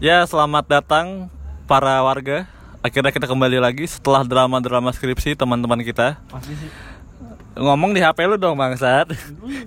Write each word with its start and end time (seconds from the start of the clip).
Ya, 0.00 0.24
selamat 0.24 0.64
datang 0.66 1.28
para 1.68 2.00
warga. 2.00 2.48
Akhirnya 2.80 3.12
kita 3.12 3.28
kembali 3.28 3.60
lagi 3.60 3.84
setelah 3.84 4.24
drama-drama 4.24 4.88
skripsi 4.88 5.36
teman-teman 5.36 5.84
kita. 5.84 6.16
Pasti 6.32 6.56
sih. 6.56 6.70
Ngomong 7.60 7.92
di 7.92 8.00
HP 8.00 8.24
lu 8.24 8.40
dong, 8.40 8.56
bangsat. 8.56 9.12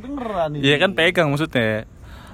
Beneran 0.02 0.58
ini. 0.58 0.66
Iya 0.66 0.82
kan 0.82 0.98
pegang 0.98 1.30
maksudnya. 1.30 1.86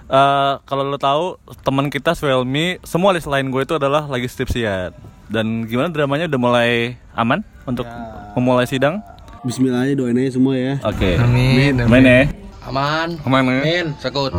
Eh, 0.10 0.54
kalau 0.64 0.88
lu 0.88 0.96
tahu 0.96 1.36
teman 1.60 1.92
kita 1.92 2.16
Swelmi, 2.16 2.80
semua 2.88 3.12
list 3.12 3.28
lain 3.28 3.52
gue 3.52 3.68
itu 3.68 3.76
adalah 3.76 4.08
lagi 4.08 4.32
skripsian. 4.32 4.96
Dan 5.28 5.68
gimana 5.68 5.92
dramanya 5.92 6.32
udah 6.32 6.40
mulai 6.40 6.96
aman 7.14 7.44
untuk 7.68 7.84
Ya. 7.86 8.32
memulai 8.34 8.66
sidang? 8.66 9.04
Bismillah 9.44 9.86
aja 9.86 9.94
doain 10.00 10.16
aja 10.18 10.40
semua 10.40 10.56
ya. 10.56 10.80
Oke. 10.82 11.20
Amin. 11.20 11.76
Main 11.86 12.06
ya. 12.08 12.24
Aman. 12.66 13.20
Aman 13.28 13.44
ya. 13.44 13.62
Amin. 13.62 13.86
Sekut. 14.00 14.32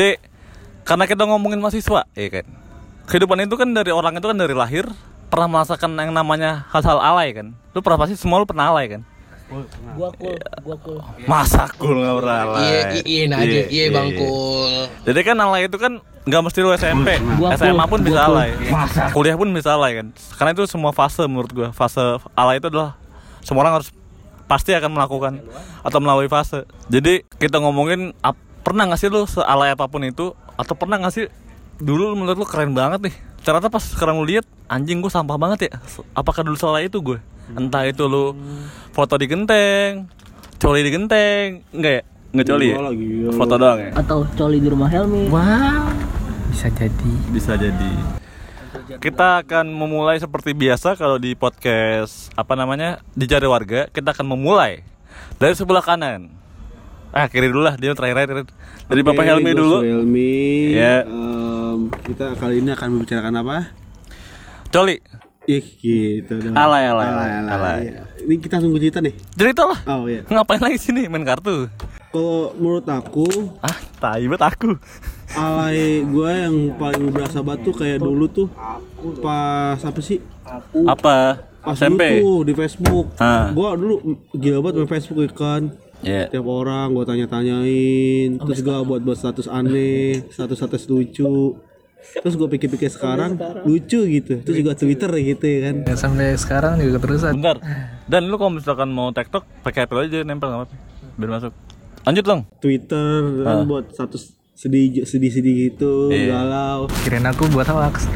Jadi 0.00 0.16
karena 0.88 1.04
kita 1.04 1.28
ngomongin 1.28 1.60
mahasiswa, 1.60 2.08
ya 2.16 2.28
kan. 2.32 2.48
Kehidupan 3.04 3.44
itu 3.44 3.52
kan 3.60 3.68
dari 3.76 3.92
orang 3.92 4.16
itu 4.16 4.24
kan 4.32 4.38
dari 4.40 4.56
lahir 4.56 4.88
pernah 5.28 5.60
merasakan 5.60 5.92
yang 6.00 6.16
namanya 6.16 6.64
hal-hal 6.72 6.96
alay 7.04 7.36
kan. 7.36 7.52
Lu 7.76 7.84
pernah 7.84 8.00
pasti 8.00 8.16
semua 8.16 8.40
lu 8.40 8.48
pernah 8.48 8.72
alay 8.72 8.96
kan. 8.96 9.04
Gua 9.92 10.08
cool, 10.16 10.40
gua 10.64 10.76
cool. 10.80 11.04
Masa 11.28 11.68
cool 11.76 12.00
nggak 12.00 12.16
pernah 12.16 12.36
alay. 12.48 12.64
Iya, 12.64 12.80
iya 13.04 13.24
aja. 13.28 13.60
Iya, 13.68 13.84
Bang 13.92 14.08
Kul. 14.16 14.72
Jadi 15.04 15.20
kan 15.20 15.36
alay 15.36 15.68
itu 15.68 15.76
kan 15.76 15.92
nggak 16.24 16.42
mesti 16.48 16.58
lu 16.64 16.72
SMP, 16.80 17.08
Gua 17.36 17.48
SMA 17.60 17.84
pun 17.84 18.00
bisa 18.00 18.20
alay. 18.24 18.56
Kuliah 19.12 19.36
pun 19.36 19.52
bisa 19.52 19.76
alay 19.76 20.00
kan. 20.00 20.06
Karena 20.40 20.50
itu 20.56 20.64
semua 20.64 20.96
fase 20.96 21.28
menurut 21.28 21.52
gua. 21.52 21.68
Fase 21.76 22.00
alay 22.32 22.56
itu 22.56 22.72
adalah 22.72 22.96
semua 23.44 23.68
orang 23.68 23.84
harus 23.84 23.92
pasti 24.48 24.72
akan 24.72 24.96
melakukan 24.96 25.44
atau 25.84 25.98
melalui 26.00 26.32
fase. 26.32 26.64
Jadi 26.88 27.28
kita 27.36 27.60
ngomongin 27.60 28.16
pernah 28.60 28.86
nggak 28.88 29.00
sih 29.00 29.08
lu 29.08 29.24
sealay 29.24 29.72
apa 29.72 29.88
pun 29.88 30.04
itu 30.04 30.32
atau 30.56 30.74
pernah 30.76 31.00
nggak 31.00 31.14
sih 31.14 31.26
dulu 31.80 32.12
menurut 32.16 32.44
lu 32.44 32.46
keren 32.46 32.76
banget 32.76 33.10
nih. 33.10 33.14
Ternyata 33.40 33.72
pas 33.72 33.80
sekarang 33.80 34.20
lu 34.20 34.28
lihat 34.28 34.44
anjing 34.68 35.00
gue 35.00 35.08
sampah 35.08 35.40
banget 35.40 35.72
ya. 35.72 35.72
Apakah 36.12 36.44
dulu 36.44 36.56
salah 36.60 36.84
itu 36.84 37.00
gue? 37.00 37.18
Entah 37.56 37.88
itu 37.88 38.04
lu 38.04 38.36
foto 38.92 39.16
di 39.16 39.26
genteng, 39.26 40.06
coli 40.60 40.84
di 40.84 40.90
genteng, 40.92 41.64
enggak 41.72 41.92
ya? 41.98 42.02
Enggak 42.30 42.46
coli 42.52 42.66
ya? 42.68 42.76
Foto 43.34 43.54
doang 43.56 43.80
ya? 43.80 43.90
Atau 43.96 44.18
coli 44.36 44.58
di 44.60 44.68
rumah 44.68 44.92
Helmi. 44.92 45.32
Wow. 45.32 45.88
Bisa 46.52 46.68
jadi. 46.70 47.12
bisa 47.32 47.56
jadi 47.56 48.20
kita 48.98 49.46
akan 49.46 49.70
memulai 49.70 50.18
seperti 50.18 50.50
biasa 50.50 50.98
kalau 50.98 51.14
di 51.14 51.38
podcast 51.38 52.30
apa 52.34 52.58
namanya 52.58 52.98
di 53.14 53.22
jari 53.26 53.46
warga 53.46 53.86
kita 53.86 54.10
akan 54.10 54.34
memulai 54.34 54.82
dari 55.38 55.54
sebelah 55.54 55.84
kanan 55.84 56.39
ah 57.10 57.26
kiri 57.26 57.50
dulu 57.50 57.66
lah 57.66 57.74
dia 57.74 57.90
terakhir 57.90 58.22
terakhir 58.22 58.46
dari 58.86 59.02
bapak 59.02 59.22
Oke, 59.22 59.30
Helmi 59.34 59.52
dulu 59.52 59.78
Helmi. 59.82 60.38
Ya. 60.74 61.02
Em, 61.02 61.90
kita 62.06 62.38
kali 62.38 62.62
ini 62.62 62.70
akan 62.70 62.88
membicarakan 62.94 63.34
apa? 63.36 63.56
coli 64.70 65.02
Ih, 65.50 65.66
gitu 65.82 66.38
dong. 66.38 66.54
Alay, 66.54 66.86
alay, 66.86 67.08
alay, 67.10 67.30
alay. 67.42 67.50
alay. 67.50 67.80
Ini 68.22 68.38
kita 68.38 68.62
sungguh 68.62 68.78
cerita 68.78 69.02
nih. 69.02 69.16
cerita 69.34 69.66
lah 69.66 69.78
Oh 69.88 70.06
iya. 70.06 70.22
ngapain 70.22 70.62
lagi 70.62 70.78
sini 70.78 71.10
main 71.10 71.26
kartu 71.26 71.66
Kalau 72.12 72.54
menurut 72.54 72.86
aku, 72.86 73.26
ah 73.58 73.74
tai 73.98 74.30
banget 74.30 74.46
aku 74.46 74.70
alay 75.30 76.02
gue 76.02 76.30
yang 76.30 76.56
paling 76.74 77.10
berasa 77.10 77.38
batu 77.38 77.70
kayak 77.70 77.98
dulu 77.98 78.26
tuh 78.26 78.46
pas 79.18 79.78
apa 79.78 79.98
sih? 79.98 80.22
apa 80.86 81.42
Pas 81.60 81.74
SMP 81.74 82.18
dulu 82.18 82.22
tuh 82.22 82.38
di 82.46 82.52
Facebook. 82.54 83.06
Ah. 83.18 83.50
Gua 83.50 83.74
dulu 83.74 83.94
gila 84.32 84.58
banget 84.60 84.74
main 84.80 84.90
Facebook 84.92 85.18
ya 85.18 85.30
ya 86.00 86.26
Tiap 86.26 86.44
orang 86.44 86.92
gua 86.92 87.04
tanya-tanyain, 87.04 88.36
terus 88.36 88.60
gua 88.60 88.82
buat 88.82 89.00
buat 89.00 89.16
status 89.16 89.46
aneh, 89.46 90.24
status-status 90.28 90.84
lucu. 90.86 91.56
Terus 92.00 92.32
gue 92.32 92.48
pikir-pikir 92.48 92.88
sekarang 92.88 93.36
lucu 93.62 94.00
gitu. 94.08 94.40
Terus 94.40 94.56
juga 94.56 94.72
Twitter 94.72 95.12
gitu 95.20 95.44
ya 95.44 95.58
kan. 95.68 95.74
Ya, 95.84 95.94
sampai 95.94 96.32
sekarang 96.34 96.80
juga 96.80 96.96
keterusan. 96.96 97.36
bentar 97.36 97.60
dan 98.08 98.26
lu 98.26 98.40
kalau 98.40 98.56
misalkan 98.56 98.88
mau 98.88 99.12
tiktok 99.12 99.44
pakai 99.60 99.84
Apple 99.84 100.08
aja 100.08 100.24
nempel 100.24 100.48
nggak 100.48 100.60
apa 100.64 100.74
biar 101.14 101.30
masuk 101.30 101.52
lanjut 102.00 102.24
dong 102.24 102.40
Twitter 102.58 103.20
kan 103.44 103.68
buat 103.68 103.92
status 103.92 104.32
sedih 104.56 105.04
sedih-sedih 105.04 105.54
gitu, 105.72 106.08
Iya. 106.08 106.36
galau. 106.40 106.80
Kirain 107.04 107.24
aku 107.24 107.48
buat 107.48 107.68
hoax. 107.68 108.08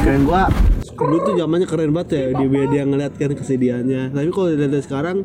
Keren 0.00 0.24
gua 0.24 0.48
dulu 0.96 1.16
tuh 1.24 1.32
zamannya 1.36 1.64
keren 1.64 1.92
banget 1.96 2.08
ya 2.12 2.24
dia 2.36 2.64
dia 2.68 2.82
ngeliat 2.84 3.12
kan 3.16 3.32
kesedihannya. 3.32 4.12
Tapi 4.12 4.28
kalau 4.28 4.48
dari 4.52 4.80
sekarang 4.80 5.16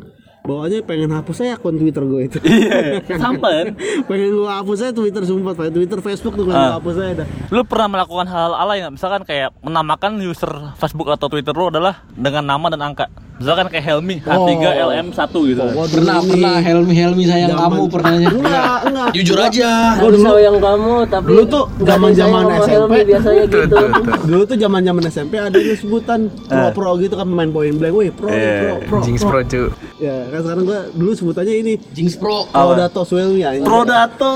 bawaannya 0.45 0.79
pengen 0.81 1.09
hapus 1.09 1.41
aja 1.41 1.57
akun 1.57 1.75
Twitter 1.75 2.01
gue 2.01 2.21
itu. 2.23 2.37
iya 2.45 3.01
sampai 3.23 3.73
pengen 4.05 4.29
gua 4.31 4.61
hapus 4.61 4.77
aja 4.79 4.93
Twitter 4.93 5.21
sumpah, 5.21 5.53
pengen 5.53 5.73
Twitter 5.73 5.99
Facebook 5.99 6.37
tuh 6.37 6.45
Ah. 6.45 6.69
gua 6.71 6.75
hapus 6.77 6.95
aja 6.97 7.13
dah. 7.21 7.27
lu 7.49 7.61
pernah 7.65 7.87
melakukan 7.91 8.27
hal 8.27 8.53
alay 8.53 8.79
nggak 8.79 8.93
misalkan 8.93 9.21
kayak 9.25 9.49
menamakan 9.59 10.21
user 10.21 10.49
Facebook 10.77 11.09
atau 11.09 11.27
Twitter 11.27 11.51
lu 11.51 11.67
adalah 11.67 12.05
dengan 12.13 12.45
nama 12.45 12.69
dan 12.69 12.81
angka 12.83 13.09
misalkan 13.35 13.67
kayak 13.67 13.85
Helmi 13.85 14.15
H3LM1 14.23 15.31
gitu 15.35 15.63
Pernah, 15.91 16.17
pernah 16.23 16.55
Helmi 16.63 16.93
Helmi 16.95 17.23
sayang 17.27 17.55
kamu 17.55 17.83
pernahnya. 17.91 18.29
Enggak, 18.31 18.77
enggak. 18.87 19.09
Jujur 19.11 19.37
aja. 19.39 19.71
Gua 19.99 20.09
dulu 20.11 20.35
yang 20.39 20.57
kamu 20.59 20.93
tapi 21.11 21.27
Dulu 21.27 21.43
tuh 21.47 21.63
sayang 21.83 22.13
sama 22.15 22.37
SMP. 22.63 22.71
Helmi 22.71 22.99
biasanya 23.05 23.43
gitu. 23.53 23.77
dulu 24.25 24.43
tuh 24.47 24.57
zaman-zaman 24.57 25.03
SMP 25.11 25.33
ada 25.39 25.57
yang 25.59 25.77
sebutan 25.77 26.19
pro-pro 26.47 26.91
gitu 26.99 27.15
kan 27.19 27.25
pemain 27.27 27.51
point 27.51 27.75
blank. 27.75 27.93
Wih, 27.95 28.09
pro, 28.15 28.29
pro, 28.31 28.73
pro. 28.87 28.99
Jinx 29.03 29.19
pro. 29.21 29.29
Pro 29.35 29.41
cu. 29.43 29.63
Ya, 29.99 30.15
kan 30.31 30.39
sekarang 30.43 30.63
gua 30.67 30.79
dulu 30.91 31.11
sebutannya 31.15 31.55
ini 31.55 31.73
Jinx 31.95 32.19
Pro. 32.19 32.47
Pro 32.51 32.71
Dato 32.75 33.01
Swelmi 33.07 33.39
ya. 33.43 33.51
Prodato 33.63 34.33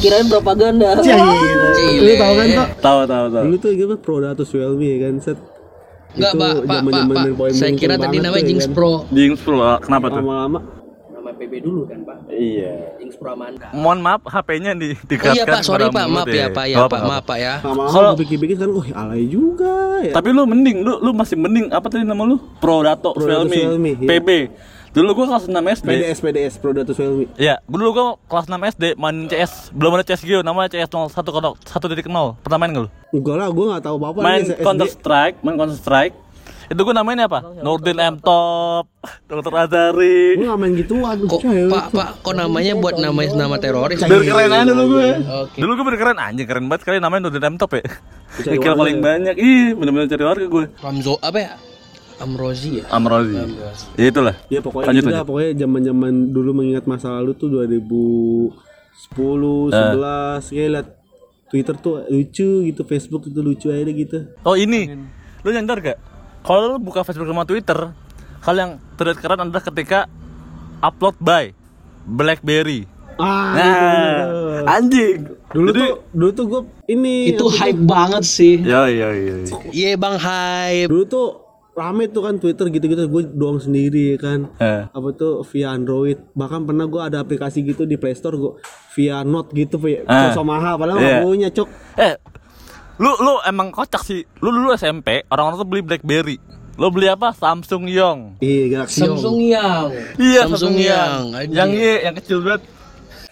Kirain 0.00 0.26
propaganda. 0.28 0.96
Cih, 1.00 1.12
gitu. 1.12 2.04
Lu 2.04 2.12
tahu 2.16 2.32
kan 2.36 2.46
toh? 2.52 2.68
tahu 2.80 2.98
tahu 3.08 3.26
tahu 3.32 3.42
Dulu 3.48 3.56
tuh 3.60 3.70
gitu 3.72 3.94
Pro 4.00 4.16
Dato 4.20 4.44
Swelmi 4.44 5.00
kan 5.00 5.16
set. 5.20 5.53
Enggak, 6.14 6.30
Itu 6.30 6.38
Pak, 6.38 6.54
Pak, 6.62 6.80
Pak, 6.84 7.04
Pak. 7.34 7.50
Saya 7.52 7.70
kira 7.74 7.94
tadi 7.96 8.16
namanya 8.18 8.38
tuh, 8.38 8.40
ya 8.40 8.48
Jinx 8.48 8.62
kan. 8.62 8.72
Pro. 8.72 8.92
Jinx 9.10 9.36
Pro 9.40 9.58
kenapa 9.78 10.06
tuh 10.08 10.20
Lama-lama 10.20 10.60
Nama 11.10 11.30
PB 11.32 11.52
dulu 11.58 11.82
kan, 11.84 11.98
Pak. 12.02 12.16
iya 12.30 12.74
Jinx 12.96 13.12
Pro 13.14 13.32
Amanda. 13.32 13.66
mohon 13.72 13.98
maaf 13.98 14.22
HP-nya 14.22 14.72
di 14.72 14.92
Oh 14.92 15.02
dikasihkan 15.04 15.34
iya 15.34 15.44
Pak, 15.48 15.60
sorry 15.62 15.86
Pak, 15.88 16.06
maaf 16.06 16.28
ya 16.28 16.46
Pak 16.48 16.66
ya 16.66 16.76
Pak, 16.84 17.00
maaf 17.02 17.24
Pak 17.24 17.38
ya. 17.38 17.54
Kalau- 17.64 18.12
gua 18.12 18.20
pikir-pikir 18.20 18.56
kan, 18.56 18.68
wah 18.68 18.86
alay 18.94 19.24
juga 19.26 19.74
ya. 20.00 20.12
tapi 20.12 20.28
lu 20.30 20.44
mending 20.44 20.82
lu 20.82 21.00
lu 21.00 21.10
masih 21.10 21.34
mending 21.34 21.66
apa 21.68 21.86
tadi 21.88 22.04
nama 22.04 22.22
lu 22.22 22.36
Prodato 22.58 23.10
Prodato 23.10 23.48
Felmi 23.48 23.56
Felmi, 23.58 23.92
iya. 23.96 24.08
PB 24.10 24.28
dulu 24.94 25.10
gua 25.12 25.26
kelas 25.34 25.50
6 25.50 25.82
SD 25.82 25.88
PDS 25.90 26.18
PDS 26.22 26.54
Pro 26.62 26.70
Dato 26.70 26.94
Swelmi. 26.94 27.26
Ya, 27.34 27.58
dulu 27.66 27.90
gua 27.90 28.06
kelas 28.30 28.46
6 28.46 28.72
SD 28.78 28.84
main 28.94 29.26
CS, 29.26 29.74
belum 29.74 29.98
ada 29.98 30.04
CS 30.06 30.22
Geo, 30.22 30.40
namanya 30.46 30.70
CS 30.70 30.88
01 30.88 31.10
1.0. 31.10 32.38
Pernah 32.40 32.58
main 32.62 32.70
nggak 32.70 32.84
lu? 32.86 32.90
Enggak 33.10 33.36
lah, 33.36 33.48
gua 33.50 33.64
nggak 33.74 33.82
tahu 33.82 33.96
apa-apa 33.98 34.18
main. 34.22 34.42
Counter 34.62 34.88
Strike, 34.88 35.36
main 35.42 35.58
Counter 35.58 35.74
Strike. 35.76 36.14
Itu 36.64 36.80
gue 36.80 36.96
namain 36.96 37.20
apa? 37.20 37.44
Nurdin 37.60 38.00
M 38.00 38.16
Top, 38.24 38.88
Dr. 39.28 39.52
Azari. 39.52 40.40
Gua 40.40 40.54
nggak 40.54 40.60
main 40.64 40.72
gituan. 40.80 41.16
Kok 41.28 41.40
coy. 41.44 41.68
Pak, 41.68 41.84
Pak, 41.92 42.08
kok 42.24 42.34
namanya 42.34 42.72
buat 42.80 42.96
namanya 42.96 43.36
nama 43.36 43.60
teroris? 43.60 44.00
Biar 44.00 44.24
keren 44.24 44.48
aja 44.48 44.64
dulu 44.72 44.96
gue. 44.96 45.08
Oke. 45.44 45.58
Dulu 45.60 45.70
gue 45.76 45.84
bener 45.84 46.00
keren 46.00 46.18
anjing, 46.22 46.46
keren 46.48 46.64
banget 46.72 46.82
kali 46.88 46.98
namanya 47.04 47.28
Nurdin 47.28 47.44
M 47.44 47.56
Top 47.60 47.76
ya. 47.76 47.84
Warga 48.48 48.70
paling 48.80 48.98
ya. 48.98 49.04
banyak. 49.04 49.34
Ih, 49.36 49.76
bener-bener 49.76 50.08
cari 50.08 50.24
warga 50.24 50.46
gue. 50.48 50.64
Ramzo 50.80 51.20
apa 51.20 51.38
ya? 51.38 51.52
Amrozi 52.16 52.78
ya? 52.78 52.84
Amrozi. 52.88 53.34
Ya 53.94 54.06
itulah. 54.06 54.34
Ya 54.46 54.60
pokoknya 54.60 54.86
Lanjut, 54.90 55.04
lanjut. 55.04 55.26
pokoknya 55.26 55.50
zaman-zaman 55.58 56.12
dulu 56.30 56.50
mengingat 56.54 56.84
masa 56.84 57.10
lalu 57.12 57.34
tuh 57.34 57.48
2010, 57.50 58.54
Eh. 59.68 59.82
11, 59.92 60.42
kayak 60.48 60.70
liat 60.70 60.88
Twitter 61.46 61.74
tuh 61.76 61.94
lucu 62.06 62.50
gitu, 62.64 62.82
Facebook 62.82 63.22
itu 63.24 63.38
lucu 63.38 63.66
aja 63.68 63.84
gitu. 63.84 64.18
Oh 64.42 64.54
ini, 64.54 64.90
lu 65.40 65.48
nyadar 65.48 65.78
gak? 65.80 65.98
Kalau 66.40 66.68
lu 66.68 66.78
buka 66.78 67.02
Facebook 67.02 67.26
sama 67.26 67.42
Twitter, 67.42 67.94
hal 68.40 68.54
yang 68.54 68.70
terlihat 68.94 69.18
keren 69.18 69.40
adalah 69.40 69.62
ketika 69.62 70.06
upload 70.80 71.14
by 71.18 71.50
BlackBerry. 72.04 72.86
Ah, 73.14 73.54
Nah, 73.54 74.74
anjing. 74.74 75.30
dulu 75.48 75.70
Jadi- 75.70 75.80
tuh 75.80 75.94
dulu 76.10 76.30
tuh 76.32 76.44
gue 76.44 76.60
ini 76.88 77.30
Itu 77.30 77.46
apa 77.46 77.46
tuh? 77.46 77.50
hype 77.56 77.82
banget 77.84 78.22
sih. 78.24 78.54
Ya 78.58 78.86
iya 78.86 79.08
iya. 79.08 79.34
iya. 79.40 79.56
Iya 79.70 79.90
Bang 79.94 80.18
hype. 80.18 80.90
Dulu 80.90 81.04
tuh 81.06 81.26
rame 81.74 82.06
tuh 82.06 82.22
kan 82.22 82.38
Twitter 82.38 82.66
gitu-gitu 82.68 83.04
gue 83.04 83.22
doang 83.28 83.58
sendiri 83.58 84.14
ya 84.14 84.18
kan. 84.18 84.40
Eh. 84.56 84.82
Apa 84.88 85.08
tuh 85.10 85.42
via 85.44 85.70
Android. 85.70 86.22
Bahkan 86.32 86.64
pernah 86.64 86.86
gue 86.86 87.02
ada 87.02 87.18
aplikasi 87.18 87.60
gitu 87.60 87.82
di 87.82 87.94
Play 87.94 88.14
Store 88.14 88.34
gue 88.34 88.52
via 88.94 89.20
Note 89.22 89.50
gitu 89.52 89.76
via 89.76 90.02
Eh. 90.02 90.32
mahal 90.40 90.78
padahal 90.78 90.98
Iya. 90.98 91.06
nggak 91.18 91.22
punya 91.22 91.48
cok. 91.50 91.68
Eh, 91.98 92.14
lu 92.96 93.10
lu 93.18 93.34
emang 93.42 93.68
kocak 93.68 94.00
sih. 94.00 94.22
Lu 94.38 94.48
dulu 94.48 94.70
SMP, 94.72 95.26
orang-orang 95.26 95.58
tuh 95.58 95.68
beli 95.68 95.82
BlackBerry. 95.82 96.38
Lu 96.74 96.90
beli 96.90 97.06
apa? 97.06 97.30
Samsung 97.30 97.86
Yong. 97.86 98.42
Iya 98.42 98.64
Galaxy 98.68 99.02
Young. 99.02 99.14
Samsung 99.14 99.38
yang. 99.38 99.84
Iya, 100.18 100.40
Samsung 100.46 100.74
yang. 100.74 101.20
Yang 101.46 101.70
Y, 101.70 101.86
yang 102.02 102.14
kecil 102.18 102.38
banget. 102.42 102.62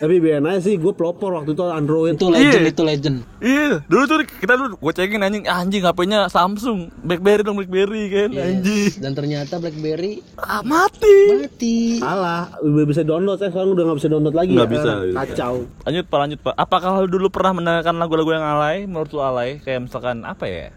Tapi 0.03 0.19
biarin 0.19 0.43
aja 0.45 0.59
sih, 0.61 0.75
gue 0.75 0.91
pelopor 0.91 1.31
waktu 1.33 1.55
itu 1.55 1.63
Android. 1.63 2.19
Itu 2.19 2.27
legend, 2.27 2.59
Iya. 2.59 2.73
itu 2.75 2.83
legend. 2.83 3.17
Iya, 3.39 3.87
dulu 3.87 4.03
tuh 4.03 4.17
kita 4.27 4.59
dulu 4.59 4.75
gue 4.77 4.93
cekin 4.93 5.23
anjing, 5.23 5.45
ah, 5.47 5.63
anjing 5.63 5.79
HP-nya 5.81 6.27
Samsung, 6.27 6.91
BlackBerry 6.99 7.41
dong 7.41 7.55
BlackBerry 7.55 8.11
kan, 8.11 8.31
anjing. 8.35 8.99
Dan 8.99 9.15
ternyata 9.15 9.57
BlackBerry 9.57 10.19
Ah, 10.35 10.59
mati. 10.61 11.19
mati. 11.39 11.77
Salah, 11.97 12.51
udah 12.59 12.83
bisa 12.83 13.03
download, 13.03 13.39
saya 13.39 13.55
sekarang 13.55 13.73
udah 13.73 13.85
nggak 13.85 13.99
bisa 14.03 14.11
download 14.11 14.35
lagi. 14.35 14.51
Nggak 14.53 14.67
ya 14.67 14.75
bisa, 14.75 14.91
kan? 14.91 14.99
bisa. 15.05 15.19
Kacau. 15.23 15.55
Lanjut 15.87 16.05
Pak, 16.05 16.19
lanjut 16.19 16.39
Pak. 16.43 16.55
Apakah 16.57 16.91
lu 16.99 17.09
dulu 17.09 17.27
pernah 17.31 17.53
mendengarkan 17.55 17.95
lagu-lagu 17.95 18.31
yang 18.33 18.43
alay? 18.45 18.77
Menurut 18.85 19.11
lu 19.13 19.23
alay? 19.23 19.63
Kayak 19.63 19.87
misalkan 19.87 20.27
apa 20.27 20.45
ya? 20.45 20.75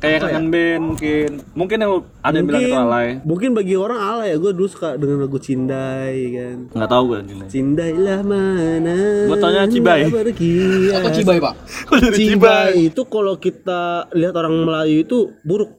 Kayak 0.00 0.18
kangen 0.24 0.48
band 0.48 0.82
mungkin. 0.82 1.30
Mungkin 1.52 1.76
yang 1.76 1.92
ada 2.24 2.32
yang 2.32 2.46
bilang 2.48 2.62
itu 2.64 2.72
alay. 2.74 3.08
mungkin 3.20 3.52
bagi 3.52 3.76
orang 3.76 4.00
alay 4.00 4.32
ya, 4.32 4.36
gue 4.36 4.52
dulu 4.56 4.64
suka 4.64 4.96
dengan 4.96 5.20
lagu 5.20 5.36
Cindai 5.36 6.16
kan. 6.32 6.56
Enggak 6.72 6.88
tahu 6.88 7.02
gue 7.04 7.16
anjing. 7.20 7.38
Cindailah 7.46 8.20
mana 8.24 8.96
Gua 9.28 9.36
taunya 9.36 9.68
Cibai. 9.68 10.08
Apa 10.96 11.08
Cibai, 11.12 11.36
Pak? 11.36 11.54
Cibai 12.10 12.88
itu 12.88 13.02
kalau 13.04 13.36
kita 13.36 14.08
lihat 14.12 14.32
orang 14.32 14.56
Melayu 14.56 15.04
itu 15.04 15.36
buruk 15.40 15.76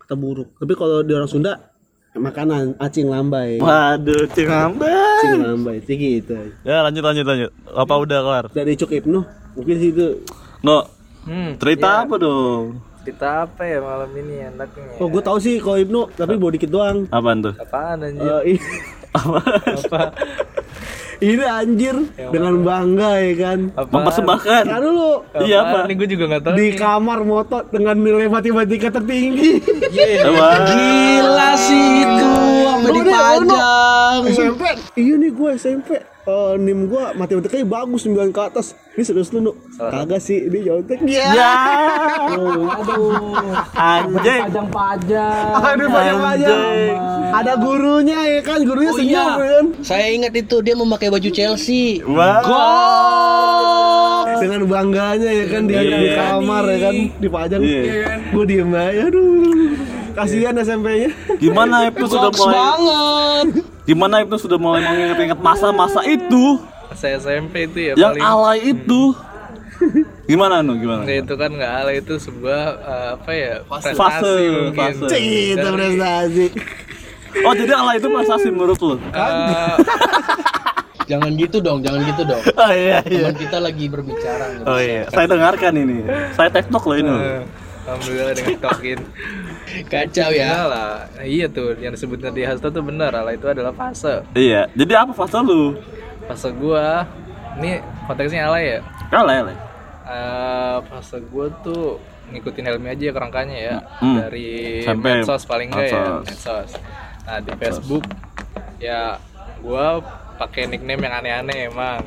kata 0.00 0.18
buruk 0.18 0.50
tapi 0.58 0.74
kalau 0.74 1.06
di 1.06 1.14
orang 1.14 1.30
Sunda 1.30 1.70
makanan 2.10 2.74
acing 2.76 3.06
lambai 3.06 3.62
Waduh, 3.62 4.26
cingambang. 4.34 4.90
acing 4.90 5.38
lambai 5.38 5.78
itu 5.78 5.92
gitu 5.94 6.34
Ya 6.66 6.82
lanjut 6.82 7.06
lanjut 7.06 7.22
lanjut. 7.22 7.50
Apa 7.70 7.94
udah 7.94 8.18
kelar? 8.18 8.44
dari 8.50 8.74
Cuk 8.74 8.90
Ibnu 8.90 9.22
mungkin 9.54 9.74
sih 9.78 9.94
itu 9.94 10.26
No. 10.60 10.82
Hmm, 11.20 11.54
Cerita 11.56 12.02
apa 12.02 12.18
dong? 12.18 12.82
Cerita 13.10 13.42
apa 13.42 13.66
ya 13.66 13.82
malam 13.82 14.10
ini 14.14 14.34
enaknya? 14.46 14.86
oh 14.96 15.08
gue 15.08 15.18
tahu 15.20 15.38
sih 15.38 15.58
kalau 15.58 15.74
Ibnu 15.76 16.00
tapi 16.14 16.38
bawa 16.38 16.52
dikit 16.54 16.70
doang 16.70 17.10
Apaan 17.10 17.42
tuh? 17.42 17.54
Apaan 17.56 17.98
anjir? 18.00 18.22
Eh, 18.22 18.54
ini, 18.54 18.62
Apa? 19.18 19.38
Apa? 19.66 20.00
ini 21.20 21.42
anjir 21.42 21.96
dengan 22.30 22.54
bangga 22.62 23.18
ya 23.18 23.34
kan 23.36 23.58
Apa? 23.74 23.90
Mempersembahkan. 23.90 24.62
kan 24.64 24.78
dulu 24.80 25.10
Iya 25.36 25.56
apa? 25.60 25.76
Ini 25.84 25.94
gue 25.96 26.08
juga 26.08 26.24
nggak 26.28 26.42
tahu. 26.44 26.54
di 26.54 26.62
nih. 26.62 26.78
kamar 26.78 27.18
moto 27.22 27.58
dengan 27.66 27.96
nilai 27.98 28.30
matematika 28.30 28.88
tertinggi 28.92 29.58
Apa? 30.30 30.48
Gila 30.64 31.50
sih 31.58 31.82
itu 32.00 32.30
sampai 32.62 32.86
Lu 32.86 33.00
dipajang. 33.02 34.20
SMP 34.30 34.62
iya 34.94 35.14
nih 35.16 35.30
gue 35.30 35.50
SMP 35.56 35.90
Eh, 36.30 36.52
nim 36.56 36.86
gue 36.86 37.04
matematikanya 37.18 37.66
bagus 37.66 38.06
9 38.06 38.30
ke 38.30 38.38
atas 38.40 38.66
ini 38.94 39.02
serius 39.02 39.34
lu 39.34 39.42
Nuk? 39.42 39.56
kagak 39.74 40.22
sih 40.22 40.46
ini 40.46 40.62
nyontek 40.62 41.02
ya 41.02 41.26
Ya. 41.32 41.52
Anjing. 43.72 44.40
Pajang-pajang. 44.46 45.58
Aduh 45.58 45.88
banyak 45.88 46.16
banyak. 46.16 46.94
Ada 47.32 47.52
gurunya 47.56 48.18
ya 48.28 48.40
kan, 48.40 48.62
gurunya 48.62 48.90
Oh 48.90 48.96
senyum 48.96 49.10
iya, 49.10 49.26
ya 49.34 49.48
kan. 49.56 49.64
saya 49.82 50.06
ingat 50.10 50.32
itu 50.36 50.56
dia 50.60 50.74
memakai 50.74 51.08
baju 51.08 51.30
Chelsea. 51.30 51.98
Wah. 52.04 52.42
Dengan 54.36 54.62
bangganya 54.66 55.30
ya 55.30 55.46
kan 55.46 55.62
di, 55.64 55.74
di 55.74 56.08
kamar 56.10 56.64
ya 56.66 56.78
kan 56.80 56.94
dipajang. 57.16 57.60
Iya. 57.60 58.12
Gue 58.30 58.44
diem 58.46 58.70
aja, 58.70 59.02
aduh. 59.04 59.74
Kasihan 60.10 60.54
SMP-nya. 60.56 61.10
Gimana 61.38 61.86
itu 61.86 62.04
sudah 62.04 62.30
mulai 62.30 62.54
banget. 62.54 63.46
Gimana 63.90 64.22
itu 64.22 64.36
sudah 64.38 64.54
mulai 64.54 64.86
mengingat-ingat 64.86 65.38
masa-masa 65.40 66.06
itu 66.06 66.62
Saya 66.92 67.18
SMP 67.18 67.66
itu 67.66 67.78
ya 67.82 67.92
yang 67.96 68.14
paling. 68.14 68.22
alay 68.22 68.58
itu. 68.70 69.02
Gimana 70.30 70.60
nu 70.60 70.76
gimana? 70.76 71.02
Nggak, 71.02 71.18
itu 71.20 71.34
kan 71.34 71.50
nggak 71.50 71.72
alay 71.76 71.96
itu 71.98 72.14
sebuah 72.16 72.62
eh, 72.78 73.08
apa 73.16 73.30
ya 73.32 73.54
Fase, 73.66 73.90
mungkin. 73.90 74.78
fase. 74.78 75.18
Itu 75.50 75.68
prestasi. 75.68 76.46
Oh 77.40 77.52
jadi 77.52 77.72
alay 77.74 77.96
itu 77.96 78.06
prestasi 78.06 78.48
menurut 78.48 78.78
lu? 78.78 78.94
Eh, 78.94 79.74
Jangan 81.10 81.34
gitu 81.34 81.58
dong, 81.58 81.82
jangan 81.82 82.06
gitu 82.06 82.22
dong. 82.22 82.38
Oh 82.54 82.70
iya 82.70 83.02
iya. 83.02 83.26
Teman 83.26 83.34
kita 83.34 83.58
lagi 83.58 83.84
berbicara. 83.86 84.44
Oh 84.62 84.78
iya. 84.78 85.10
Saya 85.10 85.26
dengarkan 85.26 85.72
ini. 85.74 86.06
Saya 86.30 86.46
tektok 86.48 86.86
loh 86.86 86.96
ini. 86.96 87.10
eh, 87.10 87.42
Alhamdulillah 87.82 88.34
dengan 88.38 88.58
tokin. 88.62 88.98
Kacau 89.86 90.30
Ya 90.30 90.66
lah, 90.66 91.06
iya 91.20 91.46
tuh 91.46 91.76
yang 91.76 91.92
disebut 91.92 92.22
di 92.30 92.42
Hasto 92.42 92.68
tuh 92.68 92.82
benar, 92.82 93.12
alay 93.12 93.36
itu 93.36 93.46
adalah 93.46 93.70
fase. 93.70 94.22
Iya. 94.32 94.66
Jadi 94.72 94.92
apa 94.92 95.12
fase 95.12 95.38
lu? 95.40 95.78
Fase 96.26 96.50
gua, 96.52 97.06
ini 97.56 97.78
konteksnya 98.04 98.46
alay 98.46 98.64
ya. 98.76 98.80
Alay 99.10 99.36
alay. 99.40 99.56
Eh, 100.04 100.76
fase 100.86 101.22
gua 101.26 101.46
tuh 101.62 102.02
ngikutin 102.30 102.62
Helmi 102.64 102.88
aja 102.88 103.04
ya 103.04 103.12
kerangkanya 103.12 103.56
ya 103.58 103.76
Hmm. 103.98 104.16
dari 104.16 104.82
Sampai 104.82 105.18
medsos 105.18 105.42
paling 105.44 105.66
enggak 105.66 105.86
ya 105.86 105.98
medsos. 105.98 106.22
medsos. 106.26 106.70
Nah 107.26 107.38
di 107.38 107.52
Facebook 107.54 108.04
ya 108.78 109.18
gua 109.58 109.98
pakai 110.36 110.66
nickname 110.66 111.02
yang 111.04 111.14
aneh-aneh 111.16 111.58
emang. 111.66 112.06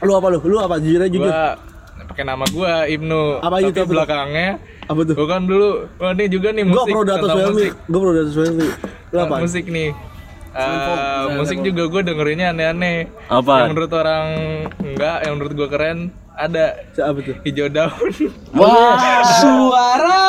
Lu 0.00 0.12
apa 0.14 0.28
lu? 0.28 0.38
Lu 0.44 0.56
apa? 0.58 0.76
Jujur 0.76 1.00
aja 1.00 1.08
jujur. 1.08 1.28
Gua 1.28 1.56
pakai 2.04 2.24
nama 2.24 2.44
gua 2.46 2.84
Ibnu. 2.84 3.22
Apa 3.38 3.56
tapi 3.56 3.64
itu, 3.66 3.76
itu? 3.76 3.82
belakangnya 3.86 4.48
Apa 4.84 5.00
tuh? 5.02 5.14
gua 5.14 5.26
kan 5.28 5.42
dulu 5.44 5.68
wah 5.96 6.12
ini 6.12 6.24
juga 6.26 6.48
nih 6.50 6.62
Gua 6.64 6.72
musik. 6.80 6.92
pro 6.92 7.02
Datos 7.02 7.20
tentang 7.22 7.38
Welmi. 7.40 7.54
musik. 7.54 7.72
Gua 7.84 7.98
pro 7.98 8.12
Datos 8.12 8.34
Welmi. 8.34 8.66
Lu 9.08 9.18
apa? 9.20 9.36
musik 9.38 9.64
nih. 9.66 9.90
Eh, 10.54 11.24
musik 11.34 11.58
juga 11.60 11.82
gue 11.84 12.02
dengerinnya 12.04 12.46
aneh-aneh. 12.48 13.10
Apa? 13.26 13.54
Yang 13.60 13.70
menurut 13.74 13.92
orang 13.92 14.26
enggak, 14.78 15.16
yang 15.20 15.32
menurut 15.34 15.52
gue 15.52 15.66
keren 15.68 15.98
ada 16.30 16.78
Siapa 16.90 17.18
tuh? 17.20 17.34
hijau 17.42 17.66
daun. 17.68 18.10
Wah. 18.54 18.94
Suara. 19.42 20.22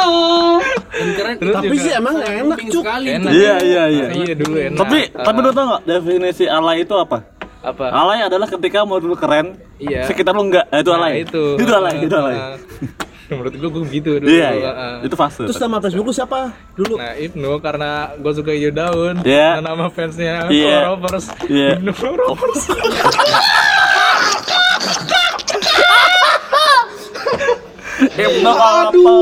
Dan 0.90 1.10
keren. 1.14 1.36
Terus 1.38 1.54
Tapi 1.54 1.66
juga 1.68 1.78
sih 1.80 1.94
emang 1.94 2.16
enak, 2.18 2.58
Cuk. 2.64 2.84
enak. 2.86 3.32
Iya 3.32 3.56
iya 3.62 3.84
iya. 3.86 4.06
Iya 4.16 4.34
dulu 4.34 4.58
enak. 4.58 4.80
Tapi 4.80 5.00
tapi 5.14 5.38
lu 5.40 5.52
tau 5.52 5.66
gak 5.72 5.82
definisi 5.84 6.46
alay 6.48 6.82
itu 6.82 6.96
apa? 6.96 7.18
Apa? 7.66 7.86
Alay 7.90 8.20
adalah 8.22 8.46
ketika 8.46 8.84
menurut 8.84 9.06
lu 9.06 9.16
keren, 9.16 9.58
Iya. 9.76 10.06
sekitar 10.06 10.32
lu 10.32 10.46
enggak. 10.46 10.66
Nah, 10.68 10.80
itu 10.80 10.90
Nah, 10.90 10.98
alay. 10.98 11.14
itu. 11.22 11.44
Itu 11.62 11.72
alay, 11.72 11.92
Ah, 11.92 12.04
itu 12.04 12.16
alay. 12.16 12.36
ah. 12.36 12.56
menurut 13.26 13.58
gue 13.58 13.70
gue 13.74 13.84
gitu 13.92 14.10
dulu. 14.22 14.30
Iya 14.30 14.50
iya. 14.54 14.70
Ah. 14.72 14.98
Itu 15.02 15.18
fase. 15.18 15.50
Terus 15.50 15.58
nama 15.58 15.82
Facebook 15.82 16.06
lu 16.06 16.14
siapa? 16.14 16.54
Dulu. 16.78 17.02
Nah 17.02 17.18
Ibnu 17.18 17.58
karena 17.58 18.14
gue 18.16 18.32
suka 18.32 18.54
hijau 18.54 18.70
daun 18.70 19.16
Iya. 19.26 19.58
Dan 19.58 19.66
nama 19.66 19.90
fansnya 19.90 20.46
Iya. 20.46 20.94
Rovers 20.94 21.34
Iya. 21.50 21.82
Ibnu 21.82 21.90
Rovers 21.98 22.64
Ibnu 27.96 28.52
apa? 28.52 29.16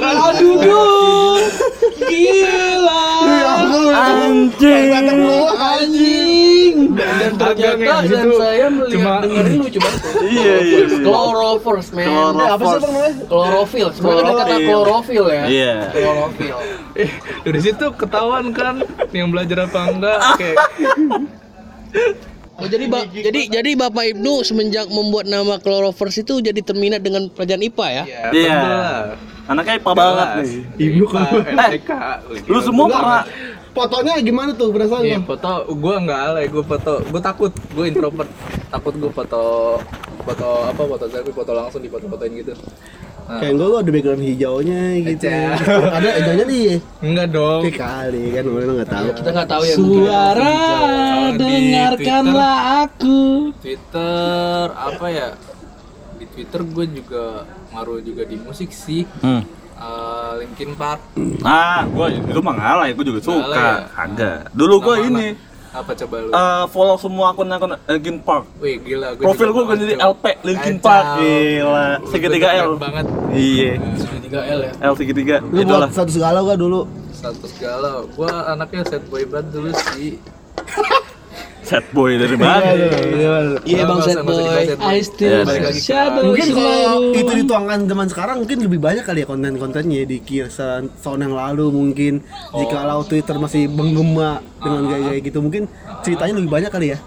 Aduh, 0.00 0.54
duh. 0.58 1.36
Gila. 2.00 3.04
Anjing. 3.92 4.88
Anjing. 5.52 6.27
Dan 6.98 7.32
ternyata 7.32 7.78
dan 7.78 8.04
gitu. 8.04 8.30
saya 8.36 8.66
melihat 8.68 8.92
Cuma- 8.94 9.20
dengerin 9.22 9.54
lucu 9.56 9.78
banget. 9.78 10.00
Iya 10.28 10.54
iya. 10.60 10.78
Chlorophyll, 10.98 11.78
man. 11.88 12.04
Chlorophyll. 12.04 12.48
Apa 12.48 12.64
sih 12.64 12.78
bang 12.78 12.92
namanya? 12.92 13.14
Chlorophyll. 13.24 13.88
Sebenarnya 13.92 14.22
ada 14.24 14.34
kata 14.44 14.56
Chlorophyll. 14.60 15.26
ya. 15.28 15.42
Iya. 15.46 15.74
Chlorophyll. 15.90 16.58
Eh 16.98 17.10
dari 17.44 17.60
situ 17.60 17.86
ketahuan 17.92 18.50
kan 18.50 18.82
Yang 19.14 19.28
belajar 19.30 19.70
apa 19.70 19.80
enggak 19.86 20.18
Kayak 20.34 20.56
Oh 22.58 22.66
jadi 22.66 22.90
ba- 22.90 23.06
jadi 23.06 23.40
jadi 23.48 23.70
Bapak 23.78 24.04
Ibnu 24.10 24.42
semenjak 24.42 24.90
membuat 24.90 25.24
nama 25.24 25.56
Chlorophyll 25.56 26.10
itu 26.10 26.42
jadi 26.42 26.58
terminat 26.58 26.98
dengan 26.98 27.30
pelajaran 27.30 27.62
IPA 27.62 27.86
ya? 27.86 28.02
Ya 28.02 28.02
Iya. 28.02 28.26
tentu 28.26 28.66
lah 28.66 29.02
Anaknya 29.48 29.74
IPA 29.78 29.92
banget 29.94 30.28
nih. 30.36 30.50
Ibnu 30.76 31.04
kan. 31.06 31.24
MTK 31.46 31.90
Lu 32.44 32.58
semua 32.60 32.86
pernah 32.86 33.22
Fotonya 33.78 34.18
gimana 34.18 34.50
tuh 34.52 34.74
perasaan 34.74 35.06
Iya 35.06 35.18
foto 35.22 35.70
gue 35.70 35.94
nggak 36.02 36.20
alay 36.26 36.46
gue 36.50 36.64
foto 36.66 36.92
gue 37.06 37.20
takut 37.22 37.52
gue 37.54 37.84
introvert 37.86 38.30
takut 38.68 38.94
gue 38.98 39.10
foto 39.14 39.42
foto 40.26 40.48
apa 40.66 40.82
foto 40.82 41.04
selfie 41.06 41.30
foto 41.30 41.50
langsung 41.54 41.78
di 41.78 41.86
foto-fotoin 41.86 42.32
gitu 42.36 42.52
nah, 43.24 43.38
Kayak 43.38 43.54
gue 43.54 43.66
lu 43.66 43.76
ada 43.76 43.90
background 43.92 44.22
hijaunya 44.24 44.82
gitu. 45.04 45.28
Aja. 45.30 45.38
ada 45.94 46.08
hijaunya 46.10 46.44
nih. 46.44 46.66
enggak 47.00 47.28
dong 47.30 47.60
Oke 47.62 47.72
kali 47.72 48.24
kan 48.34 48.42
lu 48.42 48.72
nggak 48.74 48.90
tahu. 48.90 49.06
Kita 49.14 49.30
nggak 49.30 49.48
tahu 49.48 49.62
ya. 49.62 49.74
Suara 49.78 50.54
dengarkanlah 51.38 52.58
aku. 52.82 53.18
Twitter 53.62 54.64
apa 54.74 55.06
ya 55.06 55.28
di 56.18 56.26
Twitter 56.26 56.60
gue 56.66 56.86
juga 56.98 57.24
ngaruh 57.70 57.98
juga 58.02 58.22
di 58.26 58.36
musik 58.36 58.74
sih 58.74 59.06
Hmm. 59.22 59.46
Eh, 59.78 60.30
Linkin 60.38 60.74
Park 60.74 60.98
Ah, 61.40 61.86
gua 61.86 62.10
itu 62.10 62.40
mah 62.40 62.50
ngalay, 62.52 62.90
gua 62.92 63.04
juga 63.04 63.20
suka. 63.20 63.46
ya? 63.48 63.86
Kagak. 63.88 64.50
Dulu 64.50 64.74
gua 64.80 64.94
Nama 64.96 65.06
ini 65.06 65.26
anak. 65.30 65.46
apa 65.70 65.92
coba 65.94 66.16
lu 66.18 66.30
eh, 66.30 66.64
follow 66.68 66.96
semua 66.96 67.26
akun-akun 67.30 67.70
Linkin 67.86 68.18
Park. 68.18 68.44
Wih 68.58 68.74
gila 68.80 69.14
gua 69.14 69.24
Profil 69.24 69.48
gua 69.48 69.74
jadi. 69.74 69.94
LP 69.96 70.24
Linkin 70.42 70.76
Kacau. 70.76 70.84
Park. 70.84 71.06
Gila. 71.16 71.86
Segitiga 72.06 72.48
L. 72.58 72.70
banget 72.76 73.06
Iya. 73.30 73.72
3 74.20 74.40
L 74.50 74.60
ya. 74.60 74.72
L 74.82 74.94
segitiga. 74.94 75.36
Lu 75.40 75.62
buat 75.62 75.88
satu 75.88 76.10
segala 76.10 76.42
gua 76.42 76.54
dulu. 76.54 76.80
status 77.10 77.50
galau 77.58 78.06
gua 78.14 78.30
anaknya 78.48 78.82
sad 78.84 79.02
boy 79.06 79.26
banget 79.26 79.50
dulu 79.50 79.70
sih 79.90 80.22
Sad 81.68 81.84
boy 81.90 82.16
dari 82.16 82.32
mana? 82.34 82.64
Iya 83.62 83.82
Bang 83.84 84.00
Sad 84.00 84.18
nggak 84.18 84.32
usah 84.32 84.42
Boy. 84.42 84.42
dibahas, 84.42 84.64
Sad 84.64 84.78
Boy. 84.78 84.88
I 84.88 84.98
still 85.00 85.32
Iya, 85.38 85.70
shadow 85.70 86.22
Mungkin 86.24 86.48
kalau 86.50 86.92
itu 87.12 87.32
dituangkan 87.36 87.78
zaman 87.84 88.06
sekarang 88.08 88.36
mungkin 88.40 88.58
lebih 88.64 88.80
banyak 88.80 89.04
kali 89.04 89.18
ya 89.20 89.26
konten-kontennya 89.26 90.02
di 90.02 90.16
kiasan 90.18 90.88
tahun 90.98 91.28
yang 91.28 91.34
lalu 91.36 91.66
mungkin 91.68 92.12
jikalau 92.50 93.04
Twitter 93.04 93.36
masih 93.36 93.68
menggema 93.68 94.30
dengan 94.56 94.82
gaya-gaya 94.86 95.20
gitu 95.20 95.38
mungkin 95.38 95.62
ceritanya 96.00 96.34
lebih 96.34 96.50
banyak 96.50 96.70
kali 96.70 96.86
ya. 96.88 96.98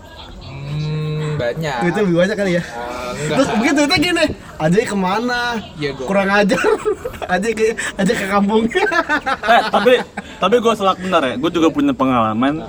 Hmm, 0.41 1.35
banyak. 1.35 1.77
Itu 1.87 1.97
lebih 1.99 2.17
banyak 2.19 2.37
kali 2.37 2.51
ya. 2.53 2.63
Ah, 2.63 3.11
enggak. 3.11 3.35
Terus 3.35 3.49
mungkin 3.51 3.71
tweetnya 3.73 3.97
gini, 3.99 4.25
Ajay 4.55 4.83
ke 4.83 4.93
mana? 4.93 5.41
Iya, 5.75 5.89
gua. 5.93 6.05
Kurang 6.05 6.29
ajar. 6.29 6.61
Ajay 7.33 7.51
ke 7.51 7.65
Ajay 7.97 8.15
ke 8.15 8.25
kampung. 8.27 8.63
eh, 8.69 9.61
tapi 9.67 9.93
tapi 10.37 10.55
gue 10.57 10.73
selak 10.73 10.97
benar 10.97 11.21
ya 11.23 11.33
gue 11.35 11.49
juga 11.49 11.69
punya 11.69 11.93
pengalaman 11.93 12.61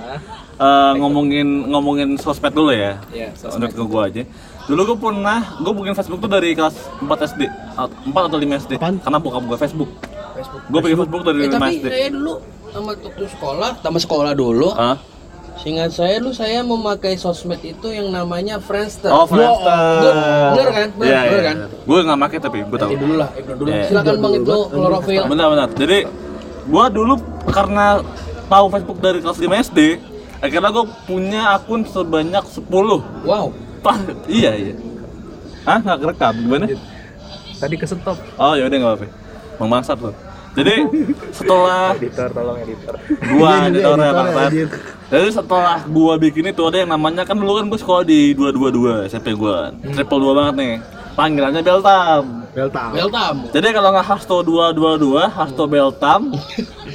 eh, 0.55 0.93
ngomongin 0.95 1.47
ngomongin 1.67 2.09
sosmed 2.15 2.51
dulu 2.51 2.69
ya 2.69 2.97
Iya, 3.09 3.29
sosmed 3.33 3.69
ke 3.69 3.81
gue 3.81 4.01
aja 4.03 4.23
dulu 4.63 4.81
gue 4.85 4.97
pernah 5.01 5.39
gue 5.55 5.73
bikin 5.73 5.93
Facebook 5.93 6.19
tuh 6.19 6.31
dari 6.31 6.53
kelas 6.53 6.71
4 6.97 7.05
SD 7.27 7.41
at- 7.75 7.95
4 8.01 8.15
atau 8.23 8.37
5 8.37 8.47
SD 8.57 8.71
Apaan? 8.75 8.95
karena 8.97 9.17
bokap 9.17 9.43
gue 9.43 9.57
Facebook 9.57 9.89
Facebook. 10.33 10.61
gue 10.65 10.79
bikin 10.81 10.97
Facebook 10.97 11.21
dari 11.23 11.39
Eh, 11.39 11.47
5 11.47 11.53
tapi 11.53 11.73
SD 11.75 11.85
saya 11.85 12.09
dulu 12.09 12.33
sama 12.65 12.89
waktu 12.91 13.25
sekolah, 13.29 13.71
sama 13.77 13.97
sekolah 13.99 14.33
dulu. 14.33 14.73
Hah? 14.73 14.97
Seingat 15.55 15.93
saya 15.93 16.17
lu 16.17 16.33
saya 16.33 16.59
memakai 16.59 17.13
sosmed 17.13 17.61
itu 17.61 17.85
yang 17.87 18.09
namanya 18.09 18.57
Friendster. 18.57 19.13
Oh, 19.13 19.23
Friendster. 19.23 19.77
Good. 20.01 20.15
Bener 20.49 20.69
kan? 20.73 20.87
Bener, 20.91 21.05
Iya, 21.05 21.21
bener 21.21 21.29
iya. 21.29 21.43
kan? 21.45 21.55
Gue 21.85 21.97
nggak 22.01 22.19
pakai 22.19 22.37
tapi 22.41 22.57
gue 22.63 22.79
tahu. 22.81 22.91
Dulu 22.97 23.13
lah, 23.13 23.29
Ibnu 23.31 23.53
dulu. 23.55 23.69
Iya. 23.69 23.83
Silakan 23.85 24.15
Bang 24.17 24.33
Ibnu 24.35 24.57
klorofil. 24.67 25.21
Benar-benar. 25.29 25.69
Jadi 25.71 25.97
gue 26.65 26.85
dulu 26.89 27.13
karena 27.45 27.85
tahu 28.43 28.65
Facebook 28.71 28.97
dari 28.97 29.19
kelas 29.21 29.37
5 29.37 29.53
SD, 29.61 29.79
akhirnya 30.43 30.69
gue 30.69 30.85
punya 31.07 31.41
akun 31.55 31.87
sebanyak 31.87 32.43
10 32.43 32.67
Wow. 33.23 33.55
Pah, 33.79 33.95
iya 34.27 34.51
iya. 34.51 34.75
Hah, 35.63 35.79
nggak 35.79 35.99
kerekam 36.03 36.33
gimana? 36.37 36.65
Tadi 37.55 37.75
ke 37.79 37.87
stop. 37.87 38.19
Oh 38.35 38.51
ya 38.53 38.67
udah 38.67 38.75
nggak 38.75 38.91
apa-apa. 38.95 39.07
Bang 39.55 39.69
bangsat 39.71 39.97
lo. 39.99 40.11
Jadi 40.53 40.85
setelah 41.33 41.97
Editor, 41.97 42.29
tolong 42.29 42.57
editor. 42.61 42.93
gua 43.33 43.49
Iya, 43.49 43.57
juga 43.57 43.67
editornya 43.73 44.09
editor, 44.11 44.37
anjir. 44.37 44.67
Jadi 45.09 45.27
setelah 45.33 45.77
gua 45.87 46.13
bikin 46.21 46.45
itu 46.45 46.61
ada 46.61 46.77
yang 46.77 46.91
namanya 46.91 47.23
kan 47.25 47.33
dulu 47.33 47.57
kan 47.57 47.65
gua 47.65 47.79
sekolah 47.79 48.03
di 48.05 48.35
222 48.37 49.09
SMP 49.09 49.33
gua. 49.33 49.73
Triple 49.73 50.19
dua 50.21 50.33
banget 50.37 50.55
nih. 50.59 50.73
Panggilannya 51.13 51.61
Beltam. 51.61 52.25
Belta. 52.53 52.83
Welcome. 52.93 53.37
Jadi 53.49 53.67
kalau 53.73 53.89
nggak 53.93 54.05
Hasto 54.05 54.37
222, 54.45 55.25
Hasto 55.25 55.63
Beltam. 55.65 56.21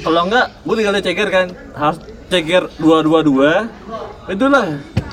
kalau 0.07 0.21
nggak, 0.27 0.45
gua 0.63 0.73
tinggal 0.79 0.95
di 0.95 1.03
ceger 1.03 1.27
kan. 1.27 1.47
Has 1.75 1.99
ceger 2.29 2.63
222. 2.77 3.67
Itulah. 4.29 4.67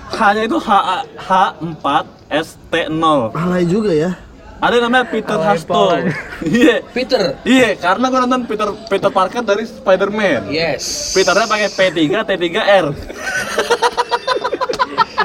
H-nya 0.07 0.43
itu 0.45 0.57
H 0.57 0.71
H4 1.19 1.87
ST0. 2.31 3.05
Alay 3.33 3.65
juga 3.65 3.91
ya. 3.91 4.11
Ada 4.57 4.73
yang 4.75 4.85
namanya 4.89 5.07
Peter 5.07 5.37
Alay 5.37 5.49
Hasto. 5.53 5.83
Iya. 6.47 6.77
Peter. 6.87 7.37
Iya, 7.43 7.77
karena 7.77 8.07
gua 8.07 8.21
nonton 8.23 8.45
Peter 8.47 8.69
Peter 8.87 9.11
Parker 9.11 9.43
dari 9.43 9.65
Spider-Man. 9.65 10.49
Yes. 10.49 11.13
Peternya 11.13 11.45
pakai 11.45 11.69
P3, 11.69 11.97
T3R. 12.23 12.87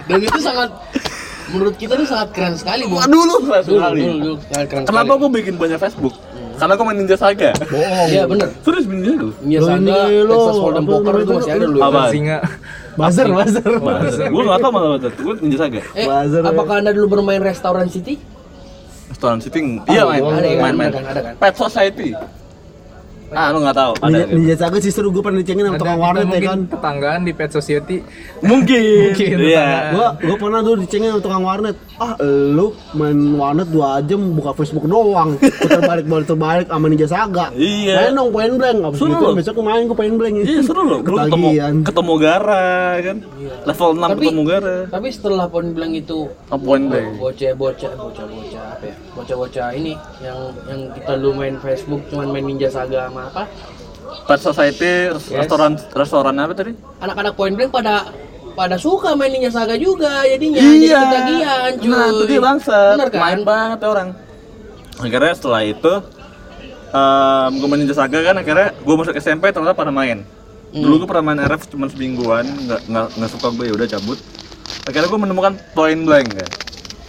Dan 0.03 0.19
itu 0.19 0.39
sangat 0.39 0.69
menurut 1.47 1.75
kita 1.75 1.95
itu 1.95 2.05
sangat 2.05 2.31
keren 2.31 2.55
sekali, 2.55 2.83
Bu. 2.83 2.99
Dulu 3.01 3.35
Dulu, 3.43 3.59
sekali. 3.59 3.99
dulu, 4.01 4.15
dulu, 4.17 4.35
sangat 4.49 4.67
keren 4.67 4.83
Kenapa 4.83 5.03
sekali. 5.05 5.19
gua 5.19 5.29
bikin 5.31 5.55
banyak 5.55 5.79
Facebook? 5.79 6.15
Karena 6.61 6.73
gua 6.77 6.85
main 6.85 6.97
Ninja 7.01 7.17
Saga. 7.17 7.49
Iya, 8.05 8.29
bener. 8.29 8.53
Serius 8.61 8.85
main 8.85 9.01
Ninja 9.01 9.11
Saga? 9.17 9.33
Iya, 9.41 9.59
Saga, 9.65 9.79
ini 9.81 10.21
lo, 10.21 10.33
Texas 10.37 10.57
Hold'em 10.61 10.85
Poker 10.85 11.13
itu 11.17 11.31
masih 11.33 11.51
ada 11.51 11.65
dulu. 11.65 11.79
Apa? 11.81 12.01
Singa. 12.13 12.37
Buzzer, 12.91 13.27
buzzer. 13.33 13.71
Gua 14.29 14.41
enggak 14.45 14.59
tahu 14.61 14.71
malah 14.71 14.89
buzzer. 14.93 15.11
Gua 15.17 15.33
Ninja 15.41 15.57
Saga. 15.57 15.81
Eh, 15.97 16.05
Buzzer, 16.05 16.41
apakah 16.45 16.75
Anda 16.77 16.91
dulu 16.93 17.07
bermain 17.17 17.41
Restaurant 17.41 17.89
City? 17.89 18.21
Restoran 19.11 19.43
sitting. 19.43 19.83
Iya 19.91 20.07
main. 20.07 20.23
ya, 20.23 20.63
Main 20.63 20.75
main. 20.79 20.89
ada 20.89 20.97
kan, 20.97 21.05
ada 21.11 21.21
kan. 21.21 21.33
Pet 21.35 21.55
Society. 21.59 22.09
Ah, 23.31 23.47
lu 23.49 23.59
nggak 23.59 23.73
tahu. 23.73 23.91
Ada. 23.97 24.07
Ninja, 24.11 24.25
Ninja 24.29 24.55
Saga 24.57 24.77
sih 24.77 24.91
seru 24.91 25.07
gue 25.09 25.19
pernah 25.19 25.39
dicengin 25.39 25.63
sama 25.63 25.79
tukang 25.79 25.97
warnet 25.97 26.27
ya 26.27 26.39
kan. 26.45 26.59
tetanggaan 26.67 27.21
di 27.23 27.31
Pet 27.31 27.47
Society. 27.49 27.97
Mungkin. 28.41 29.07
Mungkin, 29.07 29.35
Iya. 29.39 29.65
Gua 29.89 30.07
gua 30.17 30.35
pernah 30.37 30.59
tuh 30.59 30.75
dicengin 30.77 31.09
sama 31.09 31.21
tukang 31.21 31.41
warnet. 31.41 31.75
Ah, 31.95 32.19
lu 32.19 32.75
main 32.91 33.15
warnet 33.33 33.67
2 33.67 33.79
jam 34.03 34.19
buka 34.31 34.51
Facebook 34.53 34.83
doang. 34.83 35.39
Putar 35.61 35.79
balik 35.81 36.05
balik 36.05 36.27
terbalik 36.27 36.67
sama 36.67 36.85
Ninja 36.85 37.07
Saga. 37.07 37.49
Iya. 37.51 37.95
Main 38.03 38.13
dong 38.13 38.29
point 38.29 38.53
blank. 38.53 38.77
Abis 38.83 38.99
Seru 38.99 39.09
gitu 39.09 39.25
besok 39.33 39.55
main 39.61 39.83
gua 39.85 39.95
point 39.95 40.11
blank. 40.13 40.35
Iya 40.37 40.59
seru 40.61 40.81
loh. 40.83 40.99
Dulu 40.99 41.17
ketemu 41.21 41.47
ketemu 41.81 42.13
Gara 42.17 42.67
kan. 42.99 43.17
Level 43.63 43.89
6 43.93 44.01
Tapi- 44.03 44.19
ketemu 44.21 44.41
Gara. 44.43 44.75
Tapi 44.87 45.07
setelah 45.07 45.45
Pon 45.47 45.71
bilang 45.71 45.93
itu 45.93 46.27
Oh, 46.47 46.57
point 46.57 46.83
blank. 46.83 47.15
bocah-bocah 47.15 47.91
bocah-bocah 47.93 48.60
apa 48.81 48.89
ya? 48.89 48.95
Bocah-bocah 49.13 49.67
ini 49.77 49.93
yang 50.25 50.39
yang 50.65 50.81
kita 50.97 51.13
lu 51.21 51.37
main 51.37 51.53
Facebook 51.61 52.01
cuman 52.09 52.33
main 52.33 52.45
Ninja 52.49 52.73
Saga 52.73 53.05
sama 53.05 53.29
apa? 53.29 53.45
Pet 54.25 54.41
Society, 54.41 54.93
restoran 55.29 55.77
restoran 55.93 56.33
apa 56.41 56.53
tadi? 56.57 56.73
Anak-anak 56.97 57.37
Point 57.37 57.53
Blank 57.53 57.69
pada 57.69 58.09
pada 58.57 58.75
suka 58.81 59.13
main 59.13 59.29
Ninja 59.29 59.53
Saga 59.53 59.77
juga 59.77 60.25
jadinya 60.25 60.57
Iya. 60.57 60.73
jadi 60.73 60.97
ketagihan 61.05 61.71
cuy. 61.77 61.91
Nah, 61.93 62.07
itu 62.09 62.23
dia 62.25 62.41
bangsa. 62.41 62.77
Kan? 62.97 63.21
Main 63.21 63.41
banget 63.45 63.77
ya 63.77 63.87
orang. 63.93 64.09
Akhirnya 64.97 65.33
setelah 65.37 65.61
itu 65.61 65.93
em 66.91 67.51
gue 67.61 67.67
main 67.69 67.79
Ninja 67.85 67.95
Saga 67.95 68.19
kan 68.19 68.35
akhirnya 68.35 68.73
gue 68.73 68.95
masuk 68.97 69.13
SMP 69.13 69.53
ternyata 69.53 69.77
pada 69.77 69.93
main. 69.93 70.25
Hmm. 70.73 70.81
Dulu 70.81 71.05
gue 71.05 71.07
pernah 71.07 71.31
main 71.31 71.39
RF 71.45 71.69
cuma 71.69 71.85
semingguan, 71.85 72.49
nggak 72.65 72.81
nggak 72.89 73.29
suka 73.29 73.53
gue 73.53 73.69
ya 73.69 73.73
udah 73.77 73.87
cabut. 73.93 74.17
Akhirnya 74.89 75.07
gue 75.07 75.19
menemukan 75.21 75.53
Point 75.77 76.01
Blank 76.03 76.27
kan. 76.41 76.49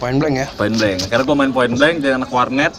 Point 0.03 0.19
Blank 0.19 0.35
ya. 0.35 0.47
Point 0.53 0.75
Blank. 0.75 0.97
Akhirnya 1.01 1.23
gue 1.23 1.37
main 1.37 1.51
Point 1.51 1.73
Blank 1.73 1.95
jadi 1.97 2.13
anak 2.13 2.27
warnet, 2.29 2.73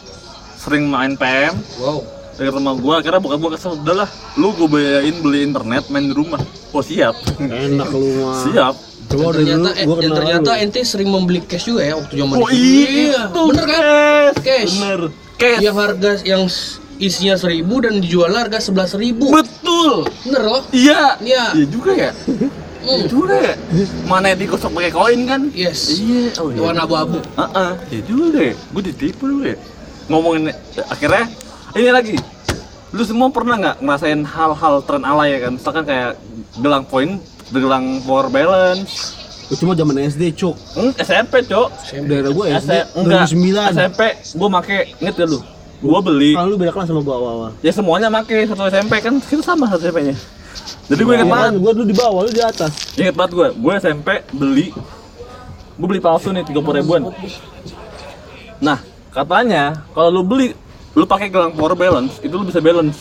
sering 0.54 0.85
main 0.87 1.16
PM 1.16 1.57
Wow. 1.78 2.04
dari 2.35 2.50
rumah 2.50 2.75
gue. 2.75 2.95
Akhirnya 2.95 3.19
bukan 3.19 3.37
gue 3.38 3.50
kesel, 3.50 3.73
udah 3.78 3.97
lah, 3.97 4.09
lu 4.37 4.52
gue 4.52 4.69
bayain 4.69 5.16
beli 5.19 5.40
internet 5.43 5.88
main 5.88 6.04
di 6.04 6.12
rumah. 6.12 6.40
Oh 6.69 6.83
siap, 6.83 7.16
Enak 7.40 7.88
lu 7.88 8.02
mah. 8.21 8.45
siap. 8.45 8.75
Coba 9.04 9.31
dari 9.31 9.45
dulu 9.47 9.62
ternyata 9.62 9.71
eh, 9.71 9.85
gua 9.85 9.95
dan 9.95 10.02
kenal 10.02 10.16
ternyata 10.19 10.50
lu. 10.50 10.62
ente 10.62 10.81
sering 10.83 11.09
membeli 11.09 11.40
cash 11.40 11.64
juga 11.66 11.83
ya 11.83 11.95
waktu 11.95 12.14
zaman 12.14 12.35
Oh 12.35 12.49
itu. 12.49 12.57
iya, 12.57 13.21
bener 13.28 13.64
kan? 13.64 13.81
Cash. 13.81 14.37
Cash. 14.43 14.73
Bener. 14.75 15.00
Cash. 15.35 15.61
Yang 15.61 15.76
harga 15.76 16.11
yang 16.25 16.43
isinya 16.97 17.35
seribu 17.37 17.75
dan 17.78 17.95
dijual 17.99 18.33
harga 18.33 18.59
sebelas 18.59 18.93
ribu. 18.95 19.28
Betul. 19.31 20.09
Bener 20.25 20.43
loh. 20.43 20.62
Iya. 20.71 21.21
Iya. 21.21 21.45
Iya 21.52 21.66
juga 21.69 21.93
ya. 21.93 22.11
Iya 22.85 23.05
juga 23.09 23.35
ya. 23.41 23.55
Mana 24.05 24.37
digosok 24.37 24.71
pakai 24.76 24.93
koin 24.93 25.21
kan? 25.25 25.41
Yes. 25.57 25.97
Iya. 25.97 26.37
Oh 26.41 26.49
iya. 26.53 26.61
Warna 26.61 26.83
abu-abu. 26.85 27.19
Heeh. 27.21 27.71
Iya 27.91 28.03
juga 28.05 28.25
deh. 28.37 28.53
Gue 28.53 28.83
ditipu 28.85 29.25
ya. 29.41 29.57
Ngomongin 30.12 30.53
akhirnya 30.93 31.25
ini 31.75 31.91
lagi. 31.91 32.17
Lu 32.95 33.03
semua 33.03 33.26
pernah 33.33 33.59
nggak 33.59 33.76
ngerasain 33.83 34.21
hal-hal 34.23 34.75
tren 34.87 35.03
alay 35.03 35.35
ya 35.35 35.38
kan? 35.49 35.53
Misalkan 35.59 35.83
kayak 35.83 36.11
gelang 36.62 36.85
poin, 36.87 37.19
gelang 37.50 37.99
power 38.07 38.31
balance. 38.31 39.19
Gua 39.45 39.57
cuma 39.61 39.73
zaman 39.76 40.09
SD, 40.09 40.33
Cuk. 40.33 40.57
Hmm, 40.73 40.93
SMP, 40.97 41.45
Cok. 41.45 41.69
Daerah 42.09 42.33
gua 42.33 42.45
SD 42.55 42.73
enggak. 42.97 43.29
2009. 43.29 43.76
SMP 43.76 44.00
gua 44.41 44.49
make 44.49 44.79
inget 45.03 45.14
gak 45.21 45.29
lu? 45.29 45.38
Gua 45.85 46.00
beli. 46.00 46.33
Kalau 46.33 46.49
lu 46.49 46.57
beda 46.57 46.73
kelas 46.73 46.88
sama 46.88 47.03
gua 47.05 47.17
awal-awal. 47.21 47.50
Ya 47.61 47.73
semuanya 47.75 48.09
make 48.09 48.33
satu 48.49 48.62
SMP 48.71 48.95
kan 49.05 49.21
kita 49.21 49.43
sama 49.45 49.69
satu 49.69 49.85
SMP-nya. 49.91 50.17
Jadi 50.85 51.00
gue 51.00 51.14
inget 51.14 51.25
Iya 51.25 51.35
banget. 51.35 51.53
gua 51.59 51.73
dulu 51.73 51.87
di 51.87 51.97
bawah, 51.97 52.21
lu 52.21 52.31
di 52.31 52.43
atas. 52.43 52.73
Ingat 52.95 53.14
banget 53.14 53.33
gue, 53.33 53.49
gue 53.55 53.73
SMP 53.75 54.09
beli 54.31 54.67
Gue 55.75 55.87
beli 55.88 55.99
palsu 55.99 56.29
nih, 56.31 56.45
30 56.45 56.55
ribuan 56.76 57.03
Nah, 58.59 58.79
katanya 59.11 59.64
kalau 59.91 60.11
lu 60.11 60.23
beli 60.23 60.53
Lu 60.93 61.03
pakai 61.05 61.26
gelang 61.26 61.50
power 61.50 61.75
balance, 61.75 62.21
itu 62.21 62.31
lu 62.31 62.45
bisa 62.45 62.61
balance 62.61 63.00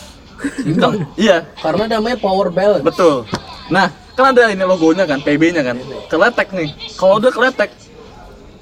Kalau- 0.73 0.97
Iya, 1.19 1.45
Karena 1.55 1.85
namanya 1.91 2.17
power 2.17 2.49
balance. 2.49 2.81
betul 2.81 3.27
Nah, 3.67 3.87
kan 4.11 4.31
ada 4.31 4.47
ini 4.47 4.63
logonya 4.63 5.03
kan, 5.03 5.19
PB 5.19 5.41
nya 5.51 5.61
kan 5.63 5.77
Keletek 6.07 6.49
nih, 6.51 6.69
kalau 6.95 7.19
udah 7.19 7.29
keletek 7.29 7.69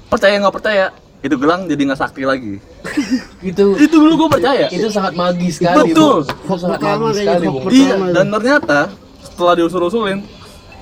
Percaya 0.06 0.36
nggak 0.36 0.52
percaya, 0.52 0.86
itu 1.18 1.34
gelang 1.34 1.64
jadi 1.64 1.80
nggak 1.80 1.96
sakti 1.96 2.22
lagi 2.22 2.60
Itu 3.40 3.78
Itu 3.78 3.96
dulu 3.96 4.26
gue 4.26 4.30
percaya 4.34 4.66
itu 4.66 4.90
sangat 4.90 5.14
magis 5.14 5.56
sekali. 5.56 5.88
Betul. 5.88 6.20
Bu. 6.20 6.28
Itu 6.28 6.34
Hoax 6.44 6.58
sangat 6.60 6.78
magis 6.82 7.16
sekali. 7.16 7.46
Iya, 7.70 7.94
dan 8.12 8.26
ternyata 8.28 8.78
setelah 9.32 9.56
diusul-usulin, 9.56 10.20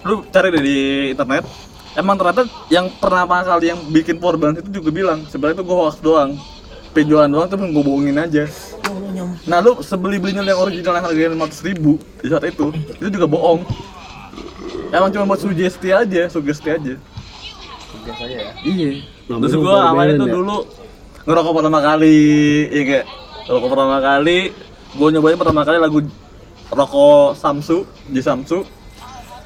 lu 0.02 0.26
cari 0.34 0.50
deh 0.50 0.62
di 0.62 0.78
internet, 1.14 1.46
emang 1.94 2.18
ternyata 2.18 2.42
yang 2.66 2.90
pertama 2.98 3.46
kali 3.46 3.70
yang 3.70 3.80
bikin 3.94 4.18
balance 4.18 4.58
itu 4.58 4.82
juga 4.82 4.90
bilang 4.90 5.22
sebenarnya 5.30 5.62
itu 5.62 5.64
gue 5.64 5.76
hoax 5.78 5.96
doang, 6.02 6.34
penjualan 6.90 7.30
doang 7.30 7.46
tapi 7.46 7.70
gue 7.70 7.84
bohongin 7.86 8.18
aja. 8.18 8.50
Nah 9.46 9.62
lu 9.62 9.78
sebeli 9.86 10.18
belinya 10.18 10.42
yang 10.42 10.58
original 10.58 10.98
yang 10.98 11.06
harganya 11.06 11.30
lima 11.38 11.46
ribu 11.46 12.02
di 12.18 12.26
saat 12.26 12.44
itu, 12.50 12.74
itu 12.98 13.08
juga 13.14 13.30
bohong. 13.30 13.62
Emang 14.90 15.14
cuma 15.14 15.30
buat 15.30 15.38
sugesti 15.38 15.94
aja, 15.94 16.26
sugesti 16.26 16.68
aja. 16.74 16.94
Ya. 18.18 18.50
Iya. 18.66 18.90
Terus 19.30 19.54
gue 19.54 19.76
awalnya 19.78 20.18
tuh 20.18 20.26
ya? 20.26 20.34
dulu 20.34 20.56
ngerokok 21.30 21.52
pertama 21.62 21.78
kali, 21.78 22.18
ya 22.66 22.82
kayak 22.82 23.06
ngerokok 23.46 23.68
pertama 23.70 23.96
kali, 24.02 24.38
gue 24.90 25.08
nyobain 25.14 25.38
pertama 25.38 25.62
kali 25.62 25.78
lagu 25.78 25.98
rokok 26.70 27.34
Samsu 27.36 27.84
di 28.06 28.22
Samsu. 28.22 28.62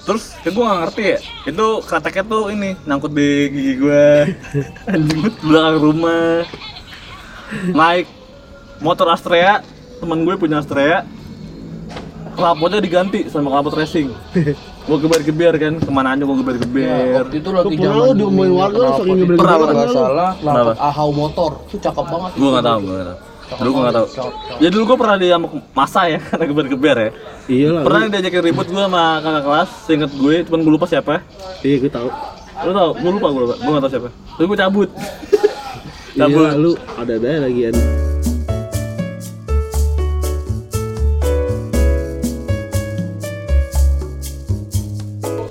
Terus 0.04 0.36
kan 0.44 0.52
gue 0.52 0.60
gak 0.60 0.80
ngerti 0.84 1.02
ya, 1.16 1.18
itu 1.48 1.66
kreteknya 1.80 2.24
tuh 2.28 2.52
ini 2.52 2.76
nyangkut 2.84 3.16
di 3.16 3.48
gigi 3.48 3.74
gue, 3.80 4.04
anjing 4.92 5.18
di 5.24 5.30
belakang 5.40 5.80
rumah. 5.80 6.44
Naik 7.72 8.04
motor 8.84 9.08
Astrea, 9.08 9.64
temen 10.04 10.28
gue 10.28 10.36
punya 10.36 10.60
Astrea. 10.60 11.08
knalpotnya 12.34 12.82
diganti 12.82 13.30
sama 13.30 13.46
knalpot 13.46 13.78
racing. 13.78 14.10
Gue 14.84 15.00
geber-geber 15.00 15.54
kan 15.56 15.80
ke 15.80 15.88
mana 15.88 16.12
aja 16.12 16.26
gue 16.26 16.36
geber-geber. 16.44 17.24
Waktu 17.24 17.36
itu 17.40 17.48
lagi 17.54 17.76
zaman 17.78 17.94
lu 18.04 18.12
diomongin 18.20 18.52
warga 18.52 18.76
lu 18.76 18.92
saking 19.00 19.16
ngeber 19.22 19.36
Pernah, 19.38 19.86
salah, 19.88 20.30
knalpot 20.42 20.76
ahau 20.76 21.08
motor. 21.14 21.50
Itu 21.70 21.78
cakep 21.78 22.04
banget. 22.04 22.30
gue 22.36 22.48
nggak 22.52 22.64
tahu 22.66 22.78
gue 22.84 22.92
nggak 22.92 23.08
tahu 23.08 23.33
dulu 23.54 23.68
gue 23.70 23.82
nggak 23.82 23.94
tahu 23.94 24.06
ya 24.58 24.68
dulu 24.68 24.82
gue 24.84 24.96
pernah 24.96 25.16
diamuk 25.16 25.52
masa 25.70 26.00
ya 26.06 26.18
karena 26.28 26.44
geber-geber 26.46 26.96
ya 26.98 27.10
Iya 27.44 27.68
lah. 27.70 27.82
pernah 27.84 28.00
diajakin 28.08 28.40
ribut 28.42 28.66
gue 28.66 28.80
sama 28.80 29.04
kakak 29.20 29.42
kelas 29.42 29.70
seinget 29.84 30.10
gue 30.12 30.34
cuman 30.48 30.60
gue 30.60 30.72
lupa 30.72 30.86
siapa 30.86 31.14
Iya 31.60 31.76
gue 31.78 31.90
tahu. 31.90 32.08
lu 32.64 32.70
tau 32.70 32.90
gue 32.94 33.10
lupa 33.12 33.28
gue 33.28 33.40
lupa 33.42 33.54
gue 33.54 33.70
nggak 33.70 33.82
tahu 33.82 33.92
siapa 33.92 34.08
tapi 34.32 34.44
gue 34.46 34.58
cabut 34.58 34.88
Iya 36.14 36.20
cabut 36.20 36.48
lu 36.54 36.70
ada-ada 36.94 37.30
lagi 37.44 37.60
kan. 37.64 37.74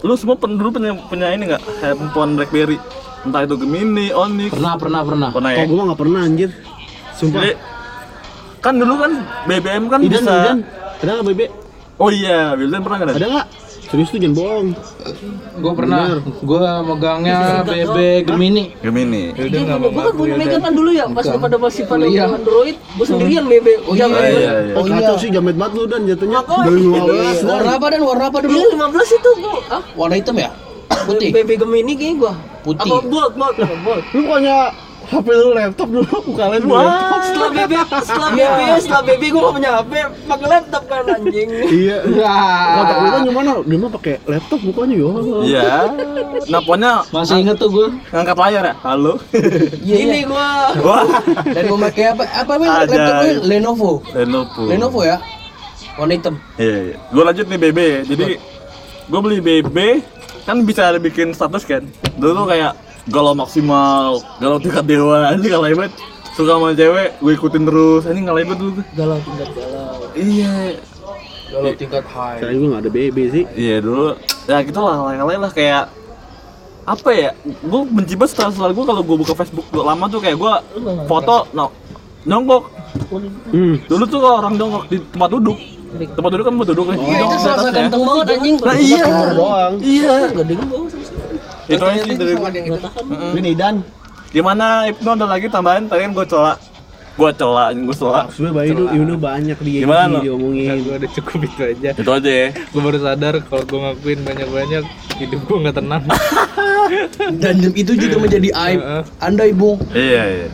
lu 0.03 0.13
semua 0.19 0.35
pen, 0.35 0.59
dulu 0.59 0.69
punya 0.73 0.91
punya 1.07 1.27
ini 1.31 1.47
nggak 1.47 1.63
handphone 1.79 2.35
BlackBerry 2.35 2.75
entah 3.23 3.47
itu 3.47 3.55
Gemini, 3.55 4.11
Onyx, 4.11 4.51
Pernah, 4.51 4.75
pernah, 4.75 5.01
pernah. 5.01 5.29
pernah 5.31 5.49
ya? 5.49 5.63
Kok 5.63 5.65
gua 5.65 5.77
mah 5.79 5.85
nggak 5.87 6.01
pernah 6.03 6.19
anjir. 6.19 6.49
Sumpah. 7.15 7.39
Jadi 7.39 7.51
kan 8.63 8.73
dulu 8.79 8.95
kan 8.95 9.11
BBM 9.43 9.83
kan 9.91 9.99
Idan, 9.99 10.23
bisa 10.23 10.31
Idan. 10.31 10.59
Ada 11.03 11.11
nggak 11.19 11.27
bebe? 11.35 11.45
Oh 11.99 12.09
iya, 12.09 12.55
Wildan 12.55 12.79
pernah 12.79 12.97
nggak? 13.03 13.19
Ada 13.19 13.27
nggak? 13.27 13.47
Serius 13.93 14.09
tuh 14.09 14.17
jangan 14.17 14.33
bohong. 14.39 14.67
Gue 15.61 15.73
pernah, 15.77 16.17
gue 16.25 16.65
megangnya 16.81 17.61
BB 17.61 18.25
Gemini. 18.25 18.73
Gemini. 18.81 19.35
Udah 19.37 19.61
nggak 19.67 19.77
Gue 19.83 20.01
kan 20.01 20.13
punya 20.17 20.35
Mega 20.39 20.57
kan 20.57 20.73
dulu 20.73 20.89
ya, 20.89 21.05
pas 21.13 21.27
pada 21.29 21.57
masih 21.61 21.83
pada 21.85 22.07
Kuliah. 22.09 22.25
Android, 22.31 22.75
gue 22.79 23.05
sendirian 23.05 23.45
BB. 23.45 23.67
Oh 23.85 23.93
iya, 23.93 24.09
Oh, 24.09 24.17
iya, 24.17 24.51
iya. 24.65 24.73
Oh, 24.73 24.83
kacau 24.87 25.15
sih 25.21 25.29
jamet 25.29 25.53
banget 25.53 25.73
lu 25.77 25.83
dan 25.85 26.01
jatuhnya. 26.09 26.41
Makanya. 26.41 26.65
Dari 26.65 26.81
15 26.81 27.45
dan. 27.45 27.51
Warna 27.53 27.71
apa 27.77 27.85
dan 27.93 28.01
warna 28.01 28.25
apa 28.31 28.37
dulu? 28.41 28.57
Iya 28.57 28.65
15 28.73 29.19
itu 29.19 29.29
gua. 29.43 29.57
Ah, 29.69 29.81
Warna 29.93 30.15
hitam 30.17 30.35
ya? 30.41 30.49
Putih. 31.03 31.29
BB 31.29 31.49
Gemini 31.61 31.93
kayaknya 31.93 32.15
gua. 32.17 32.33
Putih. 32.65 32.89
Apa 32.89 33.05
bold, 33.05 33.33
bold, 33.37 33.55
bold. 33.85 34.03
Lu 34.15 34.19
bukannya 34.25 34.57
HP 35.03 35.27
lu 35.29 35.49
laptop 35.51 35.87
dulu 35.89 36.15
buka 36.31 36.43
lain 36.47 36.61
dulu 36.63 36.75
laptop. 36.75 37.19
Setelah 37.23 37.49
BB, 37.51 37.73
setelah 38.07 38.29
BB, 38.31 38.59
setelah 38.79 39.03
BB 39.03 39.23
gua 39.29 39.41
gak 39.41 39.53
punya 39.55 39.69
HP, 39.75 39.91
pakai 40.25 40.47
laptop 40.47 40.83
kan 40.87 41.03
anjing. 41.09 41.49
Iya. 41.83 41.97
Kotak 42.73 42.97
lu 42.97 43.07
kan 43.09 43.21
gimana? 43.23 43.49
Dia 43.63 43.77
mah 43.77 43.91
pakai 43.91 44.15
laptop 44.23 44.59
bukannya 44.63 44.95
ya. 44.95 45.09
Iya. 45.43 45.69
Pokoknya 46.43 46.91
Masih 47.09 47.35
inget 47.39 47.55
tuh 47.57 47.69
gue. 47.69 47.87
ngangkat 48.09 48.37
layar 48.37 48.63
ya. 48.63 48.75
Halo. 48.81 49.13
Ini 49.79 50.19
gua. 50.25 50.47
Wah. 50.79 51.05
Dan 51.49 51.63
gue 51.65 51.79
pakai 51.91 52.03
apa? 52.11 52.23
Apa 52.29 52.51
Ada. 52.55 52.67
laptopnya? 52.85 53.33
Lenovo. 53.43 53.91
Lenovo. 54.11 54.61
Lenovo 54.67 54.99
ya? 55.01 55.17
Warna 55.93 56.13
hitam. 56.13 56.35
Iya, 56.57 56.77
iya. 56.89 56.97
Gue 57.11 57.23
lanjut 57.23 57.45
nih 57.47 57.59
BB. 57.59 57.79
Jadi 58.07 58.25
gue 59.03 59.19
beli 59.19 59.39
BB 59.39 59.77
kan 60.43 60.57
bisa 60.63 60.91
ada 60.91 60.99
bikin 60.99 61.31
status 61.31 61.63
kan. 61.63 61.83
Dulu 62.15 62.43
tuh 62.43 62.47
kayak 62.49 62.73
galau 63.09 63.33
maksimal, 63.35 64.23
galau 64.39 64.57
tingkat 64.61 64.85
dewa. 64.87 65.29
Ini 65.35 65.47
kalau 65.51 65.67
hebat 65.67 65.91
suka 66.33 66.55
sama 66.55 66.73
cewek, 66.73 67.09
gue 67.19 67.31
ikutin 67.35 67.63
terus. 67.67 68.03
Ini 68.07 68.19
ngalah 68.23 68.41
hebat 68.45 68.57
dulu 68.59 68.71
tuh. 68.79 68.85
Galau 68.95 69.17
tingkat 69.23 69.49
galau. 69.57 69.97
Iya. 70.15 70.55
Kalau 71.53 71.71
tingkat 71.77 72.05
high. 72.09 72.39
Saya 72.41 72.53
juga 72.57 72.67
nggak 72.73 72.81
ada 72.81 72.91
BB 72.91 73.17
sih. 73.29 73.43
Iya 73.53 73.75
dulu. 73.83 74.07
Ya 74.49 74.57
gitu 74.65 74.79
lah, 74.81 74.95
ngalah 75.13 75.37
lah 75.49 75.51
kayak 75.53 75.83
apa 76.83 77.09
ya? 77.13 77.29
Gue 77.43 77.81
benci 77.87 78.13
banget 78.17 78.31
setelah 78.35 78.51
setelah 78.51 78.71
gue 78.73 78.85
kalau 78.85 79.01
gue 79.05 79.17
buka 79.21 79.33
Facebook 79.37 79.67
gua 79.71 79.93
lama 79.93 80.05
tuh 80.09 80.19
kayak 80.19 80.35
gue 80.35 80.53
foto 81.05 81.47
no, 81.53 81.69
nyongkok. 82.25 82.63
Hmm. 83.53 83.75
Dulu 83.85 84.03
tuh 84.09 84.19
kalau 84.21 84.35
orang 84.41 84.53
jongkok 84.57 84.83
di 84.89 84.97
tempat 85.13 85.29
duduk. 85.29 85.57
Tempat 85.93 86.29
duduk 86.33 86.45
kan 86.49 86.53
buat 86.57 86.69
duduk 86.73 86.87
nih. 86.89 86.97
Iya, 87.05 87.17
itu 87.21 87.25
di 87.29 87.37
serasa 87.37 87.61
atasnya. 87.61 87.77
ganteng 87.85 88.01
banget 88.01 88.25
anjing. 88.33 88.55
Nah 88.57 88.75
iya. 88.81 89.05
doang. 89.37 89.73
Iya. 89.77 90.13
Gak. 90.33 90.45
Itu 91.65 91.83
aja 91.83 92.01
sih 92.01 92.15
dari 92.15 92.33
gue. 92.33 92.77
Tahan. 92.77 93.05
Ini 93.33 93.51
Dan. 93.53 93.75
Gimana 94.29 94.89
Ibnu 94.89 95.09
ada 95.13 95.25
lagi 95.25 95.45
tambahan? 95.47 95.85
Tadi 95.85 96.01
kan 96.01 96.11
gue 96.11 96.25
celak. 96.25 96.57
Gue 97.13 97.29
celak, 97.29 97.77
gue 97.77 97.93
celak. 97.93 98.25
Sebenernya 98.33 98.55
Bayu 98.55 98.71
itu 98.71 98.83
Ibnu 98.89 99.13
banyak 99.15 99.57
dia 99.61 99.79
Gimana, 99.85 100.09
lo? 100.09 100.19
diomongin. 100.19 100.81
gue 100.81 100.95
udah 100.97 101.11
cukup 101.13 101.39
itu 101.43 101.61
aja 101.63 101.89
Itu 101.93 102.09
aja 102.09 102.31
ya. 102.33 102.47
gue 102.49 102.81
baru 102.81 102.97
sadar 102.99 103.33
kalau 103.43 103.63
gue 103.63 103.79
ngakuin 103.79 104.19
banyak-banyak 104.23 104.83
hidup 105.15 105.39
gue 105.39 105.57
nggak 105.61 105.77
tenang 105.77 106.03
Dan 107.43 107.55
itu 107.71 107.93
juga 107.93 108.17
menjadi 108.17 108.49
aib. 108.49 108.79
Anda 109.19 109.43
ibu. 109.45 109.77
Iya 109.93 110.23
iya. 110.25 110.47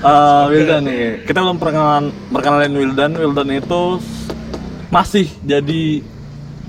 Eh 0.00 0.44
Wildan 0.48 0.82
nih, 0.86 0.98
kita 1.26 1.42
belum 1.42 1.58
perkenalan 1.58 2.04
perkenalan 2.30 2.72
Wildan. 2.72 3.10
Wildan 3.12 3.48
itu 3.52 3.82
masih 4.88 5.28
jadi, 5.42 6.00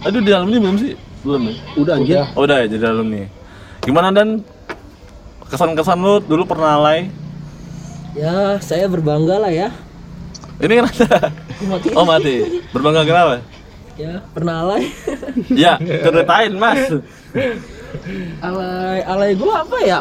aduh 0.01 0.19
di 0.19 0.29
dalam 0.29 0.49
ini 0.49 0.59
belum 0.59 0.75
sih? 0.75 0.91
Belum 1.21 1.41
ya? 1.45 1.53
Udah 1.77 1.93
anjir. 1.95 2.25
Oh, 2.33 2.43
udah 2.43 2.57
ya 2.59 2.65
jadi 2.67 2.83
dalam 2.83 3.07
nih. 3.07 3.25
Gimana 3.81 4.13
dan 4.13 4.45
kesan-kesan 5.47 5.97
lu 5.97 6.21
dulu 6.21 6.43
pernah 6.45 6.77
alay? 6.77 7.09
Ya, 8.13 8.59
saya 8.59 8.85
berbangga 8.85 9.39
lah 9.39 9.51
ya. 9.51 9.69
Ini 10.61 10.73
kan 10.77 10.85
ada. 10.87 11.33
Mati. 11.65 11.89
Oh 11.95 12.05
mati. 12.05 12.35
Berbangga 12.69 13.01
kenapa? 13.01 13.41
Ya, 13.97 14.21
pernah 14.31 14.61
alay. 14.63 14.89
Ya, 15.49 15.75
ceritain 15.77 16.53
mas. 16.53 16.93
alay, 18.39 18.99
alay 19.03 19.31
gua 19.33 19.65
apa 19.65 19.77
ya? 19.81 19.99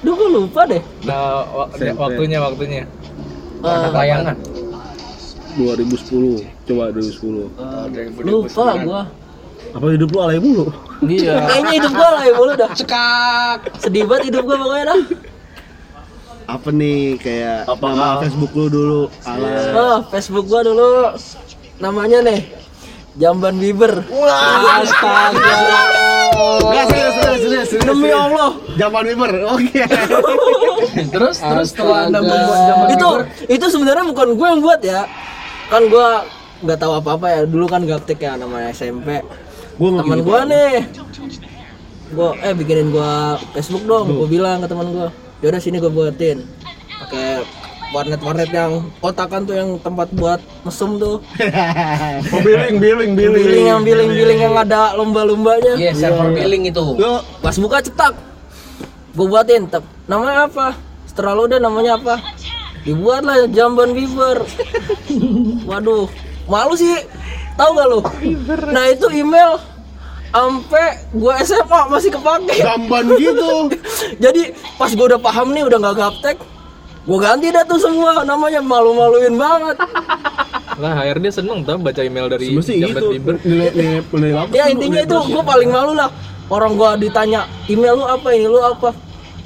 Duh, 0.00 0.14
gua 0.14 0.28
lupa 0.30 0.60
deh. 0.64 0.82
nah 1.02 1.42
wa- 1.46 1.70
SMP. 1.74 1.96
waktunya 1.96 2.38
waktunya 2.38 2.84
Eh, 3.64 3.88
Layangan. 3.90 4.36
2010. 5.56 6.44
Coba 6.68 6.92
2010. 6.92 7.48
lupa 8.22 8.64
gua. 8.78 9.02
Apa 9.74 9.86
hidup 9.90 10.08
lu 10.14 10.18
alay 10.22 10.38
mulu? 10.38 10.70
Iya. 11.02 11.42
Kayaknya 11.50 11.72
hidup 11.82 11.92
gua 11.98 12.06
alay 12.14 12.30
mulu 12.30 12.52
dah. 12.54 12.70
Sekak. 12.78 13.58
Sedih 13.82 14.06
banget 14.06 14.30
hidup 14.30 14.42
gua 14.46 14.56
pokoknya 14.62 14.84
dah. 14.86 15.00
Apa 16.44 16.68
nih 16.70 17.16
kayak 17.18 17.58
Apa? 17.66 17.86
nama 17.90 18.22
Facebook 18.22 18.52
lu 18.54 18.66
dulu 18.70 19.00
alay. 19.26 19.74
Oh, 19.74 19.98
Facebook 20.14 20.46
gua 20.46 20.60
dulu 20.62 21.10
namanya 21.82 22.22
nih 22.22 22.40
Jamban 23.18 23.58
Bieber. 23.58 24.06
Astaga. 24.78 25.54
Enggak 26.34 26.84
serius 26.90 27.14
serius 27.18 27.40
serius. 27.42 27.66
serius. 27.74 27.86
Demi 27.90 28.10
Allah. 28.14 28.54
Zaman 28.78 29.02
Bieber. 29.10 29.32
Oke. 29.50 29.82
Terus 31.14 31.36
terus 31.42 31.68
setelah 31.74 32.06
anda 32.06 32.22
membuat 32.22 32.60
zaman 32.70 32.86
itu 32.94 33.10
itu 33.50 33.66
sebenarnya 33.66 34.04
bukan 34.14 34.28
gue 34.38 34.46
yang 34.46 34.60
buat 34.62 34.80
ya 34.84 35.02
kan 35.66 35.82
gue 35.90 36.08
nggak 36.62 36.78
tahu 36.78 36.92
apa 37.02 37.10
apa 37.18 37.26
ya 37.34 37.40
dulu 37.50 37.66
kan 37.66 37.82
gaptek 37.82 38.22
ya 38.22 38.38
namanya 38.38 38.70
SMP 38.70 39.18
Gua 39.74 39.88
nggak 39.98 40.04
teman 40.06 40.18
gitu. 40.18 40.28
gue 40.28 40.40
nih. 40.50 40.72
Gue 42.14 42.28
eh 42.46 42.52
bikinin 42.54 42.88
gue 42.94 43.12
Facebook 43.58 43.84
dong 43.88 44.06
gue 44.12 44.28
bilang 44.30 44.62
ke 44.62 44.68
teman 44.70 44.86
gue 44.94 45.08
yaudah 45.42 45.60
sini 45.60 45.82
gue 45.82 45.90
buatin. 45.90 46.46
Pakai 47.02 47.42
warnet 47.90 48.20
warnet 48.22 48.50
yang 48.50 48.90
kotakan 48.98 49.46
tuh 49.46 49.54
yang 49.54 49.70
tempat 49.82 50.08
buat 50.14 50.40
mesum 50.62 50.98
tuh. 50.98 51.18
Oh 52.34 52.40
billing, 52.42 52.78
billing, 52.78 53.12
billing. 53.18 53.66
Yang 53.66 53.82
billing 53.82 54.10
billing 54.10 54.40
yang 54.40 54.54
ada 54.58 54.94
lomba 54.98 55.22
lombanya 55.26 55.74
Iya, 55.78 55.92
server 55.94 56.34
billing 56.34 56.70
itu. 56.70 56.82
Pas 57.42 57.56
buka 57.58 57.82
cetak. 57.82 58.14
Gue 59.14 59.26
buatin 59.26 59.66
tep. 59.70 59.82
Namanya 60.10 60.50
apa? 60.50 60.74
Setelah 61.06 61.32
lo 61.38 61.46
udah 61.46 61.58
namanya 61.62 61.98
apa? 61.98 62.18
Dibuatlah 62.84 63.48
jamban 63.48 63.96
beaver 63.96 64.44
waduh 65.70 66.04
malu 66.44 66.76
sih 66.76 66.92
tahu 67.54 67.70
gak 67.78 67.86
lo 67.88 67.98
nah 68.74 68.84
itu 68.90 69.06
email 69.14 69.58
sampai 70.34 70.86
gue 71.14 71.34
SMA 71.46 71.80
masih 71.86 72.10
kepake. 72.10 72.58
Jamban 72.58 73.06
gitu. 73.14 73.70
jadi 74.24 74.50
pas 74.74 74.90
gue 74.90 75.06
udah 75.06 75.20
paham 75.22 75.54
nih 75.54 75.62
udah 75.62 75.78
nggak 75.78 75.96
gaptek 75.96 76.36
gue 77.04 77.18
ganti 77.20 77.52
dah 77.54 77.62
tuh 77.62 77.78
semua. 77.78 78.26
Namanya 78.26 78.58
malu-maluin 78.58 79.38
banget. 79.38 79.76
Lah 80.82 80.92
HRD 80.98 81.30
seneng 81.30 81.62
tau 81.62 81.78
baca 81.78 82.02
email 82.02 82.26
dari 82.26 82.50
Jambat 82.50 82.98
gitu. 82.98 83.06
Bieber. 83.14 83.34
Nilai 83.46 83.70
nilai 83.78 84.00
nilai 84.02 84.32
apa? 84.34 84.50
ya 84.50 84.64
intinya 84.66 85.00
itu 85.06 85.16
gue 85.30 85.42
paling 85.46 85.70
malu 85.70 85.94
lah. 85.94 86.10
Orang 86.50 86.76
gua 86.76 86.98
ditanya 86.98 87.46
email 87.70 87.94
lu 87.94 88.04
apa 88.04 88.34
ini? 88.34 88.50
Lu 88.50 88.58
apa? 88.58 88.90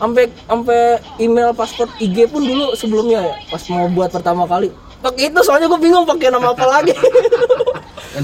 Sampai 0.00 0.32
sampai 0.48 1.04
email 1.20 1.52
paspor 1.52 1.90
IG 2.00 2.32
pun 2.32 2.42
dulu 2.48 2.72
sebelumnya 2.72 3.28
ya 3.28 3.34
pas 3.52 3.60
mau 3.68 3.86
buat 3.92 4.08
pertama 4.08 4.48
kali. 4.48 4.72
Pakai 4.98 5.30
itu 5.30 5.40
soalnya 5.44 5.68
gue 5.70 5.78
bingung 5.78 6.08
pakai 6.08 6.32
nama 6.32 6.50
apa 6.56 6.66
lagi 6.66 6.90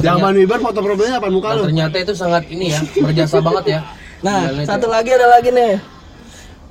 Zaman 0.01 0.33
Bieber 0.35 0.59
foto 0.59 0.79
profilnya 0.83 1.17
apa 1.21 1.29
muka 1.31 1.55
lu? 1.55 1.71
ternyata 1.71 1.97
itu 2.01 2.15
sangat 2.17 2.49
ini 2.51 2.75
ya, 2.75 2.81
berjasa 2.99 3.39
banget 3.39 3.65
ya. 3.79 3.81
nah 4.25 4.49
itu. 4.51 4.67
satu 4.67 4.87
lagi 4.89 5.11
ada 5.15 5.27
lagi 5.29 5.51
nih 5.53 5.79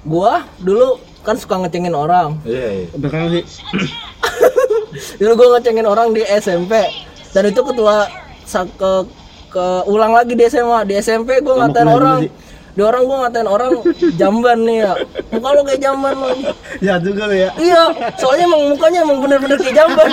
gua 0.04 0.44
dulu 0.60 1.00
kan 1.24 1.40
suka 1.40 1.56
ngecengin 1.64 1.96
orang 1.96 2.36
Iya, 2.44 2.90
iya. 2.92 3.30
Sih. 3.40 3.44
dulu 5.22 5.32
gua 5.40 5.48
ngecengin 5.60 5.88
orang 5.88 6.12
di 6.12 6.22
SMP 6.28 6.74
dan 7.32 7.44
itu 7.48 7.62
ketua 7.64 8.10
ke 8.52 8.92
ke 9.54 9.66
ulang 9.88 10.12
lagi 10.18 10.34
di 10.34 10.44
SMA 10.50 10.80
di 10.90 10.94
SMP 11.00 11.40
gua 11.40 11.64
ngatain 11.64 11.88
orang 11.88 12.20
di 12.74 12.82
orang 12.82 13.02
gua 13.04 13.18
ngatain 13.22 13.46
orang 13.46 13.72
jamban 14.14 14.58
nih 14.60 14.78
ya 14.82 14.94
muka 15.30 15.50
lo 15.50 15.62
kayak 15.62 15.78
jamban 15.80 16.14
lo 16.16 16.30
Ya 16.80 16.98
juga 16.98 17.24
lo 17.26 17.36
ya. 17.36 17.50
iya 17.56 17.82
soalnya 18.16 18.46
emang 18.46 18.62
mukanya 18.68 19.00
emang 19.02 19.18
bener-bener 19.20 19.58
kayak 19.58 19.76
jamban 19.78 20.10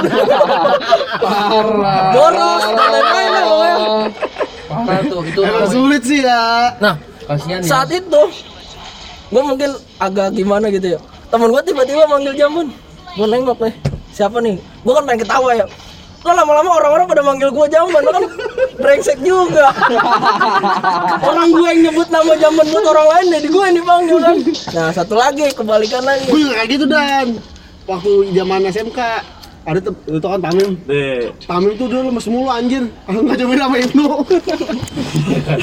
Parah. 1.18 2.12
boros 2.12 2.62
lain-lain 2.66 3.01
lah 3.31 3.42
pokoknya 3.42 3.77
Parah 4.70 5.01
tuh 5.03 5.20
itu. 5.25 5.40
Emang 5.42 5.66
sulit 5.66 6.03
sih 6.03 6.20
ya. 6.20 6.77
nah 6.79 6.94
Kasihan 7.27 7.59
ya. 7.59 7.66
saat 7.66 7.88
itu 7.90 8.23
gue 9.31 9.42
mungkin 9.42 9.70
agak 9.96 10.33
gimana 10.33 10.66
gitu 10.68 10.94
ya 10.94 11.01
temen 11.27 11.49
gue 11.49 11.62
tiba-tiba 11.62 12.05
manggil 12.05 12.35
jamban 12.35 12.66
gue 13.11 13.27
nengok 13.27 13.59
nih 13.61 13.75
siapa 14.11 14.37
nih 14.38 14.55
gue 14.59 14.92
kan 14.92 15.05
pengen 15.05 15.20
ketawa 15.23 15.51
ya 15.55 15.66
lo 16.20 16.37
lama-lama 16.37 16.70
orang-orang 16.76 17.06
pada 17.09 17.22
manggil 17.24 17.48
gue 17.48 17.66
jamban 17.72 18.04
lo 18.04 18.11
kan 18.12 18.24
brengsek 18.76 19.18
juga. 19.24 19.72
Orang 21.24 21.48
gue 21.48 21.64
yang 21.64 21.80
nyebut 21.88 22.09
nama 22.12 22.33
jamban 22.37 22.66
buat 22.68 22.85
orang 22.92 23.06
lain 23.16 23.26
jadi 23.40 23.48
gue 23.48 23.62
yang 23.64 23.76
dipanggil 23.80 24.18
kan? 24.20 24.37
Nah 24.76 24.88
satu 24.92 25.16
lagi 25.16 25.48
kebalikan 25.56 26.04
lagi. 26.04 26.28
Gue 26.28 26.44
juga 26.44 26.54
kayak 26.61 26.68
gitu 26.68 26.85
dan. 26.85 27.26
Waktu 27.88 28.37
zaman 28.37 28.61
SMK 28.68 29.00
ada 29.61 29.76
tuh 29.80 29.92
itu 30.09 30.24
kan 30.24 30.40
Tamim? 30.40 30.72
Deh. 30.88 31.33
Tamim 31.44 31.72
tuh 31.76 31.87
dulu 31.88 32.12
lemes 32.12 32.26
mulu 32.28 32.48
anjir. 32.48 32.85
Kalau 33.09 33.20
nggak 33.24 33.37
cobain 33.40 33.61
sama 33.61 33.76
Ibnu. 33.80 34.09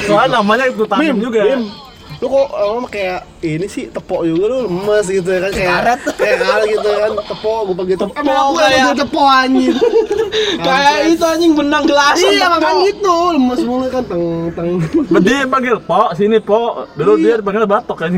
Soalnya 0.05 0.29
namanya 0.41 0.65
itu 0.69 0.83
Tamim 0.85 1.17
juga. 1.17 1.41
Bim, 1.45 1.63
lu 2.17 2.25
kok 2.25 2.47
lama 2.49 2.87
kayak 2.87 3.19
ini 3.39 3.65
sih 3.65 3.85
tepok 3.87 4.21
juga 4.23 4.45
lu 4.47 4.57
lemes 4.65 5.05
gitu 5.05 5.27
ya 5.27 5.39
kan 5.39 5.51
kayak 5.51 5.69
karet. 5.71 5.99
kayak 6.15 6.37
karet 6.39 6.65
gitu 6.67 6.89
kan 6.89 7.11
tepok 7.23 7.59
gue 7.61 7.75
panggil 7.75 7.95
tepok. 7.95 8.15
Emang 8.15 8.37
aku 8.39 8.53
kayak- 8.57 8.97
tepok 8.97 9.27
anjir 9.29 9.75
kayak 10.67 10.95
itu 11.07 11.23
anjing 11.23 11.53
benang 11.53 11.83
gelas 11.83 12.17
iya 12.17 12.45
makan 12.47 12.75
gitu 12.83 13.15
lemes 13.31 13.61
mulu 13.61 13.85
kan 13.87 14.03
teng 14.03 14.23
teng. 14.51 14.69
Dia 15.19 15.45
panggil 15.45 15.75
Po, 15.79 16.09
sini 16.11 16.37
Po. 16.39 16.59
Dulu 16.91 17.11
dia 17.17 17.37
panggil 17.37 17.65
batok 17.65 17.97
kan. 17.99 18.11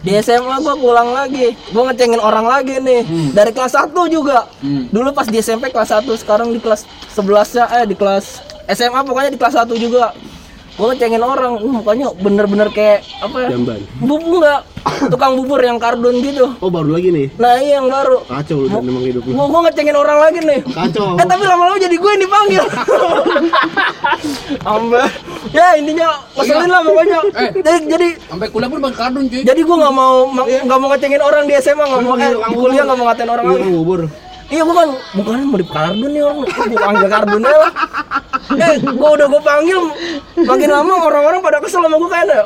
di 0.00 0.12
SMA 0.18 0.56
gua 0.58 0.74
pulang 0.74 1.12
lagi. 1.12 1.52
Gua 1.68 1.88
ngecengin 1.88 2.20
orang 2.20 2.44
lagi 2.44 2.76
nih. 2.76 3.04
Dari 3.30 3.52
kelas 3.52 3.72
1 3.74 3.92
juga. 4.06 4.48
Dulu 4.88 5.12
pas 5.12 5.24
di 5.24 5.36
SMP 5.38 5.68
kelas 5.68 5.92
1 5.94 6.08
sekarang 6.14 6.48
di 6.48 6.58
kelas 6.58 6.84
11 7.10 7.24
ya 7.54 7.64
eh 7.74 7.84
di 7.84 7.92
kelas 7.92 8.40
SMA 8.66 9.00
pokoknya 9.00 9.28
di 9.28 9.36
kelas 9.36 9.56
1 9.58 9.68
juga 9.74 10.12
gua 10.74 10.86
ngecengin 10.90 11.22
orang 11.22 11.52
uh, 11.54 11.70
mukanya 11.70 12.06
bener-bener 12.14 12.68
kayak 12.68 13.00
apa 13.18 13.36
ya 13.40 13.48
jamban. 13.50 13.80
bubur 13.98 14.42
enggak 14.42 14.60
tukang 15.08 15.32
bubur 15.34 15.56
yang 15.58 15.78
kardun 15.78 16.20
gitu. 16.20 16.44
Oh 16.58 16.68
baru 16.68 16.92
lagi 16.92 17.08
nih? 17.08 17.26
Nah 17.36 17.56
iya 17.56 17.78
yang 17.78 17.88
baru. 17.88 18.20
Kacau 18.24 18.56
lu 18.58 18.68
dan 18.68 18.84
emang 18.84 19.00
hidup 19.02 19.22
lu. 19.22 19.32
gua, 19.32 19.46
gua 19.48 19.60
ngecengin 19.64 19.96
orang 19.96 20.18
lagi 20.20 20.40
nih. 20.40 20.60
Kacau. 20.66 21.16
Eh 21.16 21.24
tapi 21.24 21.42
lama-lama 21.42 21.78
jadi 21.78 21.96
gue 21.96 22.10
yang 22.10 22.22
dipanggil. 22.22 22.64
Ambe. 24.66 25.02
Ya 25.52 25.66
intinya 25.78 26.08
ngeselin 26.34 26.68
lah 26.68 26.80
pokoknya. 26.82 27.18
Jadi, 27.54 27.80
jadi 27.86 28.08
Sampai 28.26 28.48
kuliah 28.50 28.68
pun 28.68 28.78
pakai 28.82 28.98
kardun 28.98 29.24
cuy. 29.24 29.42
jadi 29.42 29.60
gue 29.60 29.76
nggak 29.78 29.94
mau 29.94 30.14
nggak 30.34 30.78
mau 30.78 30.88
ngecengin 30.90 31.22
orang 31.22 31.44
di 31.46 31.54
SMA 31.56 31.84
nggak 31.84 32.02
mau 32.02 32.14
eh, 32.16 32.32
di 32.34 32.54
kuliah 32.54 32.82
nggak 32.84 32.98
mau 32.98 33.06
ngatain 33.08 33.30
orang 33.30 33.44
Lu 33.44 33.54
lagi. 33.54 33.70
bubur 33.70 34.00
iya 34.50 34.62
bukan. 34.64 34.86
Bukan 35.16 35.34
mau 35.48 35.58
di 35.60 35.66
kardun 35.68 36.10
nih 36.12 36.22
orang. 36.24 36.36
Gue 36.44 36.78
panggil 36.80 37.08
kardun 37.08 37.42
aja 37.44 37.58
lah. 37.58 37.72
Eh 38.54 38.74
gue 38.80 39.08
udah 39.16 39.26
gue 39.28 39.42
panggil. 39.42 39.80
Makin 40.44 40.68
lama 40.68 40.92
orang-orang 41.08 41.40
pada 41.40 41.58
kesel 41.62 41.80
sama 41.84 41.96
gue 41.96 42.10
kayaknya 42.10 42.40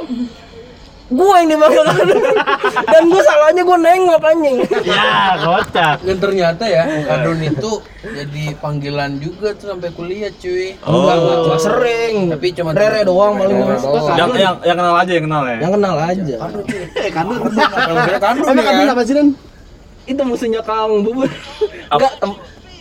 gue 1.08 1.24
yang 1.24 1.48
dipanggil 1.48 1.82
kardun. 1.88 2.20
Dan 2.84 3.02
gue 3.08 3.22
salahnya 3.24 3.62
gue 3.64 3.78
nengok 3.80 4.22
anjing. 4.28 4.56
Ya, 4.84 5.40
kocak. 5.40 5.96
Dan 6.04 6.16
ternyata 6.20 6.64
ya 6.68 6.84
kardun 7.08 7.40
itu 7.40 7.70
jadi 8.04 8.44
panggilan 8.60 9.16
juga 9.16 9.56
tuh 9.56 9.72
sampai 9.72 9.88
kuliah 9.96 10.28
cuy. 10.36 10.76
Oh. 10.84 11.08
Nggak 11.48 11.60
sering 11.64 12.28
Tapi 12.36 12.46
cuma 12.52 12.76
rere 12.76 13.08
doang 13.08 13.40
paling. 13.40 13.56
Yang 14.20 14.30
yang 14.36 14.54
yang 14.60 14.76
kenal 14.76 14.94
aja 15.00 15.12
yang 15.16 15.24
kenal 15.24 15.42
ya. 15.48 15.56
yang 15.56 15.72
kenal 15.72 15.96
aja. 15.96 16.36
Eh 17.00 17.10
kardun. 17.10 17.40
Kalau 17.56 18.00
kira 18.04 18.18
kardun 18.20 18.44
emang 18.44 18.64
ya. 18.64 18.68
kardun 18.68 18.84
kan. 18.84 18.94
apa 18.94 19.02
sih 19.08 19.14
dan 19.16 19.28
itu 20.08 20.22
musuhnya 20.24 20.60
kang 20.60 21.04
bubur 21.04 21.28
enggak 21.88 22.12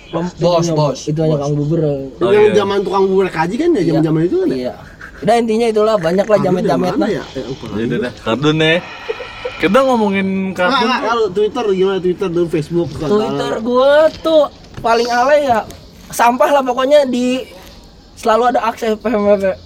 Bos, 0.08 0.32
bos. 0.72 1.00
itu 1.04 1.20
hanya 1.20 1.36
kang 1.36 1.52
bubur 1.54 1.84
Oh, 2.18 2.32
yang 2.32 2.48
iya. 2.50 2.56
zaman 2.56 2.80
tukang 2.80 3.04
bubur 3.06 3.28
kaji 3.28 3.56
kan 3.56 3.70
ya 3.72 3.82
zaman 3.86 4.02
zaman 4.02 4.22
itu 4.24 4.36
kan 4.40 4.48
ya 4.48 4.58
iya 4.58 4.74
udah 5.18 5.36
intinya 5.36 5.68
itulah 5.68 5.96
banyak 5.98 6.24
lah 6.24 6.38
jamet 6.40 6.64
jamet 6.64 6.94
Kardun 6.94 7.02
lah 7.02 7.10
dari 7.10 7.18
mana 7.18 7.18
ya? 7.18 7.24
Eh. 7.34 7.46
Jadi 7.76 7.96
deh, 7.98 8.14
kardun 8.22 8.56
nih. 8.56 8.78
Kita 9.58 9.78
ngomongin 9.82 10.28
kardun. 10.54 10.86
nggak, 10.86 11.02
kalau 11.04 11.26
Twitter 11.28 11.66
gimana 11.74 11.98
Twitter 11.98 12.28
dan 12.30 12.46
Facebook 12.48 12.90
kan 12.94 13.08
Twitter 13.10 13.52
gua 13.60 13.94
tuh 14.16 14.44
paling 14.78 15.10
alay 15.10 15.40
ya 15.44 15.66
sampah 16.08 16.50
lah 16.52 16.62
pokoknya 16.62 17.04
di 17.04 17.50
selalu 18.14 18.44
ada 18.48 18.62
Aks 18.64 18.82
FM 18.96 19.22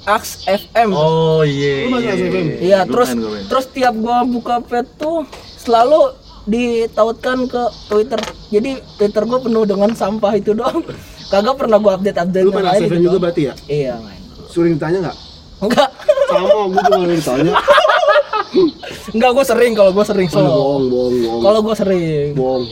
Aks 0.07 0.29
FM 0.47 0.89
Oh 0.89 1.43
iya. 1.43 1.91
SFM? 2.09 2.47
iya 2.57 2.79
Gue 2.81 2.91
terus 2.95 3.09
main, 3.09 3.19
gue 3.19 3.29
main. 3.29 3.45
terus 3.45 3.65
tiap 3.69 3.93
gua 3.93 4.23
buka 4.23 4.55
pet 4.61 4.87
tuh 4.95 5.27
selalu 5.59 6.15
ditautkan 6.45 7.45
ke 7.45 7.63
Twitter. 7.89 8.19
Jadi 8.49 8.71
Twitter 8.97 9.23
gua 9.25 9.39
penuh 9.41 9.63
dengan 9.65 9.91
sampah 9.93 10.33
itu 10.37 10.57
doang. 10.57 10.81
Kagak 11.31 11.55
pernah 11.55 11.77
gua 11.79 11.95
update 11.95 12.17
update 12.17 12.43
lu 12.43 12.51
main 12.51 12.67
SFM 12.75 13.01
juga 13.07 13.17
berarti 13.29 13.41
ya? 13.47 13.53
Iya 13.69 13.93
main. 14.01 14.21
Sering 14.51 14.75
ditanya 14.75 15.09
nggak? 15.09 15.17
Enggak. 15.61 15.89
Sama 16.31 16.47
gue 16.47 16.81
juga 16.81 16.97
sering 16.97 17.19
ditanya 17.21 17.53
enggak 19.15 19.31
gua 19.31 19.45
sering 19.47 19.71
kalau 19.71 19.91
gua 19.95 20.03
sering 20.03 20.27
solo. 20.27 20.49
bohong 20.51 20.85
bohong 20.91 21.15
bohong. 21.23 21.41
Kalau 21.43 21.59
gua 21.63 21.75
sering. 21.75 22.29
Bohong. 22.35 22.63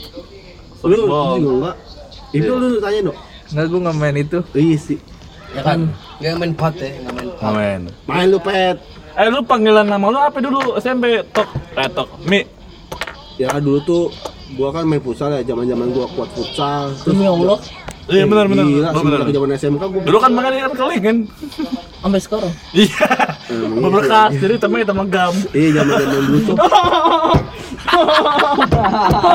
Lu 0.84 0.96
juga 0.96 1.18
enggak 1.40 1.76
itu 2.30 2.52
lu 2.52 2.78
tanya 2.84 3.00
dong. 3.10 3.20
Enggak 3.50 3.66
gue 3.66 3.80
nggak 3.82 3.98
main 3.98 4.16
itu. 4.20 4.40
iya 4.54 4.78
sih. 4.78 5.00
Ya 5.56 5.62
kan. 5.66 5.90
Gak 6.20 6.36
main 6.38 6.54
pat 6.54 6.76
ya, 6.78 6.94
nggak 7.00 7.14
main 7.16 7.30
pat. 7.32 7.48
Amin. 7.48 7.82
main. 8.06 8.28
Lu 8.30 8.40
pet. 8.44 8.78
Eh 9.18 9.28
lu 9.32 9.42
panggilan 9.42 9.88
nama 9.88 10.06
lu 10.12 10.20
apa 10.20 10.38
dulu? 10.38 10.78
SMP? 10.78 11.24
Tok, 11.34 11.50
eh 11.80 11.90
Tok, 11.90 12.10
Mi. 12.28 12.59
Ya 13.40 13.56
dulu 13.58 13.80
tuh 13.82 14.04
gua 14.54 14.70
kan 14.70 14.84
main 14.84 15.00
futsal 15.00 15.32
ya 15.32 15.42
zaman 15.42 15.64
zaman 15.64 15.88
gua 15.90 16.06
kuat 16.10 16.30
futsal 16.30 16.92
terus 16.94 17.08
demi 17.10 17.26
Allah 17.26 17.60
Iya 18.10 18.26
benar 18.26 18.50
benar. 18.50 18.66
gila 18.66 18.90
benar. 18.92 19.20
zaman 19.30 19.50
SMK 19.54 19.84
gua 19.86 20.02
Dulu 20.02 20.18
kan 20.18 20.32
makan 20.34 20.52
ikan 20.56 20.74
keling 20.74 21.02
kan. 21.02 21.18
sampai 22.00 22.20
sekarang 22.20 22.52
Iya. 22.74 23.06
Berbekas 23.78 24.32
jadi 24.36 24.56
temennya 24.58 24.86
temen 24.88 25.06
gam. 25.08 25.34
iya 25.52 25.70
zaman 25.76 25.94
zaman 25.96 26.24
dulu 26.26 26.40
tuh 26.44 26.56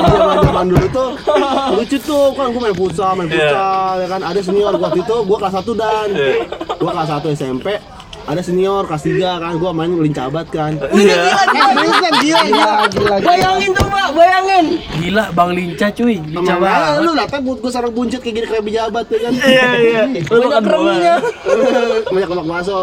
zaman 0.05 0.35
zaman 0.41 0.65
dulu 0.67 0.85
tuh 0.91 1.09
lucu 1.73 1.97
tuh 1.99 2.25
kan 2.33 2.45
gua 2.49 2.61
main 2.61 2.75
futsal 2.75 3.11
main 3.15 3.27
Iya. 3.27 3.37
futsal 3.39 3.93
ya 3.95 4.07
kan 4.07 4.21
ada 4.23 4.39
senior 4.39 4.73
gua 4.73 4.83
waktu 4.85 4.99
itu 5.01 5.15
gua 5.23 5.37
kelas 5.39 5.55
1 5.55 5.71
dan 5.73 6.07
Iya. 6.11 6.33
gua 6.75 6.91
kelas 6.93 7.09
1 7.15 7.31
SMP 7.33 7.67
ada 8.25 8.41
senior 8.41 8.89
kelas 8.89 9.03
3 9.05 9.21
kan 9.37 9.53
gua 9.61 9.71
main 9.71 9.93
lincabat 9.93 10.49
kan. 10.49 10.73
Iya. 10.91 11.21
Gila 11.53 12.09
gila 12.21 12.71
gila. 12.89 13.15
Bayangin 13.21 13.69
tuh 13.77 13.87
pak 13.87 14.09
bayangin. 14.17 14.65
Gila 14.97 15.23
Bang 15.37 15.51
Linca 15.53 15.87
cuy. 15.93 16.17
Linca 16.17 16.57
Emang 16.57 16.61
banget. 16.65 17.05
lu 17.05 17.11
datang 17.13 17.41
buat 17.45 17.57
gua 17.61 17.71
sarang 17.71 17.93
buncit 17.93 18.19
kayak 18.25 18.35
gini 18.41 18.47
kayak 18.49 18.63
pejabat 18.65 19.05
ya 19.05 19.19
kan? 19.21 19.33
Iya 19.37 19.67
iya. 19.77 20.03
Lu 20.25 20.37
banyak 20.49 20.65
remnya 20.65 21.15
banyak 22.09 22.29
lemak 22.33 22.45
bakso. 22.49 22.79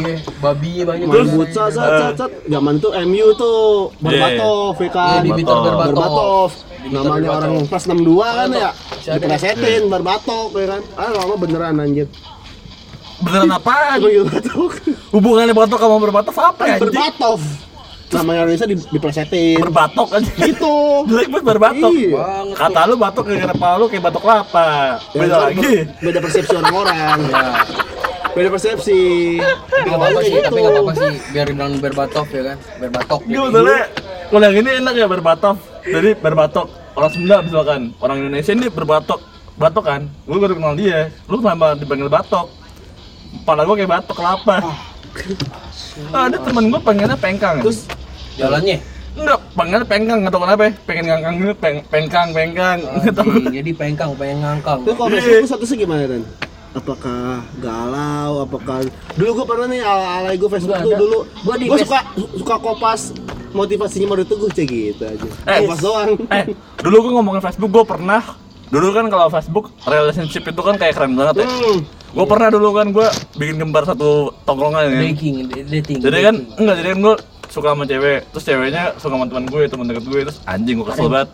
Iya, 0.00 0.16
babi 0.40 0.72
banyak. 0.88 1.06
main 1.06 1.28
futsal 1.28 1.68
sat 1.68 1.90
sat 1.90 2.14
sat. 2.16 2.30
Zaman 2.48 2.80
itu 2.80 2.88
MU 3.04 3.26
tuh 3.36 3.92
Berbatov 4.00 4.80
ya 4.80 4.88
kan? 4.88 5.20
Iya, 5.28 5.34
Berbatov. 5.76 6.50
Namanya 6.80 7.28
orang 7.36 7.68
plus 7.68 7.84
62 7.84 8.24
kan 8.24 8.48
ya? 8.56 8.70
Siapa? 9.04 9.20
dipelesetin 9.20 9.82
Berbatov 9.92 10.56
ya 10.56 10.66
kan? 10.76 10.80
Ah 10.96 11.10
lama 11.12 11.34
beneran 11.36 11.76
anjir 11.76 12.08
Beneran? 13.20 13.46
Emang 13.52 14.00
gitu 14.00 14.24
Berbatov 14.24 14.70
Hubungannya 15.12 15.54
batok 15.54 15.78
sama 15.80 15.96
berbatok 16.00 16.34
apa 16.40 16.62
ya? 16.66 16.76
Berbatov 16.80 17.40
namanya 18.10 18.42
Indonesia 18.42 18.66
di, 18.66 18.76
dipelesetin 18.90 19.58
Berbatok 19.62 20.18
aja. 20.18 20.32
itu 20.42 20.74
Jelek 21.06 21.28
banget 21.30 21.44
berbatok. 21.46 21.92
Iya. 21.94 22.10
Banget. 22.18 22.56
Kata 22.58 22.80
lu 22.90 22.94
batok 22.98 23.22
kayak 23.22 23.54
kepala 23.54 23.74
lu 23.78 23.86
kayak 23.86 24.04
batok 24.10 24.22
kelapa. 24.26 24.66
Ya, 25.14 25.18
Beda 25.22 25.36
lagi. 25.46 25.74
beda 26.02 26.18
persepsi 26.18 26.54
orang-orang 26.58 27.18
beda 28.30 28.46
persepsi 28.46 29.00
Tapi 29.42 29.86
nggak 29.90 29.98
apa-apa 29.98 30.20
sih, 30.22 30.38
tapi 30.38 30.58
nggak 30.62 30.74
apa-apa 30.74 30.92
sih. 30.94 31.14
Biar 31.34 31.46
bilang 31.50 31.72
berbatov 31.78 32.26
ya 32.30 32.42
kan. 32.50 32.56
Berbatok. 32.78 33.20
Gue 33.26 33.46
sebenernya 33.50 33.82
kalau 34.30 34.44
yang 34.46 34.56
ini 34.58 34.70
enak 34.82 34.94
ya 34.94 35.06
berbatok. 35.06 35.56
Jadi 35.82 36.10
berbatok 36.18 36.66
orang 36.94 37.10
Sunda 37.10 37.36
misalkan 37.42 37.80
orang 37.98 38.16
Indonesia 38.26 38.52
ini 38.54 38.66
berbatok 38.70 39.20
batok 39.54 39.84
kan. 39.86 40.02
Gue 40.26 40.38
baru 40.38 40.54
kenal 40.58 40.74
dia. 40.74 41.14
Lu 41.30 41.38
sama 41.38 41.78
dipanggil 41.78 42.10
batok. 42.10 42.59
Kepala 43.30 43.62
gue 43.62 43.74
kayak 43.78 43.90
batok 43.90 44.16
kelapa. 44.18 44.56
Ah, 46.14 46.30
ada 46.30 46.38
temen 46.38 46.70
gue 46.70 46.80
pengennya 46.82 47.18
pengkang. 47.18 47.62
Terus 47.62 47.86
Jalannya. 48.38 48.78
enggak 49.10 49.38
pengennya 49.58 49.86
pengkang 49.86 50.18
nggak 50.22 50.32
tahu 50.32 50.42
kenapa. 50.46 50.62
ya. 50.66 50.72
Pengen 50.86 51.04
ngangkang 51.10 51.34
gitu, 51.42 51.54
peng, 51.58 51.76
pengkang 51.90 52.28
pengkang. 52.30 52.78
Nggak 52.78 53.14
tahu. 53.14 53.28
Anjing, 53.30 53.54
Jadi 53.58 53.70
pengkang, 53.74 54.10
pengen 54.14 54.38
ngangkang. 54.42 54.78
Lu 54.86 54.92
kalau 54.94 55.08
Facebook 55.10 55.42
lu 55.42 55.46
statusnya 55.50 55.76
gimana 55.82 56.02
Dan? 56.06 56.22
Apakah 56.70 57.42
galau? 57.58 58.32
Apakah 58.46 58.76
dulu 59.18 59.30
gue 59.42 59.46
pernah 59.50 59.66
nih 59.66 59.80
ala 59.82 60.06
alay 60.22 60.34
gue 60.38 60.50
Facebook 60.50 60.78
tuh 60.78 60.94
dulu. 60.94 61.18
Gua 61.42 61.54
di 61.58 61.66
Gue 61.66 61.78
Face- 61.82 61.90
suka 61.90 62.00
suka 62.38 62.54
kopas 62.62 63.00
motivasinya 63.50 64.06
baru 64.06 64.22
teguh 64.22 64.50
cek 64.54 64.66
gitu 64.70 65.02
aja. 65.02 65.28
Eh, 65.50 65.58
kopas 65.66 65.80
doang. 65.82 66.10
Eh, 66.30 66.54
dulu 66.78 66.96
gue 67.02 67.12
ngomongin 67.18 67.42
Facebook, 67.42 67.70
gue 67.74 67.84
pernah 67.84 68.22
Dulu 68.70 68.94
kan 68.94 69.10
kalau 69.10 69.26
Facebook 69.26 69.74
relationship 69.82 70.46
itu 70.46 70.60
kan 70.62 70.78
kayak 70.78 70.94
keren 70.94 71.18
banget 71.18 71.42
ya. 71.42 71.46
Hmm. 71.50 71.78
Gue 72.10 72.26
pernah 72.26 72.50
dulu 72.50 72.74
kan 72.74 72.90
gue 72.90 73.08
bikin 73.38 73.56
gambar 73.62 73.82
satu 73.86 74.34
tongkrongan 74.42 74.90
ya. 74.90 74.98
Dating, 74.98 75.34
dating. 75.70 75.98
Jadi 76.02 76.18
kan 76.26 76.34
enggak 76.58 76.76
jadi 76.82 76.88
kan 76.94 76.98
gue 77.06 77.14
suka 77.50 77.68
sama 77.74 77.84
cewek 77.86 78.18
terus 78.30 78.44
ceweknya 78.46 78.84
suka 78.98 79.14
sama 79.14 79.26
teman 79.30 79.46
gue 79.46 79.62
teman 79.66 79.86
deket 79.90 80.04
gue 80.06 80.20
terus 80.26 80.38
anjing 80.46 80.82
gue 80.82 80.86
kesel 80.90 81.06
banget. 81.06 81.30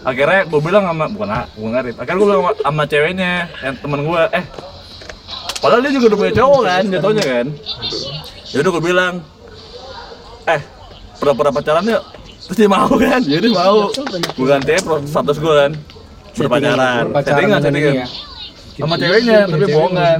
Akhirnya 0.00 0.48
gue 0.48 0.60
bilang 0.64 0.84
sama 0.88 1.04
bukan 1.12 1.28
ah, 1.28 1.44
bukan 1.52 1.72
Arif. 1.76 1.96
Akhirnya 2.00 2.16
gue 2.16 2.28
bilang 2.32 2.40
sama, 2.40 2.52
sama 2.64 2.82
ceweknya 2.88 3.32
yang 3.60 3.74
teman 3.76 4.00
gue 4.08 4.22
eh 4.32 4.44
padahal 5.60 5.80
dia 5.84 5.92
juga 5.92 6.06
udah 6.08 6.18
punya 6.24 6.34
cowok 6.40 6.60
kan 6.64 6.82
jatuhnya 6.88 7.24
kan. 7.28 7.46
Ya 8.50 8.56
udah 8.64 8.70
gue 8.72 8.84
bilang 8.84 9.14
eh 10.48 10.60
pura-pura 11.20 11.50
pacaran 11.52 11.84
yuk. 11.84 12.04
Terus 12.48 12.56
dia 12.56 12.68
mau 12.72 12.88
kan? 12.96 13.20
Jadi 13.20 13.48
mau. 13.52 13.92
Gue 14.32 14.46
ganti 14.48 14.72
pro 14.80 14.96
status 15.04 15.36
gue 15.36 15.54
kan. 15.54 15.72
Berpacaran 16.40 17.12
Pacaran. 17.12 17.24
settingan 17.36 17.60
settingan. 17.60 17.94
ya. 18.00 18.06
Sama 18.80 18.94
ceweknya 18.96 19.38
tapi 19.44 19.64
bohongan. 19.66 20.18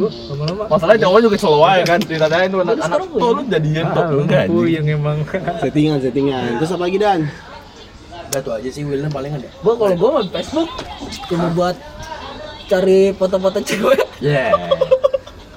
masalahnya 0.66 1.00
cowoknya 1.02 1.24
juga 1.24 1.36
selawain 1.38 1.84
kan? 1.84 1.98
Ditanyain 2.00 2.48
tuh 2.48 2.58
anak-anak 2.60 3.00
tuh 3.10 3.30
lu 3.30 3.42
jadian 3.46 3.84
tuh 3.90 4.04
enggak 4.20 4.42
Aku 4.44 4.56
anjing. 4.60 4.72
yang 4.72 4.86
emang. 4.94 5.18
Settingan 5.58 5.98
settingan. 5.98 6.42
Terus 6.58 6.70
apa 6.70 6.82
lagi 6.82 6.98
dan? 6.98 7.20
Udah 8.28 8.40
tuh 8.40 8.52
aja 8.54 8.68
sih 8.68 8.82
William 8.82 9.10
palingan 9.10 9.40
ya. 9.40 9.50
Gua 9.58 9.74
kalau 9.74 9.94
gua 9.94 10.10
main 10.16 10.28
Facebook. 10.30 10.68
Cuma 11.26 11.50
buat 11.50 11.76
cari 12.66 13.10
foto-foto 13.12 13.58
cewek. 13.60 14.06
yeah 14.20 14.54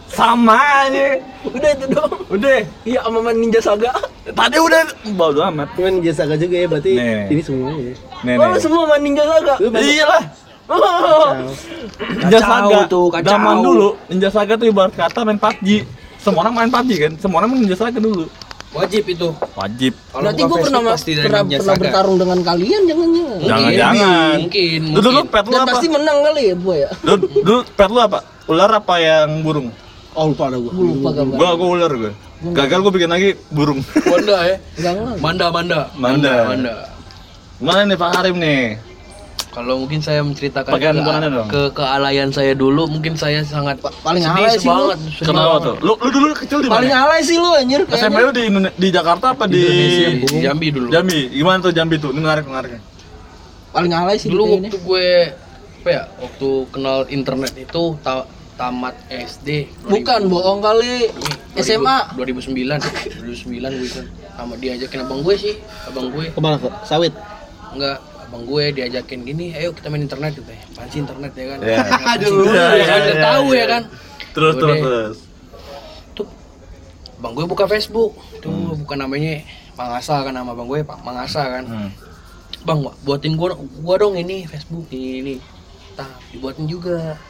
sama 0.09 0.53
aja. 0.85 1.17
Udah 1.43 1.69
itu 1.69 1.85
dong. 1.89 2.13
udah. 2.29 2.61
Iya 2.83 2.99
sama 3.01 3.19
main 3.19 3.33
Ninja 3.35 3.57
Saga. 3.59 3.89
tadi 4.23 4.57
udah 4.57 4.85
bodo 5.11 5.41
amat. 5.43 5.73
Cuman 5.73 5.99
jasa 5.99 6.29
juga 6.29 6.53
ya 6.53 6.67
berarti 6.67 6.93
Nih. 6.93 7.33
ini 7.33 7.41
nih 8.23 8.35
Oh, 8.37 8.45
lu 8.45 8.53
nih. 8.53 8.61
semua 8.61 8.85
main 8.85 9.01
Ninja 9.01 9.25
Saga. 9.25 9.53
iya 9.75 10.05
lah 10.05 10.23
Oh. 10.23 10.42
Ninja 12.15 12.39
Saga 12.39 12.79
tuh, 12.85 13.05
kacau. 13.09 13.29
zaman 13.29 13.55
dulu 13.59 13.87
Ninja 14.07 14.29
Saga 14.29 14.53
tuh 14.55 14.65
ibarat 14.65 14.93
kata 14.93 15.19
main 15.21 15.35
PUBG 15.35 15.83
semua 16.17 16.39
orang 16.41 16.53
main 16.55 16.69
PUBG 16.69 16.91
kan 16.97 17.11
semua 17.17 17.37
orang 17.39 17.49
main 17.51 17.59
Ninja 17.61 17.75
Saga 17.75 17.99
dulu 17.99 18.25
Wajib 18.73 19.05
itu. 19.05 19.29
wajib 19.53 19.93
Kalau 20.09 20.25
Berarti 20.25 20.41
buka 20.41 20.49
gua 20.49 20.57
pernah 20.65 20.81
pasti 20.89 21.11
pernah, 21.13 21.41
pernah 21.45 21.61
Saga. 21.61 21.77
bertarung 21.77 22.17
dengan 22.17 22.39
kalian 22.41 22.81
jangan 22.83 23.07
jangan. 23.07 23.37
jangan 23.43 23.71
jangan 23.71 24.35
Mungkin, 24.39 24.79
dulu 24.89 25.01
dulu 25.03 25.19
pet 25.27 25.43
lu 25.43 25.51
Dan 25.51 25.61
apa 25.61 25.69
pasti 25.69 25.87
menang 25.87 26.17
kali 26.23 26.41
ya, 26.43 26.55
Bu 26.55 26.71
ya. 26.73 26.89
dulu, 26.99 27.23
dulu 27.39 27.59
pet 27.69 27.89
lu 27.91 27.99
apa 28.01 28.19
ular 28.43 28.71
apa 28.73 28.95
yang 28.97 29.29
burung 29.39 29.67
oh 30.13 30.25
lupa 30.27 30.43
ada 30.45 30.57
gua 30.57 30.71
Gua 30.71 30.85
lupa 30.87 31.09
gambar. 31.11 31.35
gua 31.35 31.49
gua 31.53 31.67
ular 31.69 31.91
gua 31.93 32.11
gagal 32.51 32.79
gua 32.81 32.91
bikin 32.91 33.09
lagi 33.09 33.29
burung 33.47 33.79
Wanda 34.03 34.37
ya. 34.43 34.55
Jangan. 34.81 35.15
Manda, 35.17 35.45
Manda. 35.47 35.79
Manda. 35.93 36.33
Manda. 36.47 36.73
mana 37.59 37.81
nih 37.85 37.95
Pak 37.95 38.09
Harim 38.11 38.35
nih 38.37 38.61
Kalau 39.53 39.85
mungkin 39.85 40.01
saya 40.01 40.25
menceritakan 40.25 40.73
ke, 40.73 41.29
dong. 41.29 41.47
ke 41.47 41.61
kealayan 41.77 42.33
saya 42.33 42.57
dulu, 42.57 42.89
mungkin 42.89 43.13
saya 43.13 43.45
sangat 43.45 43.77
paling 44.01 44.25
sedih 44.25 44.49
alay 44.49 44.57
sih 44.57 44.65
lu. 44.65 44.73
banget. 44.89 44.97
sedih 45.13 45.27
kenapa 45.29 45.55
tuh 45.61 45.75
lu 45.85 45.93
lu 45.93 46.09
dulu 46.09 46.25
kecil 46.33 46.57
di 46.65 46.67
Paling 46.73 46.89
mana 46.89 47.05
alay 47.05 47.21
sih 47.21 47.37
lu 47.37 47.49
anjir 47.53 47.81
SMP 47.85 48.19
lu 48.19 48.31
di 48.33 48.43
di 48.81 48.87
Jakarta 48.89 49.37
apa 49.37 49.45
di 49.45 49.61
Di 50.25 50.41
Jambi 50.41 50.67
dulu. 50.73 50.89
Jambi 50.89 51.29
gimana 51.29 51.57
tuh 51.61 51.69
Jambi 51.69 51.95
tuh 52.01 52.09
ini 52.09 52.19
menarik 52.25 52.49
menarik 52.49 52.81
Paling 53.69 53.93
alay 53.93 54.17
sih 54.17 54.29
Dulu 54.33 54.57
waktu 54.57 54.77
gue 54.81 55.07
apa 55.83 55.89
ya? 55.91 56.03
Waktu 56.17 56.49
kenal 56.71 56.99
internet 57.11 57.53
itu 57.59 57.83
ta- 58.01 58.25
tamat 58.55 58.95
SD. 59.09 59.67
Bukan 59.83 60.29
bohong 60.29 60.61
kali. 60.61 61.09
SMA. 61.59 62.15
2009. 62.15 62.55
2009 63.19 63.81
gue 63.81 63.89
kan 63.91 64.05
sama 64.33 64.53
diajakin 64.57 64.99
abang 65.05 65.21
gue 65.21 65.35
sih, 65.37 65.53
abang 65.85 66.09
gue 66.09 66.33
ke 66.33 66.39
mana 66.41 66.57
kok 66.57 66.73
sawit 66.83 67.13
enggak 67.73 68.01
abang 68.33 68.49
gue 68.49 68.81
diajakin 68.81 69.29
gini 69.29 69.53
ayo 69.53 69.77
kita 69.77 69.93
main 69.93 70.01
internet 70.09 70.33
gitu 70.33 70.49
ya. 70.49 70.65
Apaan 70.73 70.89
sih 70.89 70.99
internet 71.05 71.31
ya 71.37 71.45
kan? 71.53 71.59
Iya. 71.69 71.85
aduh. 72.17 72.33
iya, 72.49 72.65
ya, 72.81 72.95
iya, 72.97 73.15
tahu 73.21 73.45
iya. 73.53 73.61
ya 73.61 73.65
kan? 73.69 73.83
Terus 74.33 74.53
terus 74.57 74.77
terus. 74.81 75.17
Tuh 76.17 76.27
bang 77.21 77.31
gue 77.37 77.45
buka 77.45 77.69
Facebook. 77.69 78.17
Tuh 78.41 78.73
bukan 78.73 79.05
namanya 79.05 79.45
Mangasa 79.77 80.25
kan 80.25 80.33
nama 80.33 80.49
bang 80.57 80.65
gue 80.65 80.81
Pak 80.81 80.97
Mangasa 81.05 81.45
kan. 81.45 81.65
Hmm. 81.69 81.91
bang 82.63 82.79
buatin 83.05 83.37
gua 83.37 83.53
gua 83.85 84.01
dong 84.01 84.17
ini 84.17 84.49
Facebook 84.49 84.89
ini 84.89 85.21
ini. 85.21 85.35
Tak 85.93 86.09
dibuatin 86.33 86.65
juga. 86.65 87.21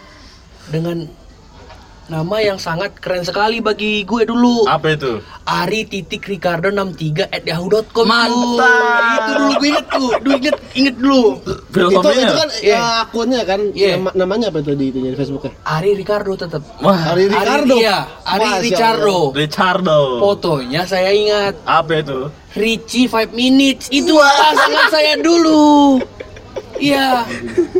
Dengan 0.71 1.03
nama 2.05 2.35
yang 2.37 2.57
sangat 2.57 2.95
keren 2.95 3.21
sekali 3.21 3.57
bagi 3.57 4.03
gue 4.03 4.23
dulu. 4.23 4.65
Apa 4.65 4.93
itu? 4.93 5.23
Ari 5.43 5.83
titik 5.83 6.23
Ricardo 6.23 6.67
63 6.67 7.27
at 7.27 7.41
yahoo.com 7.41 8.03
Mantap. 8.03 9.19
itu 9.19 9.31
dulu 9.33 9.51
gue 9.53 9.67
inget 9.69 9.85
tuh. 9.87 10.09
Dulu 10.17 10.35
inget 10.37 10.57
inget 10.73 10.95
dulu. 10.95 11.23
Itu 11.69 11.87
itu 11.89 11.99
kan 12.33 12.49
Iya. 12.55 12.75
eh, 12.75 12.93
akunnya 13.01 13.41
kan? 13.43 13.59
Iya. 13.71 13.91
Nama- 13.97 14.15
namanya 14.15 14.45
apa 14.49 14.59
tuh 14.59 14.73
di 14.73 14.89
itunya 14.89 15.11
di 15.11 15.17
Facebooknya? 15.17 15.51
Ari 15.63 15.91
Ricardo 15.93 16.31
tetap 16.33 16.61
wah. 16.79 16.99
Ari 17.09 17.27
Ricardo? 17.27 17.73
Ari, 17.73 17.81
iya, 17.81 17.97
Ari 18.23 18.45
Masya 18.45 18.61
Ricardo. 18.61 19.17
Ricardo. 19.31 19.99
Fotonya 20.19 20.81
saya 20.83 21.09
ingat. 21.09 21.53
Apa 21.63 21.99
itu? 21.99 22.19
Richie 22.53 23.07
5 23.07 23.33
minutes. 23.33 23.89
Itu 23.89 24.13
pasangan 24.13 24.85
saya 24.87 25.17
dulu 25.17 25.97
iya 26.83 27.23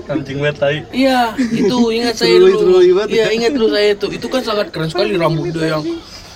anjing 0.06 0.38
banget 0.40 0.58
tai 0.58 0.78
Iya, 0.92 1.20
itu 1.36 1.78
ingat 1.92 2.16
saya 2.16 2.36
dulu. 2.38 2.80
Iya, 2.80 3.04
ya. 3.08 3.26
ingat 3.32 3.52
dulu 3.52 3.68
saya 3.70 3.88
itu. 3.92 4.08
Itu 4.12 4.28
kan 4.28 4.42
sangat 4.42 4.68
keren 4.70 4.88
sekali 4.88 5.16
rambut 5.16 5.50
dia 5.50 5.74
yang 5.74 5.84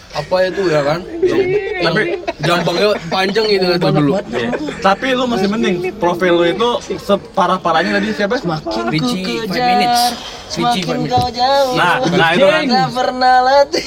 apa 0.07 0.35
itu 0.41 0.61
ya 0.65 0.81
kan? 0.81 0.99
Yang, 1.19 1.41
yang 1.83 1.95
jambangnya 2.39 2.87
panjang 3.07 3.45
gitu 3.45 3.65
kan 3.75 3.91
dulu. 3.93 4.11
Iya. 4.17 4.49
tapi 4.79 5.07
lu 5.13 5.27
masih 5.27 5.47
mending 5.47 5.75
profil 5.95 6.33
lu 6.33 6.45
itu 6.47 6.69
separah 6.97 7.59
parahnya 7.59 7.99
tadi 7.99 8.15
siapa 8.15 8.39
Makin 8.39 8.83
ku 8.87 8.89
Richie, 8.89 9.21
five 9.21 9.51
kejar, 9.51 9.67
minutes. 9.67 10.01
Semakin 10.47 10.81
five 10.81 10.97
minutes. 10.97 11.11
kau 11.13 11.27
jauh. 11.29 11.73
nah 11.75 11.93
nah 12.09 12.29
itu 12.33 12.45
kan 12.45 12.63
Gak 12.65 12.89
pernah 12.95 13.35
latih. 13.43 13.85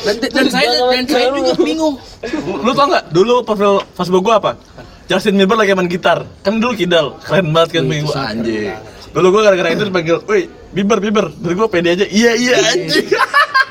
Dan, 0.00 0.14
dan 0.38 0.46
saya 0.46 0.68
dan 0.86 1.04
saya 1.04 1.26
juga 1.30 1.52
bingung. 1.58 1.94
lu 2.56 2.70
tau 2.72 2.86
nggak 2.86 3.04
dulu 3.10 3.34
profil 3.42 3.72
Facebook 3.92 4.22
gua 4.22 4.36
apa 4.38 4.52
Justin 5.06 5.38
Bieber 5.38 5.54
lagi 5.54 5.72
main 5.72 5.86
gitar. 5.86 6.26
Kan 6.42 6.58
dulu 6.58 6.74
kidal 6.74 7.18
keren 7.22 7.54
banget 7.54 7.78
kan 7.78 7.82
Wih, 7.86 8.02
pengen 8.02 8.06
sangat 8.10 8.30
anjing 8.36 8.74
dulu 9.16 9.32
gua 9.32 9.48
gara-gara 9.48 9.72
itu 9.72 9.88
dipanggil 9.88 10.16
woi 10.28 10.42
Bieber 10.76 10.98
Bieber. 11.00 11.26
Dari 11.32 11.54
gua 11.56 11.68
pede 11.72 11.88
aja. 11.96 12.04
Iya 12.04 12.32
iya 12.36 12.54
anjing. 12.74 13.08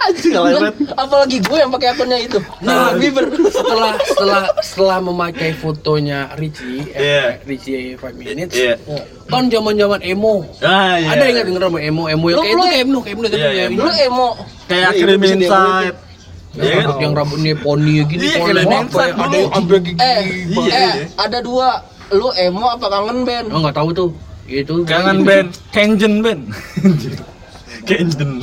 Anjing 0.06 0.38
banget. 0.38 0.74
Apalagi 0.94 1.42
gue 1.42 1.58
yang 1.58 1.72
pakai 1.74 1.90
akunnya 1.90 2.22
itu. 2.22 2.38
Nah, 2.62 2.94
Bieber. 2.94 3.26
Setelah 3.50 3.98
setelah 4.06 4.44
setelah 4.62 4.98
memakai 5.02 5.58
fotonya 5.58 6.30
Richie, 6.38 6.86
Iya. 6.94 7.42
eh, 7.42 7.42
Richie 7.42 7.98
5 7.98 8.14
minutes, 8.14 8.54
iya. 8.54 8.78
kan 9.26 9.50
zaman-zaman 9.50 10.06
emo. 10.06 10.46
ah 10.62 11.02
iya. 11.02 11.10
Ada 11.10 11.24
ingat 11.26 11.46
denger 11.50 11.64
sama 11.66 11.80
emo, 11.82 12.04
emo 12.06 12.26
yang 12.30 12.38
Lu- 12.38 12.46
kayak 12.46 12.54
itu 12.54 12.62
kayak 12.62 12.86
emo, 12.86 13.00
kayak 13.02 13.16
emo 13.18 13.24
Iya, 13.26 13.50
iya. 13.50 13.66
Lu 13.74 13.92
emo. 13.98 14.28
kayak 14.70 14.90
Iya, 14.94 15.16
Inside 15.18 15.98
Iya 16.56 16.72
yang, 16.74 16.88
kan? 16.88 17.00
yang 17.00 17.14
rambutnya 17.14 17.54
poni 17.56 17.94
gini, 18.06 18.22
Iya, 18.26 18.38
poni 18.38 18.60
apa 18.60 18.72
ya, 19.02 19.12
ada 19.12 19.26
dulu. 19.26 19.36
yang 19.36 19.52
sampai 19.52 19.78
gigi. 19.82 19.98
Eh, 19.98 20.22
Iya, 20.48 20.62
eh, 20.62 20.92
iya. 20.94 21.06
ada 21.16 21.38
dua. 21.40 21.70
Lu 22.08 22.28
emo 22.32 22.66
apa 22.66 22.86
kangen 22.86 23.20
band? 23.24 23.48
Oh 23.50 23.60
nggak 23.60 23.76
tahu 23.76 23.90
tuh. 23.92 24.10
Itu 24.46 24.74
kangen 24.84 25.22
band 25.22 25.50
Kenjen 25.70 26.22
band 26.22 26.42
Kenjen 27.88 28.42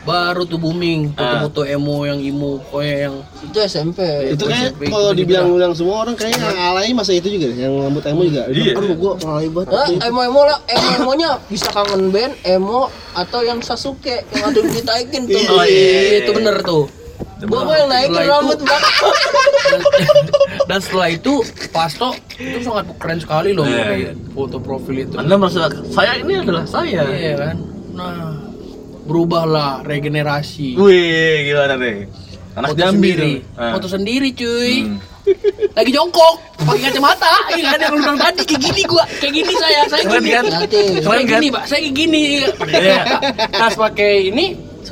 baru 0.00 0.44
tuh 0.44 0.56
booming 0.56 1.12
Ah. 1.12 1.44
foto-foto 1.44 1.64
emo 1.66 2.04
yang 2.04 2.16
emo 2.18 2.56
pokoknya 2.62 2.94
yang 3.04 3.14
Itu 3.42 3.58
SMP. 3.60 4.00
itu 4.32 4.44
kayak 4.44 4.80
kalau 4.82 5.12
dibilang 5.12 5.52
bilang 5.52 5.72
semua 5.72 6.02
orang 6.02 6.16
kayaknya 6.16 6.40
yang 6.42 6.60
alay 6.72 6.88
masa 6.90 7.12
itu 7.12 7.28
juga 7.30 7.52
yang 7.54 7.72
rambut 7.78 8.04
emo 8.04 8.24
juga 8.24 8.48
Iya. 8.48 8.72
aduh 8.74 8.96
gua 8.96 9.12
alay 9.22 9.48
banget 9.48 9.76
Eh, 9.76 10.08
emo 10.08 10.20
emo 10.22 10.40
lah, 10.42 10.56
emo 10.66 10.88
emonya 10.98 11.30
bisa 11.46 11.68
kangen 11.68 12.08
band, 12.08 12.32
emo 12.42 12.88
atau 13.12 13.40
yang 13.40 13.60
Sasuke 13.60 14.24
yang 14.26 14.44
ada 14.46 14.60
ditaikin 14.62 15.22
tuh. 15.26 15.36
Oh, 15.52 15.64
iya. 15.64 16.24
itu 16.24 16.32
bener 16.32 16.56
tuh 16.60 16.88
Gua 17.40 17.64
gua 17.64 17.72
yang 17.74 17.88
naikin 17.88 18.20
rambut 18.22 18.58
dan, 18.60 19.80
dan 20.68 20.78
setelah 20.78 21.08
itu 21.08 21.40
Pasto 21.70 22.12
itu 22.36 22.58
sangat 22.60 22.84
keren 22.96 23.16
sekali 23.16 23.50
loh 23.52 23.64
pakai 23.64 23.98
iya. 23.98 24.12
foto 24.30 24.60
profil 24.60 24.96
itu 24.98 25.14
anda 25.16 25.34
merasa 25.34 25.72
saya 25.88 26.20
ini 26.20 26.36
adalah 26.38 26.64
saya 26.64 27.00
iya 27.08 27.32
kan 27.34 27.56
nah 27.90 28.36
berubahlah 29.02 29.80
regenerasi 29.82 30.76
wih 30.76 31.48
gimana 31.48 31.74
nih 31.74 31.96
anak 32.52 32.68
foto 32.68 32.78
Jambi 32.78 33.08
sendiri. 33.08 33.32
Ah. 33.56 33.72
foto 33.72 33.88
sendiri 33.88 34.28
cuy 34.30 34.74
Hmm. 35.20 35.76
lagi 35.78 35.92
jongkok 35.92 36.34
pakai 36.58 36.80
kacamata 36.82 37.32
iya 37.54 37.70
kan 37.70 37.78
yang 37.78 37.94
bilang 37.94 38.18
tadi 38.18 38.42
kayak 38.42 38.60
gini 38.62 38.82
gua 38.84 39.04
kayak 39.16 39.32
gini 39.32 39.52
saya 39.54 39.80
saya 39.86 40.02
gini 40.02 40.28
kan? 40.28 40.44
Kayak 40.48 41.04
kan? 41.06 41.24
gini 41.30 41.46
pak 41.48 41.64
saya 41.64 41.80
gini 41.86 42.22
pakai 42.50 42.74
Iya. 42.74 43.00
tas 43.48 43.74
pakai 43.76 44.12
ini 44.28 44.46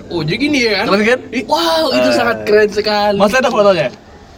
oh 0.08 0.20
jadi 0.20 0.36
gini 0.36 0.58
ya 0.62 0.72
kan 0.78 0.86
Keren 0.90 1.02
kan? 1.04 1.20
Wow 1.44 1.84
itu 1.92 2.08
Eh. 2.08 2.14
sangat 2.14 2.36
keren 2.42 2.68
sekali 2.68 3.16
Masih 3.16 3.38
ada 3.38 3.48
fotonya? 3.48 3.88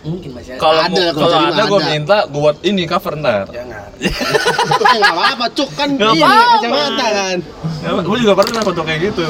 mungkin 0.01 0.31
masih 0.33 0.57
ada 0.57 0.61
Kalau 0.61 0.81
Ada, 0.81 1.03
kalau 1.13 1.39
ada 1.47 1.63
gue 1.63 1.81
minta 1.87 2.17
gue 2.25 2.33
buat 2.33 2.57
ini 2.63 2.83
cover 2.85 3.15
ntar. 3.17 3.45
jangan 3.49 3.89
eh 4.01 4.97
nggak 4.97 5.13
apa-apa 5.13 5.47
cuk 5.53 5.71
kan 5.75 5.89
ini 5.93 6.21
apa-apa. 6.21 6.57
kacamata 6.57 7.07
kan 7.13 7.37
gue 8.01 8.17
juga 8.19 8.35
pernah 8.35 8.63
foto 8.63 8.81
kayak 8.81 9.01
gitu. 9.07 9.25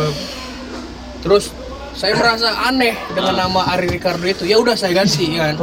Terus 1.20 1.44
saya 1.90 2.14
merasa 2.14 2.48
aneh 2.64 2.94
dengan 3.10 3.34
nama 3.36 3.66
Ari 3.68 3.90
Ricardo 3.90 4.24
itu. 4.24 4.42
Ya 4.42 4.56
udah 4.56 4.72
saya 4.72 4.94
ganti 4.94 5.26
kan. 5.34 5.58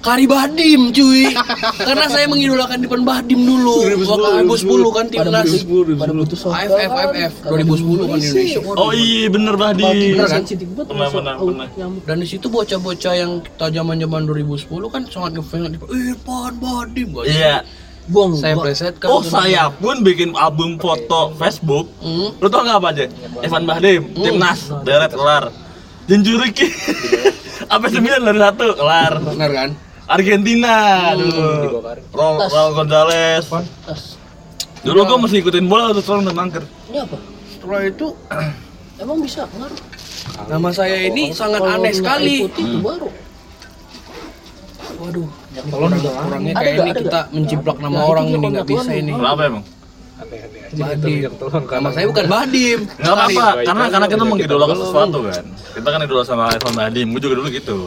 Kari 0.00 0.24
Badim 0.24 0.88
cuy. 0.90 1.28
Karena 1.86 2.08
saya 2.08 2.24
mengidolakan 2.24 2.80
Dipan 2.80 3.04
Badim 3.04 3.36
dulu. 3.36 3.84
Waktu 4.00 4.48
2010 4.48 4.96
kan 4.96 5.04
timnas. 5.06 5.44
Pada 5.92 6.12
soccer 6.24 6.50
AFF 6.56 6.90
AFF 6.90 7.32
2010 7.44 8.00
kan 8.00 8.16
di 8.16 8.24
Indonesia. 8.24 8.60
Oh 8.74 8.90
iya 8.90 9.28
bener. 9.28 9.54
Bener 9.60 10.24
kan? 10.24 10.42
Dan 12.00 12.16
di 12.16 12.26
situ 12.26 12.46
bocah-bocah 12.48 13.14
yang 13.14 13.44
kita 13.44 13.66
zaman-zaman 13.70 14.20
2010 14.24 14.88
kan 14.88 15.02
sangat 15.04 15.30
ngefans 15.36 15.76
Irfan 15.84 16.52
Badim 16.56 17.08
Gua- 17.12 17.28
Iya. 17.28 17.56
Gua 18.08 18.32
Saya 18.34 18.56
preset 18.56 18.96
kan 18.98 19.06
Oh 19.06 19.20
saya 19.20 19.70
pun 19.70 20.00
bikin 20.00 20.32
album 20.34 20.80
foto 20.80 21.30
Facebook. 21.36 21.92
Hmm. 22.00 22.32
Lu 22.40 22.48
tau 22.48 22.64
nggak 22.64 22.78
apa 22.80 22.88
aja? 22.90 23.04
Evan 23.38 23.62
Bahdim, 23.62 24.02
timnas, 24.16 24.72
deret 24.82 25.12
kelar. 25.12 25.52
Jinjuriki. 26.10 26.66
Apa 27.74 27.86
sembilan 27.86 28.20
dari 28.26 28.40
satu 28.42 28.66
kelar. 28.74 29.12
Bener 29.22 29.50
kan? 29.54 29.70
Argentina, 30.10 30.74
aduh. 31.14 31.86
Raul, 32.10 32.36
Raul 32.50 32.70
Gonzalez. 32.74 33.46
Dulu 34.82 35.06
gua 35.06 35.18
masih 35.22 35.38
ikutin 35.38 35.70
bola 35.70 35.94
terus 35.94 36.10
orang 36.10 36.26
udah 36.26 36.34
mangker. 36.34 36.64
Ini 36.90 36.98
apa? 37.06 37.14
Setelah 37.46 37.80
itu 37.86 38.06
Emang 39.02 39.22
bisa 39.22 39.46
ngaruh? 39.54 39.80
nama 40.50 40.68
saya 40.74 41.08
ini 41.08 41.30
sangat 41.30 41.62
aneh 41.62 41.94
sekali. 41.94 42.50
itu 42.50 42.62
baru. 42.82 43.08
Waduh, 45.00 45.28
kurang, 45.72 45.96
kurangnya 45.96 46.52
Ada 46.52 46.60
kayak 46.60 46.76
ini 46.76 46.90
kita 46.92 47.20
menciplak 47.32 47.76
nama 47.80 47.96
Nah, 47.96 48.04
orang 48.04 48.24
itu 48.28 48.36
ini 48.36 48.46
nggak 48.52 48.68
bisa 48.68 48.90
ini. 48.92 49.12
Kenapa 49.16 49.40
emang? 49.48 49.62
Badim. 50.70 51.30
Nama 51.70 51.88
saya 51.90 52.06
bukan 52.06 52.26
Badim. 52.28 52.78
Nggak 53.00 53.14
apa-apa, 53.14 53.46
karena 53.66 53.84
karena 53.90 54.06
kita 54.06 54.24
mengidolakan 54.24 54.76
sesuatu 54.78 55.18
kan. 55.26 55.44
Kita 55.74 55.88
kan 55.90 56.00
idola 56.04 56.22
sama 56.22 56.44
Evan 56.54 56.74
Bahdim, 56.76 57.06
gua 57.14 57.20
juga 57.22 57.34
dulu 57.40 57.48
gitu. 57.50 57.78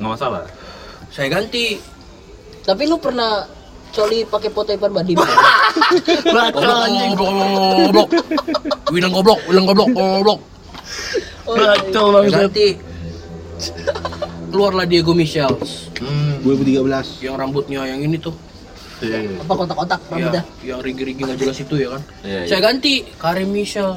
Nggak 0.00 0.10
masalah. 0.16 0.42
Saya 1.12 1.28
ganti. 1.28 1.76
Tapi 2.62 2.82
lu 2.86 2.96
pernah 2.96 3.44
coli 3.92 4.24
pakai 4.24 4.50
foto 4.54 4.70
Ipan 4.72 4.92
Badim? 4.94 5.18
Baca 6.34 6.70
anjing. 6.88 7.12
Goblok. 7.18 8.08
Wilang 8.88 9.12
goblok, 9.12 9.40
wilang 9.50 9.66
goblok, 9.66 9.88
goblok. 9.92 10.40
Baca 11.44 11.90
Saya 11.90 12.10
banget. 12.14 12.32
ganti. 12.32 12.68
Keluarlah 14.52 14.84
Diego 14.84 15.16
Michels 15.16 15.88
2013 16.44 17.24
yang 17.24 17.34
rambutnya 17.40 17.88
yang 17.88 18.04
ini 18.04 18.20
tuh. 18.20 18.34
Iya. 19.02 19.18
apa 19.36 19.52
kotak-kotak 19.52 20.00
Ya, 20.00 20.10
rambutnya? 20.14 20.42
yang 20.62 20.80
rigi-rigi 20.80 21.20
nggak 21.20 21.38
jelas 21.38 21.58
itu 21.58 21.74
ya 21.76 21.88
kan. 21.90 22.02
Iya, 22.22 22.38
iya. 22.38 22.48
Saya 22.48 22.60
ganti 22.62 22.92
Karim 23.16 23.50
Michel. 23.50 23.90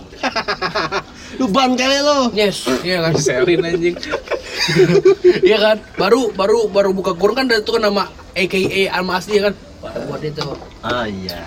Lu 1.40 1.46
ban 1.48 1.74
kali 1.74 1.98
lo 2.00 2.32
Yes, 2.32 2.66
iya 2.82 3.02
kan. 3.02 3.14
Selin 3.16 3.62
anjing. 3.62 3.96
Iya 5.42 5.58
kan? 5.62 5.78
Baru 5.96 6.34
baru 6.34 6.66
baru 6.66 6.90
buka 6.90 7.14
kurung 7.14 7.38
kan 7.38 7.46
itu 7.46 7.70
kan 7.70 7.84
nama 7.84 8.10
AKA 8.34 8.90
nama 8.92 9.12
asli 9.16 9.38
ya 9.38 9.48
kan. 9.48 9.54
Baru 9.78 10.00
buat 10.10 10.22
itu. 10.22 10.42
Ah 10.82 11.06
iya. 11.06 11.38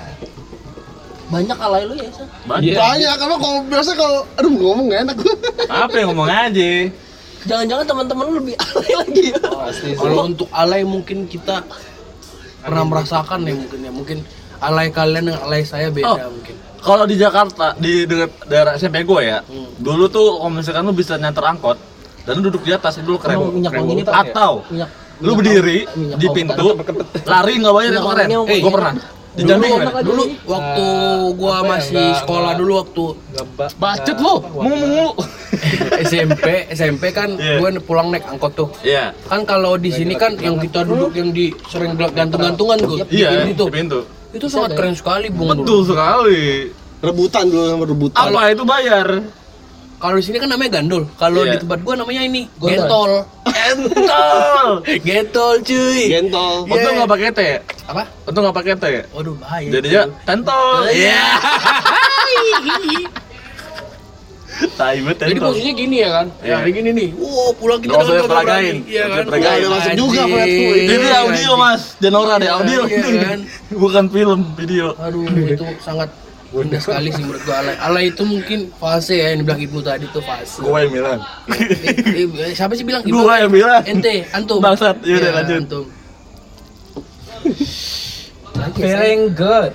Banyak 1.29 1.59
alay 1.59 1.83
lu 1.85 1.93
ya, 1.93 2.09
San? 2.09 2.25
Banyak. 2.47 2.73
Banyak 2.73 3.15
karena 3.19 3.37
kalau 3.37 3.59
biasa 3.67 3.91
kalau 3.93 4.23
aduh 4.33 4.49
ngomong 4.49 4.87
gak 4.89 5.01
enak 5.05 5.17
gue 5.19 5.35
Apa 5.67 5.95
yang 5.95 6.09
ngomong 6.15 6.31
aja? 6.31 6.71
Jangan-jangan 7.45 7.85
teman-teman 7.85 8.25
lu 8.25 8.35
lebih 8.41 8.55
alay 8.57 8.93
lagi 8.97 9.23
ya. 9.35 9.41
Kalau 9.93 10.23
untuk 10.25 10.49
alay 10.51 10.83
mungkin 10.83 11.27
kita 11.27 11.61
pernah 12.61 12.85
merasakan 12.85 13.39
ya 13.43 13.55
mungkin 13.55 13.79
ya 13.81 13.93
mungkin 13.93 14.19
alay 14.59 14.89
kalian 14.89 15.25
dengan 15.25 15.41
alay 15.43 15.63
saya 15.63 15.89
beda 15.89 16.09
Oh. 16.09 16.19
mungkin. 16.31 16.55
Kalau 16.79 17.05
di 17.05 17.17
Jakarta 17.17 17.75
di 17.75 18.07
dekat 18.07 18.31
daerah 18.45 18.73
SMP 18.75 19.03
gue 19.03 19.21
ya, 19.25 19.43
Hmm. 19.43 19.67
dulu 19.77 20.07
tuh 20.07 20.39
kalau 20.39 20.51
misalkan 20.53 20.83
lu 20.85 20.95
bisa 20.95 21.15
nyantar 21.15 21.43
angkot 21.49 21.75
dan 22.23 22.39
lu 22.39 22.47
duduk 22.47 22.63
di 22.63 22.71
atas 22.71 22.97
itu 22.97 23.09
lu 23.09 23.19
keren. 23.19 23.39
Minyak 23.51 23.73
Keren 23.73 23.83
wangi. 23.85 24.05
Pak? 24.05 24.15
Atau 24.25 24.53
Minyak 24.71 24.91
lu 25.19 25.33
berdiri 25.35 25.79
minyak 25.91 26.17
di 26.17 26.27
pintu, 26.31 26.69
lari 27.25 27.53
nggak 27.57 27.75
bayar 27.75 27.93
keren. 27.93 28.07
wanginya 28.07 28.39
Eh, 28.47 28.59
gue 28.61 28.71
pernah. 28.71 28.95
Dulu, 29.35 29.55
keren. 29.55 30.03
dulu 30.03 30.23
waktu 30.45 30.87
gua 31.35 31.57
masih 31.63 32.07
sekolah 32.17 32.53
dulu 32.55 32.73
waktu 32.77 33.05
Ngebak. 33.31 33.71
Bacet 33.77 34.17
lu, 34.19 34.35
ngomong 34.43 34.81
mulu. 34.81 35.11
SMP 36.05 36.47
SMP 36.71 37.11
kan 37.11 37.35
Iya. 37.35 37.59
gue 37.59 37.71
pulang 37.81 38.09
naik 38.09 38.25
angkot 38.25 38.53
tuh. 38.55 38.69
Iya. 38.81 39.11
Kan 39.27 39.43
kalau 39.43 39.75
di 39.75 39.91
sini 39.91 40.15
kan 40.15 40.35
yang 40.37 40.57
kita 40.57 40.83
duduk 40.83 41.13
yang 41.13 41.31
di 41.31 41.51
sering 41.67 41.95
gantung-gantungan 41.95 42.79
tuh. 42.79 42.99
di 43.05 43.19
Iya, 43.19 43.45
pintu. 43.45 43.65
di 43.67 43.75
pintu. 43.75 43.99
Itu 44.31 44.47
sangat 44.47 44.75
keren 44.75 44.95
sekali 44.95 45.29
Bung. 45.29 45.51
dulu. 45.53 45.63
Betul 45.63 45.81
sekali. 45.87 46.43
rebutan 46.99 47.47
dulu 47.47 47.63
sama 47.65 47.85
rebutan 47.87 48.23
Apa 48.25 48.51
itu 48.51 48.65
bayar? 48.67 49.07
Kalau 49.99 50.15
di 50.15 50.25
sini 50.25 50.39
kan 50.39 50.47
namanya 50.47 50.79
gandul. 50.79 51.07
Kalau 51.15 51.43
Iya. 51.43 51.55
di 51.55 51.59
tempat 51.63 51.79
gua 51.81 51.95
namanya 51.95 52.23
ini 52.23 52.51
Gondol. 52.57 52.75
gentol. 52.75 53.11
Entol. 53.47 54.69
Gentol 55.07 55.55
cuy. 55.61 56.03
gentol 56.09 56.55
Untung 56.65 56.93
nggak 56.97 57.07
pakai 57.09 57.31
T. 57.31 57.41
ya? 57.89 57.93
Apa? 57.97 58.05
Untung 58.29 58.43
nggak 58.45 58.57
pakai 58.61 58.73
T. 58.77 58.85
ya? 58.85 59.03
Waduh 59.17 59.35
bahaya. 59.41 59.69
Jadi 59.73 59.89
ya 59.89 60.05
tentol. 60.29 60.85
Iya. 60.93 61.25
Tai 64.59 64.99
banget 65.07 65.23
Jadi 65.23 65.39
posisinya 65.39 65.75
gini 65.79 65.97
ya 66.03 66.11
kan? 66.11 66.27
Iya. 66.43 66.57
Ya, 66.67 66.71
gini 66.75 66.91
nih. 66.91 67.09
Wow, 67.15 67.55
pulang 67.55 67.79
kita 67.79 67.95
nggak 67.95 68.27
peragain. 68.27 68.77
Iya 68.91 69.05
kan? 69.07 69.25
peragain. 69.31 69.61
Udah 69.63 69.71
masuk 69.71 69.95
juga 69.95 70.23
Anjing. 70.27 70.35
Fredku. 70.35 70.65
Ini 70.75 70.95
Iya, 70.99 71.17
audio 71.23 71.53
mas, 71.55 71.83
Janora 72.03 72.35
deh 72.43 72.51
audio 72.51 72.81
Iya, 72.91 73.07
kan? 73.31 73.39
Bukan 73.71 74.05
film, 74.11 74.41
video. 74.59 74.87
Aduh, 74.99 75.23
itu 75.47 75.63
sangat 75.79 76.11
indah 76.51 76.81
sekali 76.81 77.13
sih 77.15 77.23
menurut 77.23 77.43
gua 77.47 77.57
alay. 77.63 77.75
Alay 77.79 78.05
itu 78.11 78.23
mungkin 78.27 78.59
fase 78.83 79.15
ya 79.15 79.27
yang 79.31 79.47
dibilang 79.47 79.61
Ibnu 79.63 79.81
tadi 79.85 80.07
tuh 80.11 80.23
fase. 80.27 80.59
Gue 80.59 80.79
yang 80.81 80.93
bilang. 80.97 81.19
Eh, 81.55 82.27
eh, 82.27 82.53
siapa 82.57 82.73
sih 82.75 82.83
bilang? 82.83 83.05
Gua 83.07 83.39
yang 83.39 83.53
bilang. 83.53 83.83
Ente, 83.87 84.27
antum. 84.35 84.59
Bangsat, 84.59 84.99
yaudah, 85.07 85.31
Ya, 85.31 85.33
lanjut. 85.39 85.61
Antum. 85.71 85.85
Feeling 88.75 89.35
good. 89.35 89.73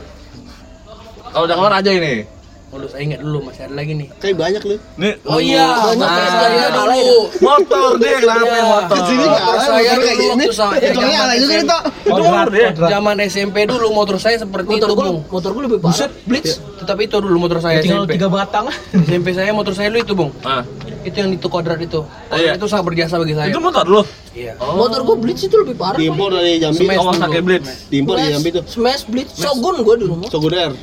Kalau 1.34 1.44
udah 1.50 1.56
keluar 1.58 1.74
aja 1.82 1.92
ini. 1.92 2.28
Waduh, 2.74 2.90
saya 2.90 3.06
ingat 3.06 3.22
dulu 3.22 3.38
masih 3.46 3.62
ada 3.64 3.76
lagi 3.76 3.94
nih. 3.94 4.08
kayak 4.18 4.34
banyak 4.34 4.62
lu 4.66 4.76
Nih. 4.98 5.14
Oh 5.24 5.38
iya, 5.38 5.62
banyak 5.78 5.94
motor 5.94 6.18
ya, 6.18 6.30
saya 6.34 6.70
dulu. 6.74 7.20
Motor 7.38 7.90
dia 7.96 8.16
kenapa 8.18 8.34
Iya. 8.44 8.56
yang 8.56 8.70
motor? 8.74 8.96
Di 8.98 9.02
sini 9.04 9.24
nggak 9.24 9.44
Motor 9.44 9.62
saya 9.64 9.94
kayak 9.94 10.18
gini. 10.18 10.44
Itu 10.44 10.54
zaman 10.98 11.22
alay 11.22 11.38
juga. 11.38 11.78
Itu 12.02 12.22
motor. 12.26 12.48
Zaman 12.90 13.16
SMP 13.24 13.58
dulu 13.64 13.88
motor 13.92 14.18
saya 14.18 14.36
seperti 14.36 14.72
Motor 14.74 14.90
itu, 14.90 14.96
Bung. 14.98 15.18
motor 15.24 15.50
gua 15.54 15.64
lebih 15.64 15.80
parah. 15.80 16.10
Blitz, 16.24 16.52
tetapi 16.76 17.02
itu 17.06 17.18
dulu 17.20 17.38
motor 17.38 17.60
saya 17.60 17.78
Tinggal 17.78 18.04
SMP. 18.04 18.14
tiga 18.18 18.28
batang. 18.28 18.66
SMP 19.06 19.28
saya 19.32 19.52
motor 19.52 19.74
saya 19.74 19.88
dulu 19.88 20.00
itu, 20.02 20.14
Bung. 20.16 20.32
Ah, 20.42 20.66
Itu 21.04 21.20
yang 21.20 21.30
itu 21.30 21.46
kodrat 21.46 21.78
itu. 21.78 22.02
Kodrat 22.02 22.42
Iya. 22.42 22.52
itu 22.56 22.66
sangat 22.66 22.86
berjasa 22.90 23.16
bagi 23.16 23.36
saya. 23.36 23.52
itu 23.52 23.60
motor 23.60 23.86
lu. 23.86 24.02
Iya. 24.34 24.58
Motor 24.58 25.00
gua 25.04 25.16
Blitz 25.16 25.46
itu 25.46 25.56
lebih 25.56 25.78
parah. 25.78 25.94
diimpor 25.94 26.34
dari 26.34 26.58
Jambi 26.58 26.80
Smash 26.80 26.98
Oh, 26.98 27.14
blitz. 27.40 27.70
diimpor 27.86 28.18
dari 28.18 28.34
Jambi 28.34 28.50
tuh 28.50 28.64
Smash 28.66 29.06
Blitz 29.06 29.38
Shogun 29.38 29.86
gua 29.86 29.94
di 29.94 30.10
rumah. 30.10 30.26
Shogun. 30.26 30.74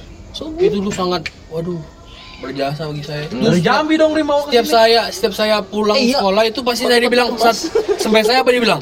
Itu 0.63 0.79
dulu 0.79 0.95
sangat 0.95 1.27
waduh 1.51 1.81
berjasa 2.39 2.87
bagi 2.87 3.03
saya. 3.03 3.23
Itu 3.23 3.37
Dari 3.37 3.61
Jambi 3.61 3.95
dong 3.95 4.13
Ri 4.13 4.23
mau 4.23 4.41
ke 4.41 4.49
setiap 4.49 4.65
sini. 4.65 4.75
saya 4.75 5.01
setiap 5.09 5.35
saya 5.35 5.57
pulang 5.61 5.93
Eh, 5.95 6.09
iya. 6.09 6.17
sekolah 6.17 6.43
itu 6.43 6.61
pasti 6.63 6.85
saya 6.85 6.99
dibilang 6.99 7.29
sat, 7.37 7.57
sampai 7.97 8.23
saya 8.23 8.41
apa 8.41 8.51
dibilang 8.51 8.81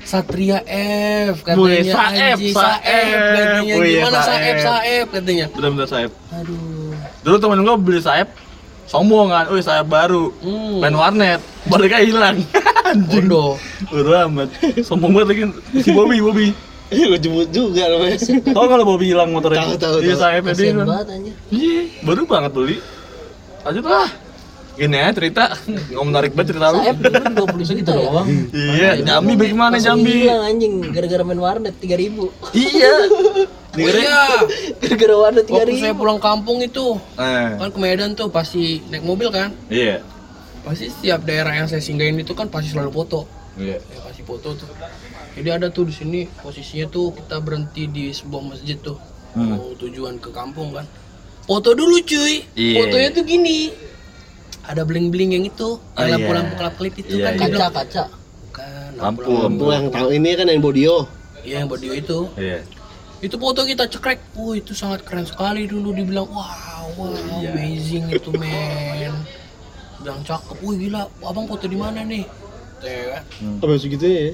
Satria 0.00 0.60
F 0.62 1.40
Wih, 1.56 1.80
katanya 1.80 1.92
Saef, 1.92 2.36
anjing 2.36 2.52
Saef. 2.52 2.76
Saef 2.76 3.16
katanya 3.16 3.74
Wih, 3.74 3.92
gimana 3.94 4.18
Saef 4.18 4.24
Saef. 4.24 4.56
Saef 4.62 5.06
katanya 5.10 5.46
Bener-bener 5.50 5.86
sayap. 5.86 6.12
aduh 6.30 6.92
Dulu 7.20 7.36
temen 7.38 7.58
gue 7.58 7.76
beli 7.78 8.00
sayap, 8.00 8.28
sombong 8.84 9.28
kan, 9.28 9.48
wih 9.48 9.60
sayap 9.60 9.86
baru, 9.86 10.28
Hmm. 10.38 10.76
main 10.78 10.92
warnet, 10.92 11.40
baliknya 11.64 12.00
hilang. 12.00 12.36
Anjing. 12.84 13.24
bodoh 13.24 13.56
Udah 13.90 14.28
amat. 14.28 14.52
Sombong 14.80 15.12
banget 15.14 15.28
lagi 15.30 15.44
si 15.80 15.88
Bobby, 15.90 16.20
Bobby. 16.20 16.52
Gue 16.86 17.18
jemput 17.22 17.48
juga 17.48 17.82
namanya 17.86 18.18
Tau 18.46 18.66
kalau 18.66 18.84
Bobby 18.84 19.06
hilang 19.08 19.30
motornya? 19.30 19.64
Tahu, 19.64 19.74
tahu, 19.76 19.96
Iya 19.98 20.12
tahu. 20.12 20.20
sayapnya 20.20 20.52
dia. 20.52 20.58
Kasian 20.58 20.74
hilang. 20.74 20.88
banget 20.88 21.06
anjir. 21.08 21.34
Iya, 21.48 21.80
baru 22.02 22.22
banget 22.24 22.50
beli. 22.52 22.76
Lanjut 23.62 23.84
lah. 23.84 24.08
Gini 24.74 24.90
ya 24.92 25.08
cerita, 25.08 25.44
nggak 25.64 26.02
menarik 26.02 26.32
banget 26.34 26.48
cerita 26.50 26.66
lu. 26.68 26.78
Saeb 26.80 26.96
dulu 26.98 27.14
20 27.46 27.62
segitu 27.64 27.90
doang. 27.90 28.26
Iya, 28.50 28.90
Jambi 29.00 29.32
bagaimana 29.34 29.76
Jambi? 29.78 30.26
Hilang 30.26 30.42
anjing 30.44 30.72
gara-gara 30.90 31.22
main 31.22 31.38
warnet 31.38 31.74
3000. 31.78 32.26
Iya. 32.52 32.94
oh 33.74 33.90
iya 33.90 34.22
Gara-gara 34.76 35.14
warnet 35.16 35.46
waktu 35.46 35.74
saya 35.76 35.90
3000. 35.90 35.96
pulang 35.96 36.18
kampung 36.18 36.58
itu 36.58 36.94
Eh, 37.14 37.48
kan 37.54 37.68
ke 37.68 37.78
Medan 37.78 38.12
tuh 38.12 38.26
pasti 38.28 38.78
naik 38.84 39.02
mobil 39.02 39.26
kan 39.28 39.50
iya. 39.66 39.98
pasti 40.62 40.86
setiap 40.88 41.22
daerah 41.22 41.50
yang 41.52 41.66
saya 41.66 41.78
singgahin 41.78 42.14
itu 42.16 42.30
kan 42.32 42.46
pasti 42.46 42.70
selalu 42.70 42.90
foto 42.92 43.26
Iya. 43.54 43.78
ya 43.78 43.98
pasti 44.00 44.22
foto 44.22 44.54
tuh 44.54 44.66
jadi 45.34 45.48
ada 45.52 45.66
tuh 45.68 45.84
di 45.84 45.92
sini 45.92 46.20
posisinya 46.38 46.86
tuh 46.86 47.10
kita 47.12 47.38
berhenti 47.38 47.86
di 47.86 48.10
sebuah 48.10 48.42
masjid 48.46 48.78
tuh. 48.78 48.98
Hmm. 49.34 49.50
mau 49.50 49.74
tujuan 49.74 50.14
ke 50.16 50.30
kampung 50.30 50.70
kan. 50.70 50.86
Foto 51.42 51.74
dulu 51.74 51.98
cuy. 52.00 52.46
Iya. 52.54 52.78
fotonya 52.80 53.08
tuh 53.10 53.24
gini. 53.24 53.74
Ada 54.64 54.80
bling 54.80 55.10
bling 55.10 55.34
yang 55.34 55.44
itu 55.44 55.76
Oh, 55.76 55.82
yang 55.98 56.06
iya. 56.06 56.14
lampu-lampu 56.16 56.52
kelap 56.54 56.74
kelip 56.78 56.94
itu 56.96 57.18
Iya, 57.18 57.24
kan 57.26 57.32
Kaca 57.36 57.50
bilang, 57.50 57.72
kaca. 57.74 58.04
bukan 58.40 58.90
Lampu, 58.96 59.30
lampu 59.34 59.64
yang 59.68 59.86
tahu 59.90 60.08
ini 60.10 60.30
kan 60.32 60.46
yang 60.46 60.62
bodio. 60.62 60.96
Iya 61.42 61.54
yang 61.60 61.68
body 61.68 61.88
itu. 61.98 62.18
Iya. 62.34 62.58
itu 63.20 63.34
foto 63.34 63.60
kita 63.64 63.84
cekrek. 63.84 64.20
Wah 64.34 64.54
itu 64.54 64.72
sangat 64.72 65.02
keren 65.02 65.24
sekali 65.24 65.64
dulu 65.64 65.90
dibilang 65.92 66.30
wow 66.30 66.86
wow 66.94 67.10
Iya. 67.42 67.52
amazing 67.52 68.08
itu 68.08 68.30
men. 68.32 69.12
Bilang 69.98 70.22
cakep. 70.22 70.56
Wih 70.60 70.76
gila. 70.78 71.10
Abang 71.20 71.44
foto 71.44 71.66
di 71.66 71.74
mana 71.74 72.00
nih? 72.00 72.22
Tuh, 72.78 72.86
ya 72.86 73.04
kan? 73.10 73.22
apa 73.58 73.74
segitu 73.74 74.04
ya 74.04 74.24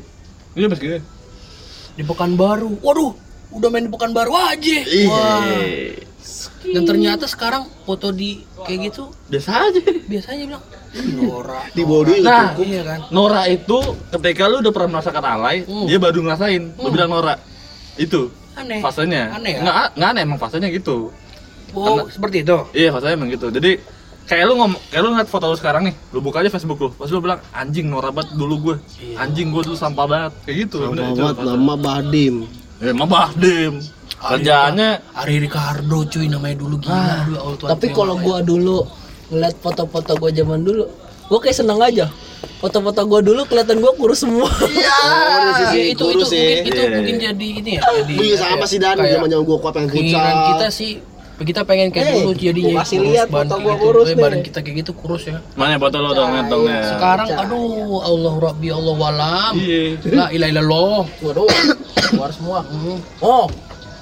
Iya, 0.53 0.67
pas 0.67 0.79
gitu. 0.79 0.99
di 1.93 2.03
Pekanbaru. 2.03 2.81
Waduh, 2.81 3.13
udah 3.53 3.69
main 3.69 3.85
di 3.85 3.93
Pekanbaru 3.93 4.33
aja. 4.33 4.79
Iya. 4.83 5.09
Wah. 5.09 5.43
Dan 6.63 6.85
ternyata 6.85 7.25
sekarang 7.25 7.65
foto 7.83 8.13
di 8.13 8.45
kayak 8.61 8.93
gitu 8.93 9.09
Biasa 9.27 9.51
aja. 9.65 9.81
biasanya 10.05 10.45
bilang 10.47 10.63
"Ih, 10.93 11.07
Nora. 11.17 11.65
Di 11.77 11.83
body 11.83 12.21
Nah, 12.21 12.53
Iya 12.55 12.83
kan? 12.85 13.01
Nora 13.09 13.49
itu 13.49 13.81
ketika 14.13 14.45
lu 14.45 14.61
udah 14.61 14.69
pernah 14.71 14.91
merasakan 14.95 15.25
alay, 15.25 15.57
Hmm. 15.65 15.89
dia 15.89 15.97
baru 15.97 16.21
ngerasain. 16.21 16.63
Lu 16.77 16.89
bilang 16.91 17.09
Nora. 17.09 17.41
Itu 17.97 18.29
Aneh. 18.53 18.85
fasenya. 18.85 19.33
Aneh 19.33 19.57
ya? 19.57 19.61
Nggak, 19.63 19.75
nggak 19.97 20.09
aneh 20.11 20.23
emang 20.23 20.39
fasenya 20.39 20.69
gitu. 20.69 21.09
Oh, 21.73 22.05
seperti 22.07 22.45
itu. 22.45 22.57
Iya, 22.71 22.93
fasenya 22.93 23.17
emang 23.17 23.31
gitu. 23.31 23.49
Jadi 23.49 23.81
kayak 24.25 24.45
lu 24.45 24.55
ngomong, 24.57 24.81
kayak 24.89 25.01
lu 25.01 25.09
ngeliat 25.11 25.27
foto 25.27 25.47
lu 25.47 25.57
sekarang 25.57 25.83
nih, 25.85 25.95
lu 26.11 26.19
buka 26.19 26.41
aja 26.41 26.49
Facebook 26.49 26.79
lu, 26.79 26.89
pas 26.91 27.07
lu 27.07 27.19
bilang 27.19 27.41
anjing 27.51 27.87
Nora 27.87 28.09
banget 28.09 28.35
dulu 28.35 28.55
gue, 28.61 28.77
anjing 29.15 29.49
gue 29.49 29.63
dulu 29.63 29.75
sampah 29.75 30.05
banget, 30.05 30.33
kayak 30.45 30.57
gitu. 30.65 30.77
bener, 30.87 31.09
itu 31.09 31.19
Muhammad 31.19 31.37
fasenya. 31.37 31.57
nama 31.57 31.75
Badim. 31.77 32.35
Eh, 32.79 32.89
emang 32.89 33.09
Bahdim. 33.09 33.73
Kerjaannya 34.21 34.89
Ari 35.15 35.37
Ricardo 35.39 36.05
cuy 36.05 36.27
namanya 36.27 36.57
dulu 36.59 36.77
gila 36.77 37.25
dulu 37.25 37.39
auto 37.39 37.65
Tapi 37.67 37.87
kalau 37.89 38.15
gua 38.17 38.39
dulu 38.41 38.85
ngeliat 39.27 39.57
foto-foto 39.59 40.13
gua 40.15 40.29
zaman 40.29 40.61
dulu, 40.61 40.85
gua 41.27 41.39
kayak 41.41 41.57
seneng 41.57 41.81
aja. 41.81 42.05
Foto-foto 42.57 43.01
gua 43.03 43.21
dulu 43.21 43.45
kelihatan 43.45 43.81
gua 43.81 43.93
kurus 43.93 44.21
semua. 44.21 44.45
Ah, 45.01 45.57
sisi 45.57 45.93
itu 45.93 46.05
kurus 46.05 46.29
itu 46.29 46.37
ya. 46.37 46.61
mungkin 46.61 46.69
itu 46.69 46.77
Iya, 46.79 46.91
mungkin 46.93 47.17
iya. 47.17 47.25
jadi 47.27 47.47
ini 47.55 47.71
ya 47.71 47.83
jadi 47.97 48.13
Iya 48.19 48.37
sama 48.37 48.65
sih 48.65 48.77
Dan, 48.77 48.97
zaman 48.99 49.29
zaman 49.29 49.45
gua 49.45 49.59
kuat 49.59 49.75
futsal. 49.81 50.37
kita 50.51 50.67
sih 50.69 50.91
kita 51.43 51.61
pengen 51.63 51.89
kayak 51.89 52.07
Eh, 52.07 52.15
dulu 52.19 52.31
jadinya 52.33 52.81
kasih 52.81 52.97
kurus, 52.97 53.09
lihat 53.09 53.27
badan 53.27 53.37
foto 53.43 53.49
kayak 53.51 53.61
gua 53.61 53.73
gitu. 53.73 53.83
kurus 53.83 54.07
nih. 54.07 54.17
badan 54.19 54.41
kita 54.41 54.59
kayak 54.61 54.77
gitu 54.79 54.93
kurus 54.93 55.23
ya 55.25 55.39
mana 55.55 55.75
foto 55.75 55.97
lu 55.97 56.11
dong, 56.11 56.31
lihat 56.31 56.47
dong 56.47 56.65
ya. 56.65 56.81
sekarang 56.91 57.29
aduh 57.35 58.01
Allah 58.01 58.35
Rabbi 58.39 58.69
Allah 58.69 58.95
walam 58.95 59.53
Iya. 59.57 59.81
la 60.11 60.27
ilaha 60.29 60.51
illallah 60.51 61.03
Waduh, 61.21 61.49
keluar 62.07 62.31
semua. 62.31 62.59
Oh, 63.19 63.47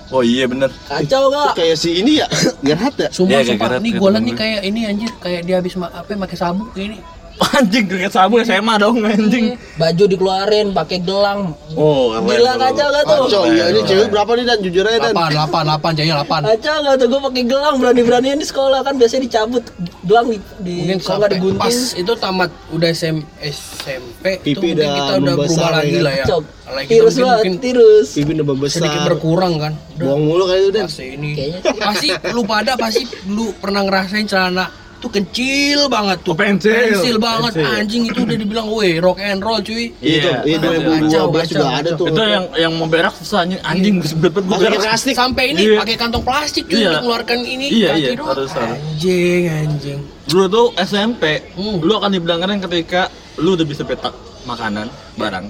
Oh 0.09 0.25
iya 0.25 0.45
bener. 0.45 0.73
kacau 0.83 1.29
gak? 1.29 1.53
Kayak 1.55 1.77
si 1.77 2.01
ini 2.01 2.17
ya, 2.17 2.27
Gerhat 2.65 2.97
ya. 2.97 3.09
Sumpah, 3.09 3.39
Iya, 3.39 3.53
sumpah. 3.53 3.77
Nih 3.77 3.93
karet- 3.93 4.01
gue 4.01 4.09
liat 4.09 4.23
nih 4.23 4.35
kayak 4.35 4.61
ini 4.65 4.81
anjir 4.83 5.11
Kayak 5.15 5.41
dia 5.45 5.57
habis 5.61 5.77
ma- 5.77 5.93
apa 5.93 6.09
pakai 6.09 6.33
sabuk 6.35 6.73
kayak 6.73 6.87
ini 6.87 6.99
Anjing 7.55 7.87
kriket 7.87 8.11
sabu 8.11 8.39
SMA 8.41 8.75
dong 8.77 8.99
anjing. 9.01 9.55
Baju 9.75 10.05
dikeluarin, 10.05 10.71
pakai 10.71 10.99
gelang. 10.99 11.55
Oh, 11.73 12.11
Gila 12.19 12.55
kacau 12.57 12.87
gak 12.89 13.05
tuh? 13.05 13.23
Kacau, 13.25 13.43
iya 13.47 13.71
ini 13.71 13.81
cewek 13.83 14.09
berapa 14.09 14.31
nih 14.33 14.45
Dan 14.45 14.59
jujur 14.61 14.83
aja 14.83 14.99
Dan. 15.01 15.13
Lapan, 15.13 15.31
lapan, 15.37 15.65
lapan, 15.69 15.93
jaya 15.95 16.15
lapan 16.17 16.41
Kacau 16.45 16.77
gak 16.81 16.95
tuh? 16.97 17.07
Gue 17.07 17.21
pakai 17.25 17.43
gelang 17.45 17.75
berani-beranian 17.79 18.37
di 18.37 18.45
sekolah 18.45 18.83
kan 18.83 18.95
biasanya 18.95 19.23
dicabut 19.25 19.63
gelang 20.03 20.27
di, 20.27 20.39
di 20.59 20.75
Mungkin 20.83 20.99
kalau 20.99 21.19
nggak 21.21 21.33
digunting. 21.33 21.63
pas 21.63 21.77
itu 21.95 22.13
tamat 22.17 22.51
udah 22.71 22.89
SM, 22.89 23.17
SMP 23.41 24.25
itu 24.37 24.45
Pipi 24.49 24.59
mungkin 24.65 24.75
udah 24.75 24.89
kita 24.89 25.13
udah 25.15 25.35
berubah 25.37 25.47
ya 25.47 25.71
lagi 25.71 25.91
kan? 25.93 26.03
lah 26.03 26.15
ya. 26.15 26.25
Lagi 26.69 26.89
Tirus 26.89 27.07
mungkin, 27.09 27.23
banget, 27.23 27.39
mungkin 27.39 27.57
tirus. 27.61 28.09
Pipi 28.13 28.31
udah 28.33 28.47
membesar. 28.47 28.77
sedikit 28.79 29.01
berkurang 29.07 29.55
kan 29.57 29.73
Udah 29.95 30.05
Buang 30.05 30.21
mulu 30.23 30.45
kali 30.45 30.61
itu 30.61 30.71
Dan. 30.71 30.85
fase 30.85 31.05
ini 31.09 31.31
pasti 31.79 32.09
lu 32.29 32.43
pada 32.43 32.73
pasti 32.75 33.03
lu 33.27 33.55
pernah 33.55 33.81
ngerasain 33.81 34.25
celana 34.25 34.67
tuh 34.99 35.07
kecil 35.09 35.87
banget 35.87 36.19
tuh 36.21 36.31
Oh, 36.31 36.37
pensil. 36.37 37.17
banget 37.17 37.53
Pensil. 37.55 37.71
anjing 37.73 38.03
itu 38.05 38.19
udah 38.19 38.37
dibilang 38.37 38.67
weh 38.69 38.99
rock 38.99 39.19
and 39.19 39.39
roll 39.39 39.59
cuy 39.59 39.95
Iya, 39.97 40.43
iya 40.43 40.57
Kacau, 40.59 41.31
2012 41.31 41.47
juga 41.49 41.65
kacau, 41.65 41.67
ada 41.73 41.91
tuh. 41.95 42.07
Itu 42.09 42.21
yang 42.21 42.45
yang 42.57 42.73
mau 42.75 42.87
berak 42.87 43.15
susah 43.15 43.43
anjing 43.43 43.63
anjing 43.63 43.95
sebet 44.01 44.31
banget 44.33 44.45
gue 44.45 44.55
Pakai 44.59 44.71
berak. 44.73 44.83
plastik. 44.85 45.15
sampai 45.15 45.45
ini 45.49 45.61
Iya. 45.65 45.79
pakai 45.79 45.95
kantong 45.97 46.23
plastik 46.23 46.65
cuy 46.65 46.75
Iya. 46.75 46.87
untuk 46.89 46.99
mengeluarkan 47.01 47.39
ini 47.41 47.67
Iya, 47.69 47.89
kaki 47.89 48.01
iya, 48.01 48.11
harus, 48.19 48.51
harus. 48.51 48.75
anjing 48.77 49.43
anjing 49.47 50.01
Dulu 50.25 50.45
tuh 50.47 50.67
SMP, 50.79 51.23
Hmm. 51.55 51.79
lu 51.79 51.93
akan 51.95 52.11
dibilang 52.11 52.39
keren 52.39 52.59
ketika 52.61 53.09
lu 53.37 53.55
udah 53.55 53.65
bisa 53.65 53.81
petak 53.81 54.13
makanan, 54.45 54.87
barang 55.15 55.47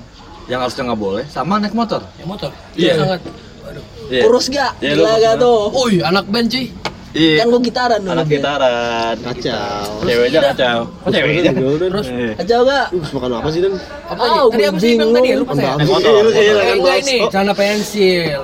yang 0.46 0.60
harusnya 0.60 0.86
nggak 0.86 1.00
boleh, 1.00 1.24
sama 1.26 1.56
naik 1.56 1.72
motor. 1.72 2.04
ya 2.14 2.24
motor 2.24 2.50
Iya. 2.74 2.94
sangat 2.96 3.20
Waduh. 3.60 3.84
Iya. 4.06 4.22
kurus 4.22 4.46
gak? 4.48 4.72
Iya, 4.78 4.92
Gila 4.94 5.12
gak 5.18 5.34
tuh? 5.38 5.60
Woi, 5.70 6.00
anak 6.00 6.24
band 6.26 6.48
cuy. 6.48 6.66
Iya. 7.08 7.34
Kan 7.40 7.46
gue 7.48 7.62
gitaran 7.64 8.00
dulu. 8.00 8.12
Anak 8.12 8.26
gitaran. 8.26 9.14
Kacau. 9.18 9.88
Ceweknya 10.02 10.40
kacau. 10.44 10.78
Kok 10.84 11.08
ceweknya? 11.08 11.50
Terus 11.52 12.06
Iya. 12.06 12.32
Kacau 12.36 12.60
gak? 12.62 12.86
Terus 12.90 13.10
makan 13.12 13.30
apa 13.34 13.48
sih 13.48 13.60
Dan? 13.60 13.72
Apa 14.04 14.20
Ah, 14.20 14.28
nih? 14.28 14.38
Tadi 14.44 14.60
gua 14.60 14.68
apa 14.68 14.78
sih 14.78 14.90
bilang 14.92 15.10
tadi 15.10 15.28
ya? 15.28 15.36
Lupa 15.36 15.52
saya. 15.52 15.64
Iya, 15.64 15.72
Eh, 15.72 16.54
kan 16.58 16.76
enggak 16.76 16.94
bos. 16.94 17.02
ini, 17.02 17.16
celana 17.26 17.52
pensil. 17.52 18.40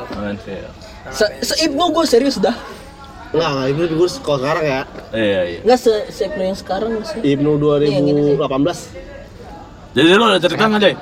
Se 1.11 1.25
Seibnu 1.43 1.85
gue 1.91 2.05
serius 2.05 2.37
dah. 2.39 2.57
Enggak, 3.31 3.49
enggak, 3.51 3.67
Ibnu 3.69 3.83
gue 3.93 4.09
kalau 4.19 4.39
sekarang 4.41 4.65
ya. 4.65 4.81
Iya, 5.13 5.41
iya. 5.45 5.59
Enggak 5.61 5.79
se 5.79 5.93
Seibnu 6.09 6.43
yang 6.45 6.57
sekarang 6.57 6.91
sih. 7.05 7.19
Ibnu 7.23 7.51
Iya, 7.55 8.01
gitu 8.01 8.21
sih. 8.23 8.37
2018. 8.41 8.79
Jadi 9.95 10.09
lu 10.11 10.25
ada 10.25 10.39
cerita 10.41 10.65
nggak, 10.65 10.81
Jay? 10.81 10.95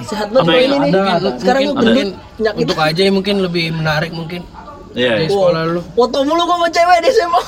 Sehat 0.00 0.28
banget 0.30 0.46
gua 0.46 0.58
ini 0.58 0.76
nih. 0.80 0.92
Sekarang 1.36 1.60
gue 1.60 1.74
gendut 1.76 2.08
penyakit. 2.32 2.60
untuk 2.62 2.78
aja 2.80 3.00
ya 3.00 3.12
mungkin 3.12 3.34
lebih 3.40 3.64
menarik 3.72 4.10
mungkin 4.10 4.40
Iya. 4.90 5.22
di 5.22 5.24
iya. 5.24 5.30
sekolah 5.30 5.62
lu. 5.70 5.80
Foto 5.94 6.18
mulu 6.26 6.42
gue 6.42 6.56
sama 6.58 6.68
cewek 6.68 6.98
di 6.98 7.10
SMA. 7.14 7.42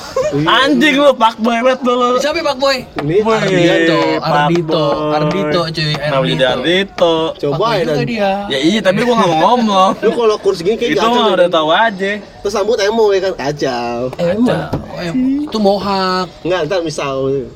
Anjing 0.47 0.95
lu 0.95 1.11
pak 1.13 1.35
boy 1.37 1.57
banget 1.59 1.79
lu. 1.83 1.95
Siapa 2.17 2.39
Pak 2.39 2.57
Boy? 2.57 2.77
Ini. 3.03 3.17
Ardito, 3.23 3.99
Ardito. 4.23 4.85
Ardito 5.11 5.61
cuy, 5.67 5.71
jadi 5.71 5.93
Ardito. 6.09 6.45
Ardito? 6.47 7.15
Coba 7.37 7.67
ya 7.75 7.83
Dan. 7.83 8.05
dia. 8.07 8.31
Ya 8.47 8.59
iya, 8.59 8.79
tapi 8.79 9.03
gua 9.03 9.15
nggak 9.19 9.29
mau 9.29 9.39
ngomong. 9.53 9.91
Lu 9.99 10.11
kalau 10.15 10.35
kurus 10.39 10.63
gini 10.63 10.75
kayak 10.79 10.95
Itu 10.95 11.03
mah 11.03 11.25
Dan. 11.29 11.35
udah 11.35 11.49
tahu 11.51 11.69
aja. 11.69 12.11
Terus 12.19 12.53
rambut 12.55 12.79
emo 12.79 13.05
ya 13.11 13.19
kan 13.27 13.33
kacau. 13.35 13.97
Oh, 14.13 15.01
ya, 15.01 15.11
itu 15.15 15.57
mohak. 15.59 16.27
Enggak, 16.45 16.59
ntar 16.69 16.79
misal 16.81 17.27
sih 17.29 17.43
itu. 17.43 17.51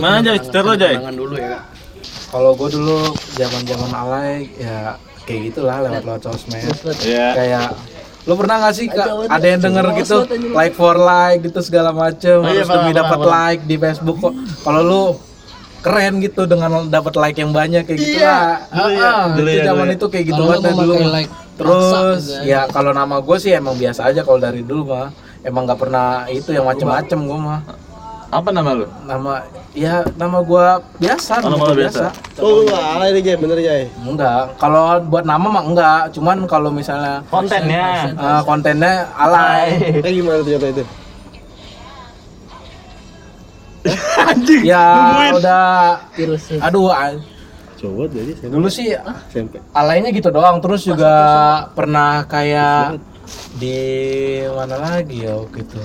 Mana, 0.00 0.24
kenangan- 0.24 0.40
Cerita 0.40 0.58
lu, 0.64 0.72
Jay. 0.74 0.94
dulu 0.96 1.34
ya. 1.36 1.58
Kalau 2.32 2.50
gue 2.56 2.68
dulu 2.72 2.98
zaman 3.36 3.62
zaman 3.62 3.90
alay 3.92 4.48
ya 4.58 4.96
kayak 5.24 5.40
gitulah 5.52 5.78
lewat-lewat 5.84 6.20
sosmed. 6.24 6.64
Iya. 7.04 7.28
Kayak 7.36 7.66
lu 8.24 8.34
pernah 8.34 8.56
gak 8.58 8.74
sih 8.74 8.86
Kak, 8.86 9.28
ada 9.28 9.44
yang 9.44 9.60
denger 9.60 9.84
gitu 10.00 10.16
like 10.50 10.72
for 10.72 10.96
like 10.96 11.40
gitu 11.40 11.60
segala 11.60 11.92
macem 11.92 12.40
Oh, 12.40 12.48
iya, 12.48 12.64
harus 12.64 12.68
demi 12.68 12.90
pernah, 12.90 13.00
dapat 13.04 13.20
like 13.22 13.62
di 13.62 13.76
Facebook 13.76 14.16
kok. 14.18 14.32
Kalau 14.60 14.80
lu 14.80 15.02
keren 15.78 16.16
gitu 16.18 16.42
dengan 16.44 16.88
dapat 16.88 17.12
like 17.14 17.36
yang 17.36 17.52
banyak 17.52 17.84
kayak 17.84 17.98
gitu 17.98 18.16
lah. 18.18 18.64
Dulu 18.72 18.88
ya, 19.44 19.52
Ah, 19.52 19.60
ya, 19.60 19.64
zaman 19.66 19.86
ya. 19.86 19.94
itu 19.94 20.06
kayak 20.08 20.24
gitu 20.26 20.40
banget 20.40 20.60
dah 20.62 20.72
dulu. 20.74 20.94
like 21.06 21.30
Terus 21.54 22.22
juga. 22.26 22.42
ya 22.42 22.60
kalau 22.66 22.90
nama 22.90 23.20
gue 23.20 23.36
sih 23.36 23.52
emang 23.52 23.76
biasa 23.76 24.08
aja 24.08 24.20
kalau 24.20 24.40
dari 24.40 24.64
dulu 24.64 24.90
mah. 24.90 25.12
Emang 25.40 25.68
nggak 25.68 25.76
pernah 25.78 26.24
itu 26.26 26.50
yang 26.50 26.64
macem-macem 26.64 27.18
gue 27.20 27.38
mah. 27.38 27.60
Apa 28.34 28.50
nama 28.50 28.74
lu? 28.74 28.86
Nama 29.04 29.46
ya 29.72 30.02
nama 30.14 30.42
gue 30.42 30.66
biasa. 30.98 31.38
Oh, 31.38 31.48
nama 31.48 31.56
gua 31.56 31.70
lu 31.70 31.78
biasa. 31.80 32.04
Oh, 32.36 32.50
lu 32.50 32.60
enggak 32.66 32.82
alay 32.90 33.08
nih, 33.10 33.22
Jay, 33.22 33.36
bener 33.38 33.58
Jay. 33.58 33.82
Enggak, 33.96 34.58
kalau 34.58 34.98
buat 35.04 35.22
nama 35.22 35.46
mah 35.46 35.62
enggak, 35.62 36.00
cuman 36.10 36.42
kalau 36.44 36.68
misalnya 36.68 37.22
Kontennya. 37.28 38.10
eh, 38.10 38.40
kontennya 38.42 39.06
alay. 39.14 39.78
Eh 40.02 40.10
gimana 40.12 40.42
tuh 40.42 40.50
contoh 40.50 40.70
itu? 40.72 40.84
Anjing. 44.24 44.62
Ya 44.64 44.86
udah 45.30 45.66
Virus 46.12 46.56
aduh 46.56 46.88
a- 46.88 47.20
Coba 47.76 48.08
jadi 48.08 48.32
SMP. 48.32 48.48
dulu 48.50 48.66
sih 48.66 48.96
SMP. 49.28 49.60
alaynya 49.70 50.08
gitu 50.08 50.32
doang, 50.32 50.56
terus 50.58 50.82
juga 50.82 51.14
pernah 51.70 52.24
kayak 52.24 52.96
di 53.54 53.78
mana 54.48 54.74
lagi 54.80 55.22
ya 55.22 55.36
waktu 55.36 55.60
itu. 55.60 55.78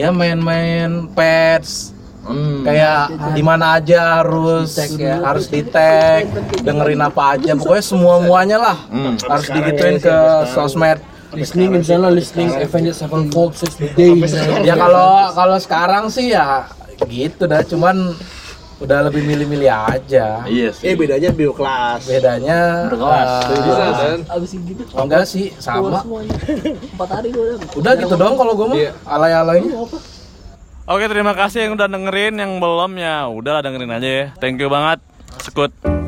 Ya 0.00 0.08
main-main 0.10 1.12
pets 1.12 1.92
Hmm. 2.20 2.62
kayak 2.62 3.00
di 3.32 3.40
mana 3.40 3.74
aja 3.74 4.20
harus 4.20 4.76
harus 5.00 5.46
di 5.46 5.64
tag, 5.64 6.28
dengerin 6.60 7.00
apa 7.00 7.34
aja, 7.34 7.56
pokoknya 7.56 7.80
semua 7.82 8.20
muanya 8.20 8.60
lah 8.60 8.78
Hmm. 8.86 9.16
harus 9.18 9.48
digituin 9.48 9.96
ke 9.98 10.16
sosmed. 10.46 11.00
Listening 11.32 11.70
misalnya 11.74 12.10
listening 12.10 12.52
Avengers 12.52 12.98
Sevenfold 12.98 13.54
Six 13.54 13.72
Day 13.94 14.12
misalnya. 14.14 14.62
ya 14.62 14.74
kalau 14.74 15.10
kalau 15.32 15.56
sekarang 15.56 16.04
sih 16.08 16.30
ya 16.30 16.68
gitu 17.02 17.46
dah 17.46 17.62
cuman 17.62 18.12
udah 18.80 18.98
lebih 19.06 19.22
milih-milih 19.22 19.68
aja 19.68 20.40
Iya 20.44 20.72
sih. 20.72 20.84
Eh 20.84 20.94
bedanya 20.94 21.28
bio 21.30 21.52
kelas. 21.52 22.00
bedanya 22.02 22.88
Berkelas. 22.88 23.28
eh, 23.44 23.60
Bisa 23.60 23.84
kan? 23.92 24.18
Abis 24.26 24.50
gitu. 24.56 24.82
enggak 24.90 25.24
sih 25.24 25.52
Keluar 25.52 25.62
sama 25.62 26.00
semuanya. 26.00 26.34
Empat 26.90 27.08
hari 27.12 27.28
gue 27.28 27.44
udah. 27.54 27.68
udah 27.76 27.92
gitu 27.94 28.14
doang 28.14 28.36
kalau 28.36 28.52
gue 28.54 28.66
mah 28.66 28.76
Iya. 28.76 28.90
alay-alaynya 29.04 29.72
Oke, 30.86 31.06
terima 31.06 31.30
kasih 31.32 31.70
yang 31.70 31.78
udah 31.78 31.86
dengerin, 31.86 32.34
yang 32.34 32.58
belum 32.58 32.98
ya 32.98 33.22
udahlah 33.24 33.62
dengerin 33.62 33.94
aja 33.94 34.08
ya. 34.10 34.26
Thank 34.42 34.58
you 34.58 34.66
banget. 34.66 34.98
Sekut. 35.38 35.99